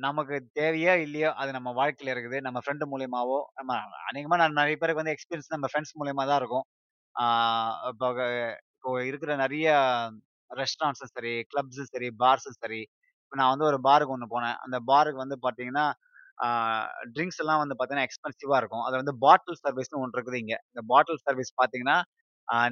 நமக்கு 0.02 0.36
தேவையோ! 0.54 0.94
இல்லையோ! 1.04 1.30
அது 1.40 1.50
நம்ம 1.52 1.70
வாழ்க்கையில 1.76 2.12
இருக்குது. 2.14 2.38
நம்ம 2.46 2.58
ஃப்ரெண்டு 2.62 2.86
மூலியமாவோ, 2.92 3.38
நம்ம 3.58 3.72
அநேகமா 4.08 4.38
நான் 4.40 4.58
நிறைய 4.60 4.76
பேருக்கு 4.76 5.02
வந்து 5.02 5.14
எக்ஸ்பீரியன்ஸ் 5.14 5.54
நம்ம 5.54 5.68
ஃப்ரெண்ட்ஸ் 5.70 5.94
மூலியமா 6.00 6.24
தான் 6.30 6.40
இருக்கும். 6.42 6.66
இப்போ 7.90 8.08
இப்போ 8.76 8.90
இருக்கிற 9.08 9.32
நிறைய 9.36 9.68
ரெஸ்டாரண்ட்ஸும் 10.50 11.12
சரி, 11.14 11.32
கிளப்ஸும் 11.50 11.90
சரி, 11.92 12.08
பார்ஸும் 12.20 12.58
சரி, 12.60 12.80
இப்போ 13.22 13.36
நான் 13.40 13.52
வந்து 13.52 13.66
ஒரு 13.70 13.78
பாருக்கு 13.86 14.14
ஒன்று 14.14 14.32
போனேன். 14.34 14.56
அந்த 14.64 14.76
பாருக்கு 14.90 15.24
வந்து 15.24 15.36
பார்த்தீங்கன்னா, 15.44 15.86
ட்ரிங்க்ஸ் 17.14 17.40
எல்லாம் 17.42 17.60
வந்து 17.62 17.74
பார்த்தீங்கன்னா, 17.74 18.06
எக்ஸ்பென்சிவாக 18.08 18.60
இருக்கும். 18.62 18.84
அது 18.86 18.96
வந்து 19.00 19.14
பாட்டில் 19.24 19.60
சர்வீஸ்னு 19.62 20.02
ஒன்று 20.02 20.16
இருக்குது 20.18 20.40
இங்கே 20.42 20.58
இந்த 20.70 20.82
பாட்டில் 20.92 21.20
சர்வீஸ் 21.26 21.52
பார்த்தீங்கன்னா, 21.60 21.96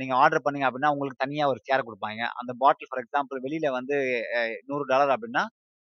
நீங்கள் 0.00 0.18
ஆர்டர் 0.20 0.44
பண்ணீங்க 0.44 0.66
அப்படின்னா 0.68 0.92
உங்களுக்கு 0.94 1.22
தனியாக 1.22 1.52
ஒரு 1.52 1.60
சேர் 1.64 1.86
கொடுப்பாங்க 1.86 2.22
அந்த 2.40 2.52
பாட்டில் 2.62 2.88
ஃபார் 2.90 3.02
எக்ஸாம்பிள் 3.02 3.42
வெளியில் 3.44 3.68
வந்து 3.78 3.96
நூறு 4.68 4.84
டாலர் 4.92 5.12
அப்படின்னா 5.14 5.42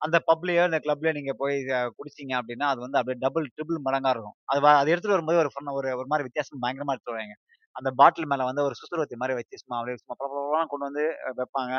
அந்த 0.04 0.16
பப்லயோ, 0.28 0.62
இந்த 0.68 0.78
கிளப்லயோ 0.84 1.12
நீங்க 1.16 1.32
போய் 1.40 1.56
அ 1.72 1.80
குடிச்சீங்க 1.96 2.32
அப்படின்னா 2.40 2.66
அது 2.72 2.80
வந்து 2.84 2.98
அப்படியே 3.00 3.18
டபுள், 3.22 3.46
ட்ரிபிள் 3.54 3.78
மடங்கா 3.86 4.10
இருக்கும். 4.14 4.36
அது 4.50 4.60
வ 4.60 4.70
அது 4.80 4.92
எடுத்துட்டு 4.92 5.16
வரும்போது 5.16 5.38
ஒரு 5.42 5.50
ஃபன் 5.54 5.70
ஒரு 5.74 5.90
ஒரு 5.96 6.08
மாதிரி 6.10 6.26
வித்தியாசம் 6.28 6.62
பயங்கரமா 6.64 6.94
எடுத்துட்டு 6.96 7.36
அந்த 7.76 7.90
பாட்டில் 7.98 8.28
மேல 8.30 8.42
வந்து 8.48 8.62
ஒரு 8.64 8.74
சுத்துரத்தி 8.80 9.16
மாதிரி 9.20 9.34
வச்சு 9.38 9.60
சும்மா 9.62 9.76
அப்படியே 9.78 9.98
சும்மா 10.00 10.16
பள 10.18 10.28
கொண்டு 10.66 10.86
வந்து 10.88 11.04
வைப்பாங்க. 11.38 11.72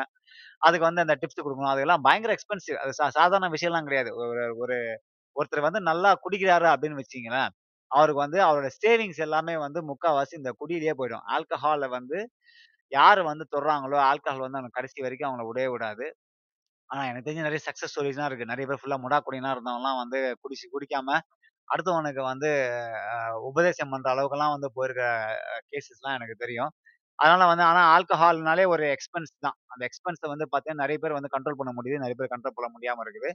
அதுக்கு 0.62 0.86
வந்து 0.88 1.04
அந்த 1.04 1.14
டிப்ஸ் 1.20 1.38
கொடுக்கணும் 1.38 1.72
அதெல்லாம் 1.72 2.04
பயங்கர 2.06 2.32
எக்ஸ்பென்சிவ். 2.36 2.78
அது 2.82 2.92
சா 2.98 3.06
சாதாரண 3.18 3.48
விஷயம்லாம் 3.54 3.88
கிடையாது. 3.88 4.10
ஒரு 4.24 4.32
ஒரு 4.60 4.76
ஒருத்தர் 5.36 5.66
வந்து 5.66 5.80
நல்லா 5.88 6.10
குடிக்கிறாரு 6.24 6.68
அப்படின்னு 6.72 7.00
வச்சிங்களேன் 7.00 7.50
அவருக்கு 7.90 8.20
வந்து 8.24 8.38
அவரோட 8.46 8.68
சேவிங்ஸ் 8.78 9.22
எல்லாமே 9.26 9.54
வந்து 9.62 9.80
முக்காவாசி 9.90 10.34
இந்த 10.38 10.52
குடியிலேயே 10.60 10.94
போயிடும். 10.98 11.24
ஆல்கஹால 11.34 11.88
வந்து 11.92 12.18
யார் 12.92 13.20
வந்து 13.28 13.44
தொடுறாங்களோ, 13.52 13.98
ஆல்கஹால் 14.08 14.44
வந்து 14.44 14.58
அவங்க 14.58 14.74
கடைசி 14.76 14.98
வரைக்கும் 15.02 15.28
அவங்கள 15.28 15.46
விடவே 15.48 15.68
விடாது. 15.72 16.06
ஆனா 16.90 17.02
எனக்கு 17.08 17.26
தெரிஞ்சு 17.26 17.46
நிறைய 17.46 17.60
சக்ஸஸ் 17.66 17.92
ஸ்டோரிஸ்லாம் 17.92 18.28
இருக்கு. 18.30 18.50
நிறைய 18.52 18.66
பேர் 18.68 18.80
ஃபுல்லா 18.82 18.98
முடா 19.04 19.18
குடியனா 19.26 19.50
இருந்தவங்கலாம் 19.56 20.00
வந்து 20.02 20.18
குடிச்சு 20.42 20.66
குடிக்காம 20.74 21.08
அடுத்தவனுக்கு 21.68 22.22
வந்து 22.24 22.48
அ 23.12 23.16
உபதேசம் 23.48 23.92
பண்ற 23.92 24.08
அளவுக்கெல்லாம் 24.14 24.54
வந்து 24.54 24.68
போயிருக்க 24.76 25.04
கேஸஸ்லாம் 25.72 26.16
எனக்கு 26.18 26.36
தெரியும். 26.38 26.72
அதனால 27.18 27.42
வந்து 27.50 27.64
ஆனா 27.64 27.82
ஆல்கஹால்னாலே 27.94 28.64
ஒரு 28.74 28.84
எக்ஸ்பென்ஸ் 28.94 29.32
தான். 29.40 29.56
அந்த 29.72 29.82
எக்ஸ்பென்ஸ 29.88 30.22
வந்து 30.32 30.46
பார்த்தீங்கன்னா, 30.46 30.84
நிறைய 30.84 30.98
பேர் 31.04 31.18
வந்து 31.18 31.32
கண்ட்ரோல் 31.34 31.60
பண்ண 31.60 31.72
முடியுது. 31.78 32.02
நிறைய 32.04 32.16
பேர் 32.20 32.32
கண்ட்ரோல் 32.34 32.56
பண்ண 32.58 32.68
முடியாம 32.74 33.04
இருக்குது. 33.06 33.30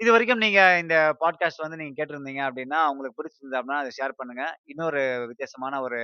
இதுவரைக்கும் 0.00 0.42
நீங்க 0.44 0.60
இந்த 0.80 0.94
பாட்காஸ்ட் 1.20 1.64
வந்து 1.64 1.78
நீங்க 1.80 1.94
கேட்டிருந்தீங்க 1.98 2.42
அப்படின்னா 2.48 2.80
உங்களுக்கு 2.90 3.18
பிடிச்சிருந்தது 3.18 3.58
அப்படின்னா 3.58 3.80
அத 3.82 3.92
ஷேர் 3.98 4.18
பண்ணுங்க. 4.18 4.44
இன்னொரு 4.66 5.00
வித்தியாசமான 5.30 5.80
ஒரு 5.82 5.98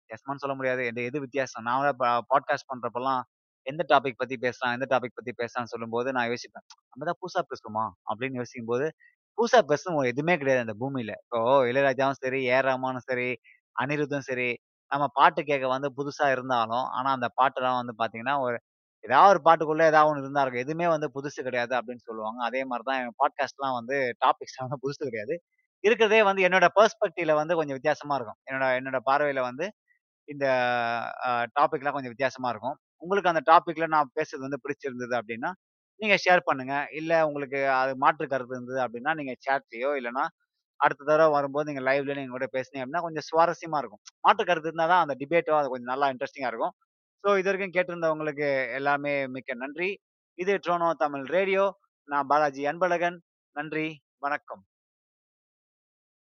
வித்தியாசமான்னு 0.00 0.44
சொல்ல 0.44 0.56
முடியாது. 0.56 0.82
எது 0.86 1.04
எது 1.04 1.18
வித்தியாசம்? 1.20 1.66
நான் 1.68 1.98
பா 2.02 2.10
பாட்காஸ்ட் 2.32 2.70
பண்றப்பலாம் 2.72 3.22
எந்த 3.66 3.82
டாபிக் 3.90 4.18
பத்தி 4.18 4.36
பேசலாம்? 4.38 4.74
எந்த 4.76 4.86
டாபிக் 4.90 5.16
பத்தி 5.16 5.32
பேசலாம்ன்னு 5.40 5.72
சொல்லும்போது 5.72 6.08
நான் 6.12 6.28
யோசிப்பேன். 6.30 6.64
நம்ம 6.92 7.06
தான் 7.06 7.18
புதுசா 7.20 7.42
பேசுறோமா? 7.46 7.84
யோசிக்கும் 8.06 8.40
யோசிக்கும்போது, 8.40 8.86
புதுசா 9.38 9.60
பேசவும் 9.70 10.08
எதுவுமே 10.10 10.34
கிடையாது 10.40 10.64
அந்த 10.64 10.74
பூமியில. 10.80 11.12
இப்போ 11.24 11.40
இளையராஜாவும் 11.70 12.20
சரி, 12.20 12.40
ஏ.ஆர். 12.48 12.68
ரஹ்மானும் 12.68 13.06
சரி, 13.08 13.28
அனிருத்தும் 13.76 14.26
சரி, 14.28 14.48
நம்ம 14.90 15.06
பாட்டு 15.14 15.40
கேட்க 15.44 15.66
வந்து 15.72 15.88
புதுசா 15.96 16.26
இருந்தாலும், 16.34 16.86
ஆனா 16.96 17.10
அந்த 17.16 17.28
பாட்டுலாம் 17.38 17.80
வந்து 17.80 17.94
பார்த்தீங்கன்னா, 17.98 18.36
ஒரு 18.44 18.56
ஏதாவது 19.04 19.30
ஒரு 19.32 19.40
பாட்டுக்குள்ள 19.46 19.82
ஏதாவது 19.86 20.10
ஒண்ணு 20.10 20.22
இருந்தா 20.22 20.42
இருக்கும். 20.44 20.64
எதுவுமே 20.64 20.86
வந்து 20.92 21.08
புதுசு 21.16 21.40
கிடையாது 21.46 21.74
அப்படின்னு 21.78 22.04
சொல்லுவாங்க. 22.06 22.40
அதே 22.46 22.60
மாரி 22.64 22.84
தான் 22.86 23.00
என் 23.00 23.16
பாட்காஸ்ட்லாம் 23.20 23.76
வந்து 23.76 23.96
டாபிக்ஸ் 24.22 24.58
வந்து 24.62 24.78
புதுசு 24.84 25.00
கிடையாது. 25.08 25.34
இருக்கிறதே 25.84 26.20
வந்து 26.28 26.42
என்னோட 26.46 26.66
பெர்ஸ்பெக்டிவ்ல 26.76 27.34
வந்து 27.40 27.54
கொஞ்சம் 27.58 27.78
வித்தியாசமா 27.78 28.14
இருக்கும். 28.18 28.38
என்னோட 28.48 28.66
என்னோட 28.78 28.98
பார்வையில 29.08 29.42
வந்து 29.44 29.66
இந்த 30.28 30.46
அ 31.24 31.30
டாபிக்லாம் 31.56 31.96
கொஞ்சம் 31.96 32.12
வித்தியாசமா 32.12 32.50
இருக்கும். 32.50 32.76
உங்களுக்கு 33.04 33.32
அந்த 33.32 33.42
டாப்பிக்கில் 33.50 33.94
நான் 33.94 34.12
பேசுறது 34.18 34.46
வந்து 34.46 34.62
பிடிச்சிருந்தது 34.64 35.14
அப்படின்னா 35.20 35.50
நீங்க 36.00 36.16
ஷேர் 36.24 36.42
பண்ணுங்க. 36.48 36.74
இல்ல 37.00 37.12
உங்களுக்கு 37.28 37.60
அது 37.80 37.92
மாற்று 38.04 38.26
கருத்து 38.26 38.56
இருந்தது 38.56 38.80
அப்படின்னா 38.86 39.12
நீங்க 39.20 39.34
சேட்லயோ 39.46 39.90
இல்லைன்னா 40.00 40.24
அடுத்த 40.80 41.06
தடவை 41.10 41.30
வரும்போது 41.36 41.68
நீங்க 41.68 41.82
லைவ்ல 41.88 42.16
நீங்க 42.18 42.32
கூட 42.36 42.46
பேசுனீங்க 42.54 42.82
அப்படின்னா 42.84 43.04
கொஞ்சம் 43.06 43.26
சுவாரஸ்யமா 43.28 43.78
இருக்கும். 43.82 44.02
மாற்று 44.24 44.44
கருத்து 44.44 44.70
இருந்தா 44.70 44.88
தான் 44.92 45.04
அந்த 45.04 45.14
டிபேட்டோ 45.22 45.56
அது 45.60 45.72
கொஞ்சம் 45.72 45.92
நல்லா 45.92 46.08
இன்ட்ரஸ்டிங்கா 46.12 46.52
இருக்கும். 46.52 46.74
ஸோ 47.24 47.30
இது 47.40 47.48
வரைக்கும் 47.50 47.74
கேட்டிருந்தவங்களுக்கு 47.76 48.48
எல்லாமே 48.80 49.14
மிக்க 49.36 49.54
நன்றி. 49.56 49.90
இது 50.38 50.54
ட்ரோனோ 50.66 50.90
தமிழ் 51.04 51.26
ரேடியோ. 51.36 51.66
நான் 52.08 52.28
பாலாஜி 52.32 52.64
அன்பழகன். 52.72 53.18
நன்றி, 53.56 53.88
வணக்கம். 54.20 54.64